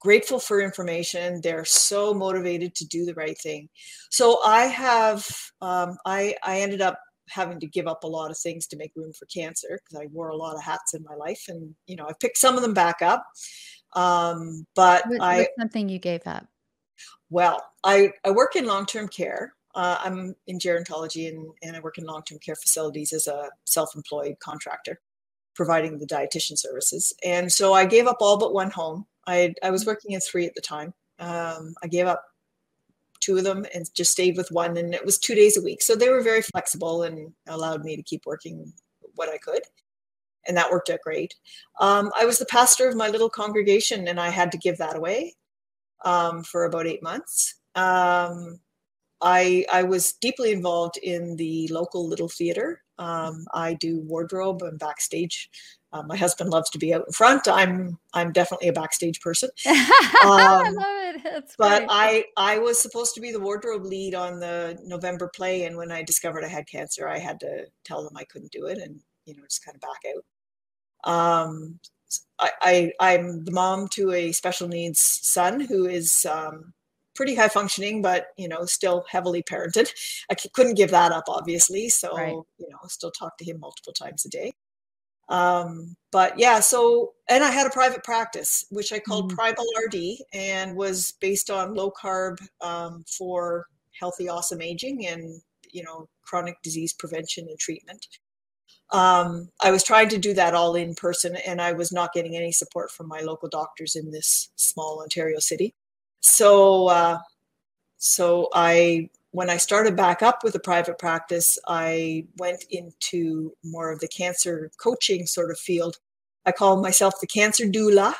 grateful 0.00 0.40
for 0.40 0.60
information. 0.60 1.40
They're 1.42 1.64
so 1.64 2.14
motivated 2.14 2.74
to 2.76 2.86
do 2.86 3.04
the 3.04 3.14
right 3.14 3.38
thing. 3.40 3.68
So 4.10 4.40
I 4.44 4.66
have 4.66 5.26
um, 5.60 5.96
I 6.06 6.34
I 6.42 6.60
ended 6.60 6.80
up 6.80 6.98
having 7.28 7.60
to 7.60 7.66
give 7.66 7.86
up 7.86 8.02
a 8.02 8.08
lot 8.08 8.30
of 8.30 8.38
things 8.38 8.66
to 8.66 8.76
make 8.76 8.92
room 8.96 9.12
for 9.12 9.26
cancer 9.26 9.78
because 9.78 10.02
I 10.02 10.08
wore 10.12 10.30
a 10.30 10.36
lot 10.36 10.56
of 10.56 10.62
hats 10.62 10.94
in 10.94 11.04
my 11.04 11.14
life, 11.14 11.44
and 11.48 11.74
you 11.86 11.96
know 11.96 12.06
I 12.08 12.12
picked 12.20 12.38
some 12.38 12.56
of 12.56 12.62
them 12.62 12.74
back 12.74 13.02
up. 13.02 13.24
Um, 13.94 14.66
but 14.74 15.06
what, 15.06 15.20
I 15.20 15.38
what's 15.38 15.50
something 15.58 15.88
you 15.88 15.98
gave 15.98 16.26
up. 16.26 16.46
Well, 17.28 17.64
I 17.84 18.12
I 18.24 18.30
work 18.30 18.56
in 18.56 18.66
long 18.66 18.86
term 18.86 19.08
care. 19.08 19.54
Uh, 19.74 19.98
I'm 20.00 20.34
in 20.48 20.58
gerontology 20.58 21.28
and, 21.28 21.48
and 21.62 21.76
I 21.76 21.80
work 21.80 21.96
in 21.98 22.04
long 22.04 22.22
term 22.24 22.38
care 22.44 22.56
facilities 22.56 23.12
as 23.12 23.28
a 23.28 23.50
self 23.64 23.94
employed 23.94 24.36
contractor, 24.40 25.00
providing 25.60 25.98
the 25.98 26.06
dietitian 26.06 26.56
services. 26.56 27.12
And 27.22 27.52
so 27.52 27.74
I 27.74 27.84
gave 27.84 28.06
up 28.06 28.16
all 28.20 28.38
but 28.38 28.54
one 28.54 28.70
home. 28.70 29.04
I 29.26 29.52
I 29.62 29.70
was 29.70 29.84
working 29.84 30.12
in 30.12 30.20
three 30.20 30.46
at 30.46 30.54
the 30.54 30.62
time. 30.62 30.94
Um, 31.18 31.74
I 31.82 31.86
gave 31.86 32.06
up 32.06 32.24
two 33.20 33.36
of 33.36 33.44
them 33.44 33.66
and 33.74 33.92
just 33.94 34.10
stayed 34.10 34.38
with 34.38 34.50
one 34.50 34.78
and 34.78 34.94
it 34.94 35.04
was 35.04 35.18
two 35.18 35.34
days 35.34 35.58
a 35.58 35.62
week 35.62 35.82
so 35.82 35.94
they 35.94 36.08
were 36.08 36.22
very 36.22 36.40
flexible 36.40 37.02
and 37.02 37.34
allowed 37.46 37.84
me 37.84 37.94
to 37.94 38.02
keep 38.02 38.24
working 38.24 38.72
what 39.16 39.28
i 39.28 39.36
could 39.36 39.60
and 40.46 40.56
that 40.56 40.70
worked 40.70 40.88
out 40.88 41.00
great 41.04 41.34
um, 41.80 42.10
i 42.18 42.24
was 42.24 42.38
the 42.38 42.46
pastor 42.46 42.88
of 42.88 42.96
my 42.96 43.08
little 43.08 43.28
congregation 43.28 44.08
and 44.08 44.18
i 44.18 44.30
had 44.30 44.50
to 44.50 44.56
give 44.56 44.78
that 44.78 44.96
away 44.96 45.34
um, 46.06 46.42
for 46.42 46.64
about 46.64 46.86
eight 46.86 47.02
months 47.02 47.56
um, 47.74 48.58
I, 49.20 49.66
I 49.70 49.82
was 49.82 50.12
deeply 50.14 50.50
involved 50.50 50.96
in 50.96 51.36
the 51.36 51.68
local 51.68 52.08
little 52.08 52.28
theater 52.28 52.82
um, 53.00 53.44
i 53.52 53.74
do 53.74 53.98
wardrobe 54.00 54.62
and 54.62 54.78
backstage 54.78 55.50
um, 55.92 56.06
my 56.06 56.16
husband 56.16 56.50
loves 56.50 56.70
to 56.70 56.78
be 56.78 56.94
out 56.94 57.04
in 57.06 57.12
front. 57.12 57.48
I'm 57.48 57.98
I'm 58.14 58.32
definitely 58.32 58.68
a 58.68 58.72
backstage 58.72 59.20
person. 59.20 59.50
Um, 60.22 60.28
I 60.30 60.68
love 60.68 61.14
it. 61.14 61.22
That's 61.24 61.56
but 61.56 61.78
great. 61.78 61.88
I 61.90 62.24
I 62.36 62.58
was 62.58 62.78
supposed 62.78 63.14
to 63.14 63.22
be 63.22 63.32
the 63.32 63.40
wardrobe 63.40 63.86
lead 63.86 64.14
on 64.14 64.38
the 64.38 64.78
November 64.84 65.30
play, 65.34 65.64
and 65.64 65.78
when 65.78 65.90
I 65.90 66.02
discovered 66.02 66.44
I 66.44 66.48
had 66.48 66.68
cancer, 66.68 67.08
I 67.08 67.18
had 67.18 67.40
to 67.40 67.64
tell 67.84 68.04
them 68.04 68.14
I 68.16 68.24
couldn't 68.24 68.52
do 68.52 68.66
it, 68.66 68.76
and 68.76 69.00
you 69.24 69.34
know 69.34 69.42
just 69.44 69.64
kind 69.64 69.74
of 69.74 69.80
back 69.80 70.02
out. 70.14 71.10
Um, 71.10 71.80
I, 72.38 72.92
I 73.00 73.16
am 73.16 73.44
the 73.46 73.52
mom 73.52 73.88
to 73.92 74.12
a 74.12 74.32
special 74.32 74.68
needs 74.68 75.00
son 75.00 75.60
who 75.60 75.86
is 75.86 76.26
um, 76.26 76.74
pretty 77.20 77.34
high 77.34 77.48
functioning, 77.48 78.00
but 78.00 78.28
you 78.38 78.48
know 78.48 78.64
still 78.64 79.04
heavily 79.10 79.42
parented. 79.42 79.90
I 80.30 80.34
c- 80.40 80.48
couldn't 80.54 80.76
give 80.76 80.90
that 80.92 81.12
up, 81.12 81.24
obviously. 81.28 81.90
So 81.90 82.16
Right. 82.16 82.32
you 82.58 82.68
know 82.70 82.78
still 82.88 83.10
talk 83.10 83.36
to 83.38 83.44
him 83.44 83.60
multiple 83.60 83.92
times 83.92 84.24
a 84.24 84.30
day. 84.30 84.52
Um, 85.28 85.96
but 86.12 86.38
yeah, 86.38 86.60
so 86.60 87.12
and 87.28 87.44
I 87.44 87.50
had 87.50 87.66
a 87.66 87.70
private 87.70 88.02
practice 88.04 88.64
which 88.70 88.90
I 88.92 88.98
called 89.00 89.30
Mhm. 89.30 89.34
Primal 89.36 89.66
RD 89.84 90.24
and 90.32 90.74
was 90.76 91.12
based 91.20 91.50
on 91.50 91.74
low 91.74 91.90
carb 91.92 92.38
um, 92.62 93.04
for 93.18 93.66
healthy, 94.00 94.28
awesome 94.30 94.62
aging 94.62 95.06
and 95.06 95.42
you 95.70 95.82
know 95.84 96.08
chronic 96.22 96.56
disease 96.62 96.94
prevention 96.94 97.46
and 97.50 97.58
treatment. 97.58 98.06
Um, 98.92 99.50
I 99.60 99.70
was 99.70 99.84
trying 99.84 100.08
to 100.08 100.18
do 100.18 100.32
that 100.34 100.54
all 100.54 100.74
in 100.74 100.94
person, 100.94 101.36
and 101.36 101.60
I 101.60 101.72
was 101.72 101.92
not 101.92 102.12
getting 102.14 102.34
any 102.36 102.50
support 102.52 102.90
from 102.90 103.06
my 103.08 103.20
local 103.20 103.48
doctors 103.50 103.94
in 103.94 104.10
this 104.10 104.48
small 104.56 105.00
Ontario 105.02 105.38
city. 105.38 105.74
So, 106.20 106.88
uh, 106.88 107.18
so 107.98 108.48
I 108.54 109.10
when 109.32 109.48
I 109.48 109.58
started 109.58 109.96
back 109.96 110.22
up 110.22 110.42
with 110.42 110.54
a 110.54 110.60
private 110.60 110.98
practice, 110.98 111.58
I 111.68 112.26
went 112.38 112.64
into 112.70 113.52
more 113.62 113.92
of 113.92 114.00
the 114.00 114.08
cancer 114.08 114.70
coaching 114.80 115.26
sort 115.26 115.50
of 115.50 115.58
field. 115.58 115.96
I 116.46 116.52
call 116.52 116.80
myself 116.80 117.14
the 117.20 117.26
cancer 117.26 117.66
doula 117.66 118.14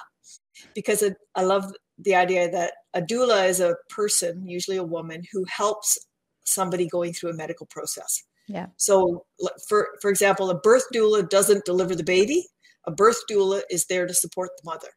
because 0.75 1.03
it, 1.03 1.17
I 1.35 1.43
love 1.43 1.73
the 1.99 2.15
idea 2.15 2.51
that 2.51 2.75
a 2.95 3.03
doula 3.03 3.49
is 3.49 3.61
a 3.61 3.77
person, 3.89 4.47
usually 4.47 4.77
a 4.77 4.85
woman, 4.85 5.23
who 5.33 5.45
helps 5.45 5.99
somebody 6.45 6.87
going 6.87 7.13
through 7.13 7.31
a 7.31 7.37
medical 7.37 7.67
process. 7.67 8.23
Yeah. 8.47 8.67
So, 8.77 9.25
for 9.69 9.89
for 10.01 10.11
example, 10.11 10.51
a 10.51 10.59
birth 10.59 10.85
doula 10.95 11.29
doesn't 11.29 11.65
deliver 11.65 11.95
the 11.95 12.05
baby. 12.05 12.47
A 12.87 12.91
birth 12.91 13.21
doula 13.31 13.63
is 13.71 13.87
there 13.87 14.07
to 14.07 14.15
support 14.15 14.51
the 14.57 14.71
mother, 14.71 14.89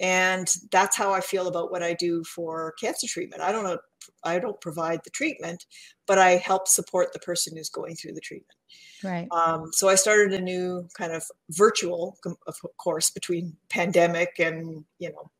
and 0.00 0.52
that's 0.70 0.96
how 0.96 1.12
I 1.12 1.20
feel 1.20 1.48
about 1.48 1.70
what 1.70 1.82
I 1.82 1.94
do 1.94 2.22
for 2.24 2.74
cancer 2.80 3.06
treatment. 3.06 3.42
I 3.42 3.52
don't 3.52 3.64
know, 3.64 3.78
I 4.24 4.38
don't 4.38 4.60
provide 4.60 5.00
the 5.04 5.10
treatment, 5.10 5.64
but 6.06 6.18
I 6.18 6.32
help 6.32 6.68
support 6.68 7.12
the 7.12 7.18
person 7.20 7.56
who's 7.56 7.70
going 7.70 7.96
through 7.96 8.12
the 8.12 8.20
treatment. 8.20 8.58
Right. 9.02 9.28
Um, 9.30 9.70
so 9.72 9.88
I 9.88 9.94
started 9.94 10.32
a 10.32 10.42
new 10.42 10.88
kind 10.96 11.12
of 11.12 11.24
virtual, 11.50 12.18
of 12.46 12.56
course, 12.78 13.10
between 13.10 13.56
pandemic 13.70 14.38
and 14.38 14.84
you 14.98 15.10
know 15.10 15.30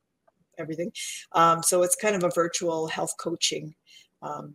everything. 0.58 0.92
Um, 1.32 1.62
so 1.62 1.82
it's 1.82 1.96
kind 1.96 2.16
of 2.16 2.24
a 2.24 2.30
virtual 2.34 2.86
health 2.86 3.14
coaching 3.18 3.74
um, 4.22 4.54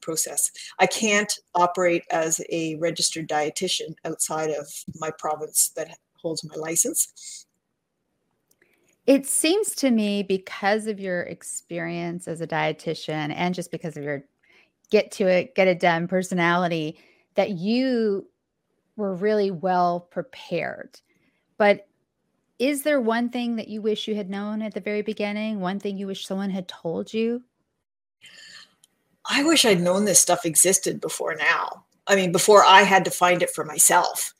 process. 0.00 0.50
I 0.78 0.86
can't 0.86 1.32
operate 1.54 2.04
as 2.10 2.40
a 2.50 2.76
registered 2.76 3.28
dietitian 3.28 3.94
outside 4.04 4.50
of 4.50 4.66
my 4.96 5.10
province 5.18 5.70
that 5.76 5.98
holds 6.22 6.44
my 6.44 6.54
license. 6.56 7.46
It 9.10 9.26
seems 9.26 9.74
to 9.74 9.90
me 9.90 10.22
because 10.22 10.86
of 10.86 11.00
your 11.00 11.22
experience 11.22 12.28
as 12.28 12.40
a 12.40 12.46
dietitian 12.46 13.34
and 13.34 13.56
just 13.56 13.72
because 13.72 13.96
of 13.96 14.04
your 14.04 14.22
get 14.92 15.10
to 15.10 15.26
it, 15.26 15.56
get 15.56 15.66
it 15.66 15.80
done 15.80 16.06
personality 16.06 16.96
that 17.34 17.50
you 17.50 18.28
were 18.94 19.16
really 19.16 19.50
well 19.50 19.98
prepared. 19.98 21.00
But 21.58 21.88
is 22.60 22.84
there 22.84 23.00
one 23.00 23.30
thing 23.30 23.56
that 23.56 23.66
you 23.66 23.82
wish 23.82 24.06
you 24.06 24.14
had 24.14 24.30
known 24.30 24.62
at 24.62 24.74
the 24.74 24.80
very 24.80 25.02
beginning? 25.02 25.58
One 25.58 25.80
thing 25.80 25.98
you 25.98 26.06
wish 26.06 26.24
someone 26.24 26.50
had 26.50 26.68
told 26.68 27.12
you? 27.12 27.42
I 29.28 29.42
wish 29.42 29.64
I'd 29.64 29.80
known 29.80 30.04
this 30.04 30.20
stuff 30.20 30.46
existed 30.46 31.00
before 31.00 31.34
now. 31.34 31.84
I 32.06 32.16
mean, 32.16 32.32
before 32.32 32.64
I 32.64 32.82
had 32.82 33.04
to 33.04 33.10
find 33.10 33.42
it 33.42 33.50
for 33.50 33.64
myself. 33.64 34.32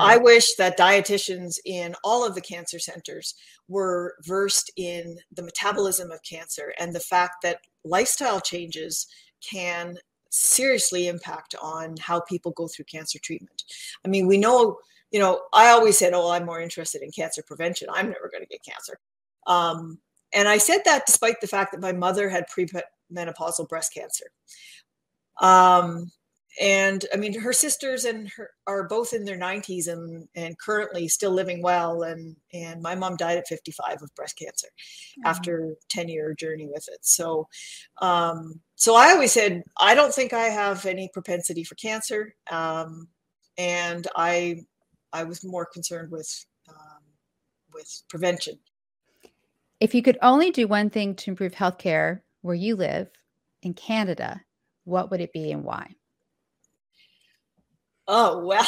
I 0.00 0.16
wish 0.16 0.54
that 0.56 0.78
dietitians 0.78 1.58
in 1.64 1.94
all 2.02 2.26
of 2.26 2.34
the 2.34 2.40
cancer 2.40 2.78
centers 2.78 3.34
were 3.68 4.16
versed 4.22 4.72
in 4.76 5.18
the 5.32 5.42
metabolism 5.42 6.10
of 6.10 6.22
cancer 6.22 6.72
and 6.78 6.92
the 6.92 7.00
fact 7.00 7.36
that 7.42 7.60
lifestyle 7.84 8.40
changes 8.40 9.06
can 9.48 9.96
seriously 10.30 11.08
impact 11.08 11.54
on 11.62 11.94
how 12.00 12.20
people 12.20 12.52
go 12.52 12.68
through 12.68 12.84
cancer 12.86 13.18
treatment. 13.18 13.64
I 14.04 14.08
mean, 14.08 14.26
we 14.26 14.36
know, 14.36 14.78
you 15.10 15.20
know, 15.20 15.42
I 15.52 15.68
always 15.68 15.96
said, 15.96 16.12
oh, 16.12 16.30
I'm 16.30 16.44
more 16.44 16.60
interested 16.60 17.02
in 17.02 17.10
cancer 17.10 17.42
prevention. 17.46 17.88
I'm 17.92 18.10
never 18.10 18.28
going 18.30 18.42
to 18.42 18.48
get 18.48 18.64
cancer. 18.64 18.98
Um, 19.46 19.98
and 20.34 20.48
I 20.48 20.58
said 20.58 20.80
that 20.84 21.06
despite 21.06 21.40
the 21.40 21.46
fact 21.46 21.72
that 21.72 21.80
my 21.80 21.92
mother 21.92 22.28
had 22.28 22.46
premenopausal 22.48 23.68
breast 23.68 23.94
cancer. 23.94 24.26
Um, 25.40 26.10
and 26.60 27.04
I 27.12 27.16
mean, 27.16 27.38
her 27.40 27.52
sisters 27.52 28.04
and 28.04 28.28
her 28.30 28.50
are 28.66 28.88
both 28.88 29.12
in 29.12 29.24
their 29.24 29.38
90s 29.38 29.86
and 29.86 30.28
and 30.34 30.58
currently 30.58 31.06
still 31.06 31.30
living 31.30 31.62
well. 31.62 32.02
And 32.02 32.36
and 32.52 32.82
my 32.82 32.94
mom 32.94 33.16
died 33.16 33.38
at 33.38 33.46
55 33.48 34.02
of 34.02 34.14
breast 34.16 34.36
cancer 34.36 34.68
after 35.24 35.74
10 35.90 36.08
year 36.08 36.34
journey 36.34 36.66
with 36.66 36.86
it. 36.88 36.98
So, 37.02 37.46
um, 38.00 38.60
so 38.74 38.96
I 38.96 39.10
always 39.10 39.32
said 39.32 39.62
I 39.80 39.94
don't 39.94 40.12
think 40.12 40.32
I 40.32 40.44
have 40.44 40.84
any 40.84 41.08
propensity 41.12 41.62
for 41.62 41.76
cancer, 41.76 42.34
um, 42.50 43.08
and 43.56 44.06
I 44.16 44.62
I 45.12 45.24
was 45.24 45.44
more 45.44 45.66
concerned 45.66 46.10
with 46.10 46.46
um, 46.68 47.02
with 47.72 48.02
prevention. 48.08 48.58
If 49.80 49.94
you 49.94 50.02
could 50.02 50.18
only 50.22 50.50
do 50.50 50.66
one 50.66 50.90
thing 50.90 51.14
to 51.16 51.30
improve 51.30 51.52
healthcare 51.52 52.22
where 52.42 52.56
you 52.56 52.74
live 52.74 53.08
in 53.62 53.74
Canada, 53.74 54.40
what 54.84 55.10
would 55.12 55.20
it 55.20 55.32
be 55.32 55.52
and 55.52 55.62
why? 55.62 55.94
Oh, 58.08 58.38
well, 58.44 58.66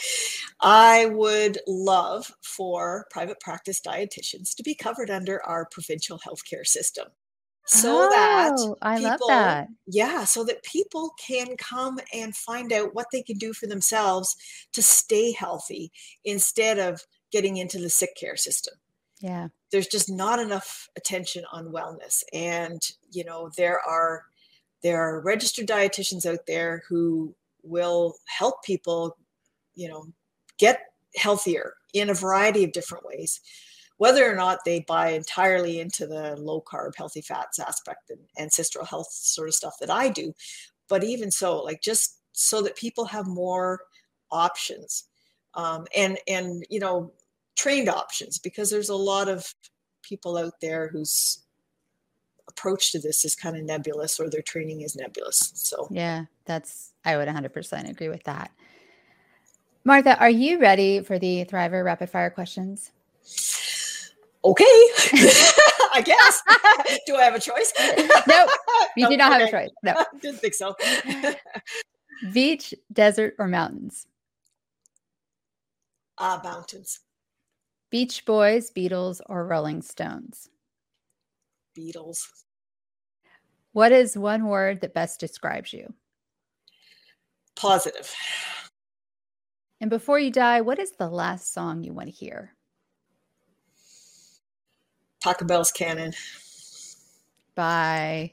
I 0.60 1.06
would 1.06 1.58
love 1.68 2.32
for 2.42 3.06
private 3.10 3.40
practice 3.40 3.80
dietitians 3.80 4.54
to 4.56 4.62
be 4.62 4.74
covered 4.74 5.10
under 5.10 5.42
our 5.44 5.66
provincial 5.66 6.18
healthcare 6.18 6.66
system 6.66 7.08
so 7.66 8.06
that 8.08 8.54
Oh, 8.58 8.76
I 8.82 8.98
love 8.98 9.20
that. 9.28 9.68
yeah, 9.86 10.24
so 10.24 10.44
that 10.44 10.64
people 10.64 11.12
can 11.18 11.56
come 11.56 11.98
and 12.12 12.36
find 12.36 12.72
out 12.72 12.94
what 12.94 13.06
they 13.12 13.22
can 13.22 13.38
do 13.38 13.52
for 13.52 13.66
themselves 13.66 14.36
to 14.72 14.82
stay 14.82 15.32
healthy 15.32 15.92
instead 16.24 16.78
of 16.78 17.06
getting 17.30 17.56
into 17.56 17.78
the 17.78 17.90
sick 17.90 18.10
care 18.16 18.36
system 18.36 18.74
Yeah. 19.20 19.48
there's 19.70 19.86
just 19.86 20.10
not 20.10 20.38
enough 20.38 20.88
attention 20.96 21.44
on 21.52 21.72
wellness 21.72 22.22
and 22.32 22.80
you 23.10 23.24
know 23.24 23.50
there 23.56 23.80
are 23.80 24.24
there 24.82 25.00
are 25.00 25.20
registered 25.20 25.66
dietitians 25.66 26.26
out 26.26 26.46
there 26.46 26.82
who 26.88 27.34
will 27.62 28.14
help 28.26 28.62
people 28.64 29.16
you 29.74 29.88
know 29.88 30.06
get 30.58 30.80
healthier 31.16 31.74
in 31.92 32.10
a 32.10 32.14
variety 32.14 32.64
of 32.64 32.72
different 32.72 33.04
ways 33.04 33.40
whether 33.98 34.30
or 34.30 34.34
not 34.34 34.58
they 34.64 34.80
buy 34.88 35.10
entirely 35.10 35.78
into 35.78 36.06
the 36.06 36.34
low 36.36 36.60
carb 36.60 36.96
healthy 36.96 37.20
fats 37.20 37.58
aspect 37.58 38.10
and 38.10 38.18
ancestral 38.38 38.84
health 38.84 39.08
sort 39.10 39.48
of 39.48 39.54
stuff 39.54 39.74
that 39.80 39.90
i 39.90 40.08
do 40.08 40.32
but 40.88 41.04
even 41.04 41.30
so 41.30 41.62
like 41.62 41.80
just 41.82 42.18
so 42.32 42.62
that 42.62 42.76
people 42.76 43.04
have 43.04 43.26
more 43.26 43.80
options 44.30 45.04
um, 45.54 45.86
and 45.96 46.18
and 46.26 46.64
you 46.70 46.80
know 46.80 47.12
trained 47.56 47.88
options 47.88 48.38
because 48.38 48.70
there's 48.70 48.88
a 48.88 48.94
lot 48.94 49.28
of 49.28 49.54
people 50.02 50.36
out 50.36 50.54
there 50.60 50.88
whose 50.88 51.42
approach 52.48 52.92
to 52.92 52.98
this 52.98 53.24
is 53.24 53.36
kind 53.36 53.56
of 53.56 53.62
nebulous 53.62 54.18
or 54.18 54.28
their 54.28 54.42
training 54.42 54.80
is 54.80 54.96
nebulous 54.96 55.52
so. 55.54 55.86
Yeah 55.90 56.24
that's 56.44 56.92
i 57.04 57.16
would 57.16 57.28
100% 57.28 57.90
agree 57.90 58.08
with 58.08 58.22
that 58.24 58.50
martha 59.84 60.18
are 60.18 60.30
you 60.30 60.58
ready 60.58 61.00
for 61.00 61.18
the 61.18 61.44
thriver 61.44 61.84
rapid 61.84 62.08
fire 62.08 62.30
questions 62.30 62.92
okay 64.44 64.64
i 65.94 66.02
guess 66.04 66.42
do 67.06 67.16
i 67.16 67.22
have 67.22 67.34
a 67.34 67.40
choice 67.40 67.72
no 68.28 68.46
you 68.96 69.08
do 69.08 69.16
not 69.16 69.32
okay. 69.32 69.40
have 69.40 69.48
a 69.48 69.50
choice 69.50 69.70
no 69.82 69.94
didn't 70.20 70.40
think 70.40 70.54
so 70.54 70.74
beach 72.32 72.74
desert 72.92 73.34
or 73.38 73.48
mountains 73.48 74.06
uh, 76.22 76.38
mountains. 76.44 77.00
Beach 77.90 78.24
Boys, 78.24 78.70
Beatles, 78.70 79.20
or 79.26 79.46
Rolling 79.46 79.82
Stones? 79.82 80.48
Beatles. 81.76 82.26
What 83.72 83.92
is 83.92 84.16
one 84.16 84.46
word 84.46 84.80
that 84.82 84.94
best 84.94 85.18
describes 85.18 85.72
you? 85.72 85.92
Positive. 87.56 88.14
And 89.80 89.90
before 89.90 90.18
you 90.18 90.30
die, 90.30 90.60
what 90.60 90.78
is 90.78 90.92
the 90.92 91.08
last 91.08 91.52
song 91.52 91.82
you 91.82 91.92
want 91.92 92.08
to 92.08 92.14
hear? 92.14 92.54
Pachelbel's 95.24 95.70
Canon. 95.70 96.12
By 97.54 98.32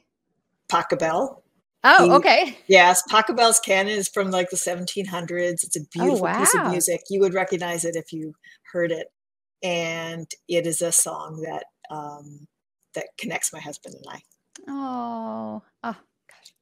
Pachelbel. 0.72 1.42
Oh, 1.84 2.06
he, 2.06 2.12
okay. 2.12 2.58
Yes, 2.68 3.02
Pachelbel's 3.10 3.60
canon 3.60 3.94
is 3.94 4.10
from 4.10 4.32
like 4.32 4.50
the 4.50 4.58
1700s. 4.58 5.64
It's 5.64 5.78
a 5.78 5.82
oh, 5.82 5.86
beautiful 5.92 6.20
oh, 6.20 6.24
wow. 6.24 6.40
piece 6.40 6.56
of 6.56 6.72
music. 6.72 7.02
You 7.10 7.22
would 7.22 7.34
recognize 7.34 7.86
it 7.86 7.96
if 7.96 8.12
you 8.12 8.34
heard 8.72 8.92
it, 8.92 9.08
and 9.64 10.28
it 10.48 10.68
is 10.68 10.82
a 10.82 10.92
song 10.92 11.42
that 11.46 11.66
um, 11.90 12.48
that 12.96 13.08
connects 13.18 13.54
my 13.54 13.60
husband 13.60 13.96
and 13.96 14.06
I. 14.10 14.22
Oh, 14.68 15.64
oh! 15.84 15.96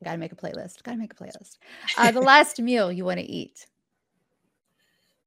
Got 0.04 0.12
to 0.12 0.18
make 0.18 0.32
a 0.32 0.36
playlist. 0.36 0.84
Got 0.84 0.91
to 0.91 0.98
make 0.98 1.14
a 1.14 1.16
playlist. 1.16 1.58
Uh, 1.98 2.12
the 2.12 2.22
last 2.22 2.60
meal 2.60 2.91
you 2.91 3.04
want 3.06 3.20
to 3.20 3.26
eat? 3.26 3.66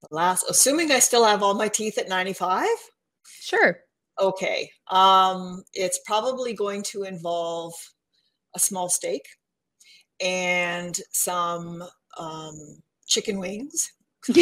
The 0.03 0.15
last, 0.15 0.45
assuming 0.49 0.93
I 0.93 1.01
still 1.01 1.25
have 1.25 1.43
all 1.43 1.55
my 1.55 1.69
teeth 1.69 1.99
at 1.99 2.09
95. 2.09 2.67
Sure. 3.41 3.81
Okay. 4.21 4.71
Um, 4.89 5.65
it's 5.75 6.01
probably 6.05 6.55
going 6.55 6.83
to 6.85 7.03
involve 7.03 7.75
a 8.55 8.59
small 8.59 8.89
steak 8.89 9.23
and 10.21 10.97
some 11.11 11.83
um, 12.19 12.83
chicken 13.07 13.39
wings. 13.39 13.93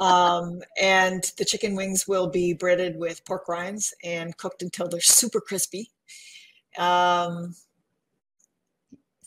um, 0.00 0.60
and 0.80 1.32
the 1.38 1.44
chicken 1.44 1.74
wings 1.76 2.06
will 2.08 2.28
be 2.28 2.52
breaded 2.52 2.98
with 2.98 3.24
pork 3.24 3.48
rinds 3.48 3.94
and 4.04 4.36
cooked 4.36 4.62
until 4.62 4.88
they're 4.88 5.00
super 5.00 5.40
crispy. 5.40 5.90
Um, 6.76 7.54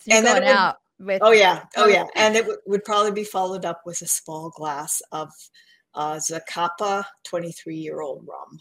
so 0.01 0.15
and 0.15 0.25
then 0.25 0.43
out 0.43 0.77
would, 0.99 1.05
with 1.05 1.21
oh 1.23 1.31
yeah, 1.31 1.63
oh 1.77 1.87
yeah, 1.87 2.05
and 2.15 2.35
it 2.35 2.41
w- 2.41 2.59
would 2.65 2.83
probably 2.83 3.11
be 3.11 3.23
followed 3.23 3.65
up 3.65 3.81
with 3.85 4.01
a 4.01 4.07
small 4.07 4.49
glass 4.49 5.01
of 5.11 5.29
uh, 5.93 6.15
Zacapa 6.15 7.05
twenty 7.23 7.51
three 7.51 7.77
year 7.77 8.01
old 8.01 8.27
rum. 8.27 8.59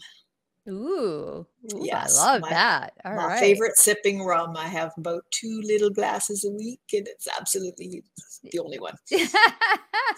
Ooh, 0.69 1.47
ooh 1.73 1.81
yes, 1.81 2.19
I 2.19 2.33
love 2.33 2.41
my, 2.41 2.49
that. 2.49 2.93
All 3.03 3.15
my 3.15 3.27
right. 3.27 3.39
favorite 3.39 3.77
sipping 3.77 4.23
rum. 4.23 4.55
I 4.55 4.67
have 4.67 4.91
about 4.97 5.23
two 5.31 5.61
little 5.63 5.89
glasses 5.89 6.45
a 6.45 6.51
week, 6.51 6.81
and 6.93 7.07
it's 7.07 7.27
absolutely 7.39 8.03
the 8.43 8.59
only 8.59 8.79
one 8.79 8.95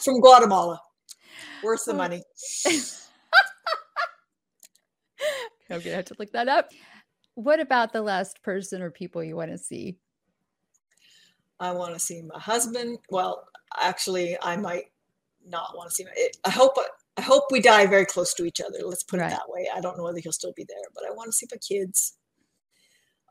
from 0.04 0.20
Guatemala. 0.20 0.82
Worth 1.64 1.86
the 1.86 1.94
money. 1.94 2.22
I'm 5.70 5.80
gonna 5.80 5.96
have 5.96 6.06
to 6.06 6.16
look 6.20 6.32
that 6.34 6.50
up. 6.50 6.72
What 7.36 7.60
about 7.60 7.94
the 7.94 8.02
last 8.02 8.44
person 8.44 8.82
or 8.82 8.92
people 8.92 9.24
you 9.24 9.36
want 9.36 9.52
to 9.52 9.58
see? 9.58 9.98
I 11.64 11.72
want 11.72 11.94
to 11.94 12.00
see 12.00 12.22
my 12.22 12.40
husband. 12.40 13.00
Well, 13.10 13.48
actually, 13.80 14.38
I 14.42 14.58
might 14.58 14.86
not 15.48 15.76
want 15.76 15.90
to 15.90 15.96
see. 15.96 16.04
My, 16.04 16.12
I 16.46 16.50
hope 16.50 16.78
I 17.18 17.22
hope 17.22 17.46
we 17.52 17.62
die 17.62 17.86
very 17.86 18.06
close 18.06 18.34
to 18.36 18.46
each 18.46 18.60
other. 18.60 18.80
Let's 18.84 19.04
put 19.04 19.20
right. 19.20 19.32
it 19.32 19.36
that 19.36 19.50
way. 19.50 19.70
I 19.74 19.80
don't 19.80 19.98
know 19.98 20.04
whether 20.04 20.20
he'll 20.20 20.32
still 20.32 20.54
be 20.56 20.66
there, 20.68 20.84
but 20.94 21.06
I 21.08 21.14
want 21.14 21.28
to 21.28 21.32
see 21.32 21.48
my 21.52 21.58
kids. 21.58 22.18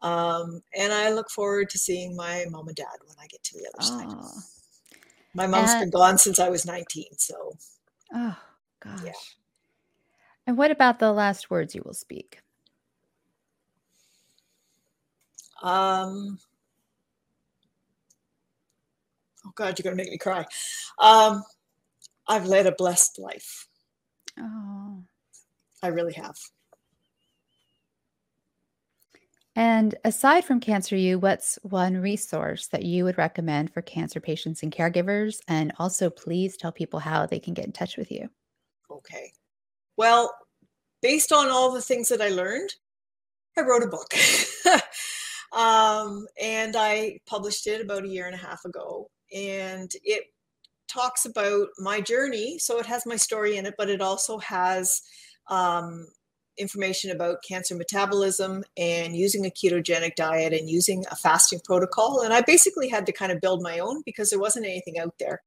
Um, 0.01 0.63
and 0.77 0.93
I 0.93 1.13
look 1.13 1.31
forward 1.31 1.71
to 1.71 1.79
seeing 1.79 2.17
my 2.17 2.47
mom 2.51 2.69
and 2.69 2.77
dad 2.77 2.87
when 3.07 3.17
I 3.21 3.27
get 3.27 3.43
to 3.45 3.59
the 3.59 3.69
other 3.69 3.79
oh. 3.81 4.23
side. 4.23 4.99
My 5.35 5.47
mom's 5.47 5.71
and, 5.71 5.81
been 5.81 5.91
gone 5.91 6.19
since 6.19 6.39
I 6.39 6.49
was 6.49 6.67
19. 6.67 7.05
So, 7.19 7.57
oh, 8.15 8.37
gosh. 8.81 9.01
Yeah. 9.05 9.13
And 10.47 10.57
what 10.57 10.71
about 10.71 10.99
the 10.99 11.13
last 11.13 11.51
words 11.51 11.75
you 11.75 11.83
will 11.85 11.95
speak? 11.95 12.41
Um, 15.63 16.39
oh, 19.53 19.65
God, 19.65 19.79
you're 19.79 19.85
going 19.85 19.97
to 19.97 20.03
make 20.03 20.11
me 20.11 20.19
cry. 20.19 20.45
Um, 20.99 21.43
I've 22.27 22.47
led 22.47 22.67
a 22.67 22.73
blessed 22.73 23.19
life. 23.19 23.69
Oh. 24.39 25.03
I 25.83 25.89
really 25.89 26.15
have. 26.15 26.37
And 29.55 29.95
aside 30.05 30.45
from 30.45 30.61
Cancer 30.61 30.97
U, 30.97 31.19
what's 31.19 31.59
one 31.63 31.99
resource 31.99 32.69
that 32.69 32.85
you 32.85 33.05
would 33.05 33.19
recommend 33.19 33.73
for 33.73 33.83
cancer 33.83 34.19
patients 34.19 34.63
and 34.63 34.73
caregivers? 34.73 35.41
And 35.47 35.73
also, 35.79 36.09
please 36.09 36.57
tell 36.57 36.73
people 36.73 37.01
how 37.01 37.27
they 37.27 37.39
can 37.39 37.53
get 37.53 37.67
in 37.67 37.73
touch 37.73 37.99
with 37.99 38.11
you. 38.11 38.31
Okay. 38.91 39.33
Well, 39.99 40.35
based 41.03 41.33
on 41.33 41.51
all 41.51 41.73
the 41.73 41.83
things 41.83 42.09
that 42.09 42.23
I 42.23 42.31
learned, 42.31 42.71
I 43.59 43.61
wrote 43.63 43.83
a 43.83 43.89
book. 43.89 44.15
um, 45.53 46.27
and 46.41 46.75
I 46.75 47.19
published 47.27 47.67
it 47.67 47.83
about 47.83 48.05
a 48.05 48.09
year 48.09 48.27
and 48.27 48.35
a 48.35 48.39
half 48.39 48.65
ago. 48.65 49.11
And 49.35 49.91
it 50.05 50.25
talks 50.89 51.25
about 51.25 51.69
my 51.79 52.01
journey. 52.01 52.59
So 52.59 52.79
it 52.79 52.87
has 52.87 53.07
my 53.07 53.17
story 53.17 53.57
in 53.57 53.67
it, 53.67 53.75
but 53.79 53.89
it 53.89 54.01
also 54.01 54.39
has 54.39 55.03
um, 55.49 56.07
information 56.59 57.11
about 57.11 57.43
cancer 57.47 57.75
metabolism 57.75 58.63
and 58.77 59.17
using 59.17 59.47
a 59.47 59.51
ketogenic 59.51 60.15
diet 60.17 60.53
and 60.53 60.69
using 60.69 61.05
a 61.11 61.17
fasting 61.17 61.61
protocol. 61.65 62.23
And 62.23 62.33
I 62.33 62.43
basically 62.43 62.89
had 62.89 63.07
to 63.07 63.13
kind 63.13 63.33
of 63.33 63.41
build 63.41 63.63
my 63.63 63.79
own 63.79 64.03
because 64.05 64.31
there 64.31 64.41
wasn't 64.41 64.67
anything 64.67 64.99
out 64.99 65.15
there. 65.19 65.43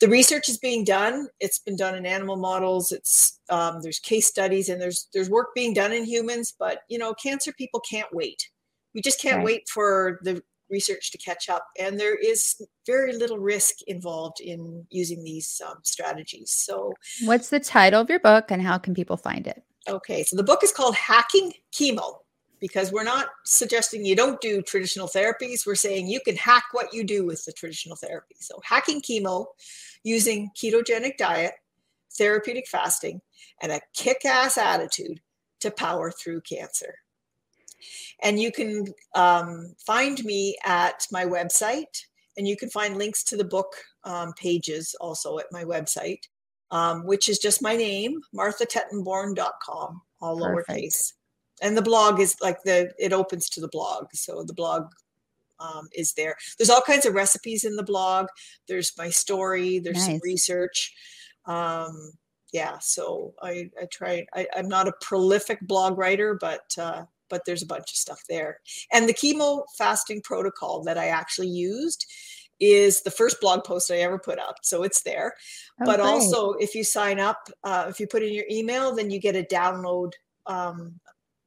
The 0.00 0.08
research 0.08 0.48
is 0.48 0.58
being 0.58 0.84
done. 0.84 1.28
It's 1.40 1.58
been 1.58 1.76
done 1.76 1.96
in 1.96 2.06
animal 2.06 2.36
models. 2.36 2.92
It's 2.92 3.40
um, 3.50 3.80
there's 3.82 3.98
case 3.98 4.28
studies 4.28 4.68
and 4.68 4.80
there's 4.80 5.08
there's 5.12 5.28
work 5.28 5.48
being 5.56 5.74
done 5.74 5.92
in 5.92 6.04
humans. 6.04 6.54
But 6.56 6.82
you 6.88 6.98
know, 6.98 7.14
cancer 7.14 7.52
people 7.52 7.80
can't 7.80 8.12
wait. 8.12 8.48
We 8.94 9.00
just 9.00 9.20
can't 9.20 9.38
right. 9.38 9.44
wait 9.44 9.68
for 9.68 10.20
the 10.22 10.40
research 10.70 11.10
to 11.12 11.18
catch 11.18 11.48
up. 11.48 11.66
And 11.78 11.98
there 11.98 12.16
is 12.16 12.60
very 12.86 13.12
little 13.12 13.38
risk 13.38 13.76
involved 13.86 14.40
in 14.40 14.86
using 14.90 15.22
these 15.24 15.60
um, 15.66 15.76
strategies. 15.82 16.52
So, 16.52 16.94
what's 17.24 17.50
the 17.50 17.60
title 17.60 18.00
of 18.00 18.10
your 18.10 18.20
book 18.20 18.50
and 18.50 18.62
how 18.62 18.78
can 18.78 18.94
people 18.94 19.16
find 19.16 19.46
it? 19.46 19.62
Okay, 19.88 20.22
so 20.22 20.36
the 20.36 20.42
book 20.42 20.62
is 20.62 20.72
called 20.72 20.94
Hacking 20.96 21.54
Chemo 21.72 22.18
because 22.60 22.92
we're 22.92 23.04
not 23.04 23.28
suggesting 23.44 24.04
you 24.04 24.16
don't 24.16 24.40
do 24.40 24.62
traditional 24.62 25.08
therapies. 25.08 25.66
We're 25.66 25.74
saying 25.74 26.08
you 26.08 26.20
can 26.20 26.36
hack 26.36 26.64
what 26.72 26.92
you 26.92 27.04
do 27.04 27.24
with 27.24 27.44
the 27.44 27.52
traditional 27.52 27.96
therapy. 27.96 28.36
So, 28.40 28.60
hacking 28.64 29.02
chemo 29.02 29.46
using 30.04 30.50
ketogenic 30.56 31.16
diet, 31.16 31.54
therapeutic 32.16 32.68
fasting, 32.68 33.20
and 33.62 33.72
a 33.72 33.80
kick 33.94 34.24
ass 34.24 34.58
attitude 34.58 35.20
to 35.60 35.70
power 35.70 36.10
through 36.10 36.40
cancer. 36.42 36.94
And 38.22 38.40
you 38.40 38.52
can 38.52 38.86
um, 39.14 39.74
find 39.84 40.22
me 40.24 40.56
at 40.64 41.06
my 41.10 41.24
website, 41.24 42.04
and 42.36 42.46
you 42.46 42.56
can 42.56 42.70
find 42.70 42.96
links 42.96 43.22
to 43.24 43.36
the 43.36 43.44
book 43.44 43.74
um, 44.04 44.32
pages 44.34 44.94
also 45.00 45.38
at 45.38 45.46
my 45.52 45.64
website, 45.64 46.22
um, 46.70 47.04
which 47.04 47.28
is 47.28 47.38
just 47.38 47.62
my 47.62 47.76
name, 47.76 48.20
marthatettenborn.com, 48.34 50.02
all 50.20 50.38
Perfect. 50.38 50.68
lowercase. 50.68 51.12
And 51.60 51.76
the 51.76 51.82
blog 51.82 52.20
is 52.20 52.36
like 52.40 52.62
the, 52.62 52.92
it 52.98 53.12
opens 53.12 53.48
to 53.50 53.60
the 53.60 53.68
blog. 53.68 54.06
So 54.14 54.44
the 54.44 54.54
blog 54.54 54.92
um, 55.60 55.88
is 55.92 56.12
there. 56.12 56.36
There's 56.56 56.70
all 56.70 56.80
kinds 56.80 57.06
of 57.06 57.14
recipes 57.14 57.64
in 57.64 57.76
the 57.76 57.82
blog. 57.82 58.28
There's 58.68 58.92
my 58.96 59.10
story. 59.10 59.78
There's 59.78 59.96
nice. 59.96 60.06
some 60.06 60.20
research. 60.22 60.94
Um, 61.46 62.12
yeah, 62.52 62.78
so 62.78 63.34
I, 63.42 63.70
I 63.80 63.86
try. 63.86 64.26
I, 64.34 64.46
am 64.56 64.68
not 64.68 64.88
a 64.88 64.94
prolific 65.00 65.60
blog 65.62 65.98
writer, 65.98 66.38
but 66.40 66.74
uh, 66.78 67.04
but 67.28 67.44
there's 67.44 67.62
a 67.62 67.66
bunch 67.66 67.90
of 67.90 67.96
stuff 67.96 68.22
there. 68.28 68.60
And 68.92 69.08
the 69.08 69.14
chemo 69.14 69.64
fasting 69.76 70.22
protocol 70.22 70.82
that 70.84 70.98
I 70.98 71.08
actually 71.08 71.48
used 71.48 72.06
is 72.60 73.02
the 73.02 73.10
first 73.10 73.40
blog 73.40 73.64
post 73.64 73.90
I 73.90 73.98
ever 73.98 74.18
put 74.18 74.38
up. 74.38 74.56
So 74.62 74.82
it's 74.82 75.02
there. 75.02 75.34
Oh, 75.80 75.86
but 75.86 76.00
great. 76.00 76.08
also, 76.08 76.52
if 76.54 76.74
you 76.74 76.84
sign 76.84 77.20
up, 77.20 77.48
uh, 77.64 77.86
if 77.88 78.00
you 78.00 78.06
put 78.06 78.22
in 78.22 78.34
your 78.34 78.46
email, 78.50 78.94
then 78.94 79.10
you 79.10 79.20
get 79.20 79.36
a 79.36 79.44
download, 79.44 80.12
um, 80.46 80.98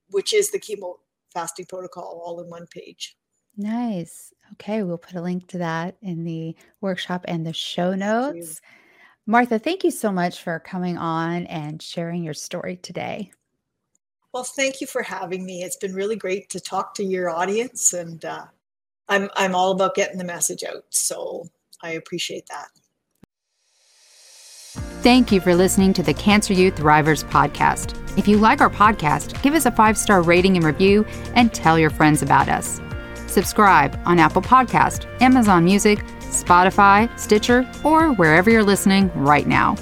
which 0.09 0.33
is 0.33 0.51
the 0.51 0.59
chemo 0.59 0.95
fasting 1.33 1.65
protocol 1.65 2.21
all 2.25 2.41
in 2.41 2.49
one 2.49 2.67
page. 2.67 3.17
Nice. 3.57 4.33
Okay, 4.53 4.83
we'll 4.83 4.97
put 4.97 5.15
a 5.15 5.21
link 5.21 5.47
to 5.49 5.57
that 5.59 5.97
in 6.01 6.23
the 6.23 6.55
workshop 6.79 7.25
and 7.27 7.45
the 7.45 7.53
show 7.53 7.89
Thank 7.91 7.99
notes. 7.99 8.61
Martha, 9.27 9.59
thank 9.59 9.83
you 9.83 9.91
so 9.91 10.11
much 10.11 10.41
for 10.41 10.59
coming 10.59 10.97
on 10.97 11.45
and 11.45 11.81
sharing 11.81 12.23
your 12.23 12.33
story 12.33 12.77
today. 12.77 13.31
Well, 14.33 14.43
thank 14.43 14.79
you 14.79 14.87
for 14.87 15.03
having 15.03 15.45
me. 15.45 15.63
It's 15.63 15.75
been 15.75 15.93
really 15.93 16.15
great 16.15 16.49
to 16.51 16.59
talk 16.59 16.93
to 16.95 17.03
your 17.03 17.29
audience, 17.29 17.93
and 17.93 18.23
uh, 18.23 18.45
I'm 19.09 19.29
I'm 19.35 19.55
all 19.55 19.71
about 19.71 19.95
getting 19.95 20.17
the 20.17 20.23
message 20.23 20.63
out. 20.63 20.85
So 20.89 21.49
I 21.81 21.91
appreciate 21.91 22.47
that. 22.47 22.67
Thank 25.01 25.31
you 25.31 25.41
for 25.41 25.55
listening 25.55 25.93
to 25.93 26.03
the 26.03 26.13
Cancer 26.13 26.53
U 26.53 26.71
Thrivers 26.71 27.27
podcast. 27.29 27.97
If 28.17 28.27
you 28.27 28.37
like 28.37 28.61
our 28.61 28.69
podcast, 28.69 29.41
give 29.41 29.53
us 29.53 29.65
a 29.65 29.71
five 29.71 29.97
star 29.97 30.21
rating 30.21 30.55
and 30.55 30.65
review 30.65 31.05
and 31.35 31.53
tell 31.53 31.77
your 31.77 31.89
friends 31.89 32.21
about 32.21 32.47
us. 32.47 32.79
Subscribe 33.27 33.99
on 34.05 34.19
Apple 34.19 34.41
Podcast, 34.41 35.07
Amazon 35.21 35.63
Music, 35.63 35.99
Spotify, 36.19 37.09
Stitcher, 37.19 37.69
or 37.83 38.13
wherever 38.13 38.49
you're 38.49 38.63
listening 38.63 39.09
right 39.15 39.47
now. 39.47 39.75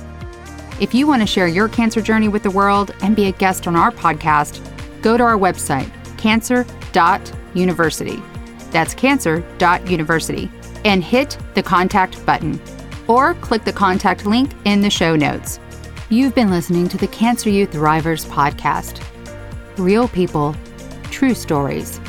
If 0.79 0.93
you 0.93 1.07
want 1.07 1.21
to 1.21 1.27
share 1.27 1.47
your 1.47 1.67
cancer 1.67 2.01
journey 2.01 2.29
with 2.29 2.43
the 2.43 2.51
world 2.51 2.91
and 3.01 3.13
be 3.13 3.25
a 3.25 3.33
guest 3.33 3.67
on 3.67 3.75
our 3.75 3.91
podcast, 3.91 4.61
go 5.01 5.17
to 5.17 5.23
our 5.23 5.37
website, 5.37 5.91
cancer.university. 6.17 8.23
That's 8.71 8.93
cancer.university 8.93 10.49
and 10.85 11.03
hit 11.03 11.37
the 11.53 11.63
contact 11.63 12.25
button 12.25 12.61
or 13.07 13.33
click 13.35 13.65
the 13.65 13.73
contact 13.73 14.25
link 14.25 14.51
in 14.63 14.81
the 14.81 14.89
show 14.89 15.17
notes. 15.17 15.59
You've 16.09 16.33
been 16.33 16.49
listening 16.49 16.87
to 16.89 16.97
the 16.97 17.07
Cancer 17.07 17.49
U 17.49 17.67
Thrivers 17.67 18.25
podcast. 18.27 19.03
Real 19.77 20.07
people, 20.07 20.55
true 21.11 21.33
stories. 21.33 21.99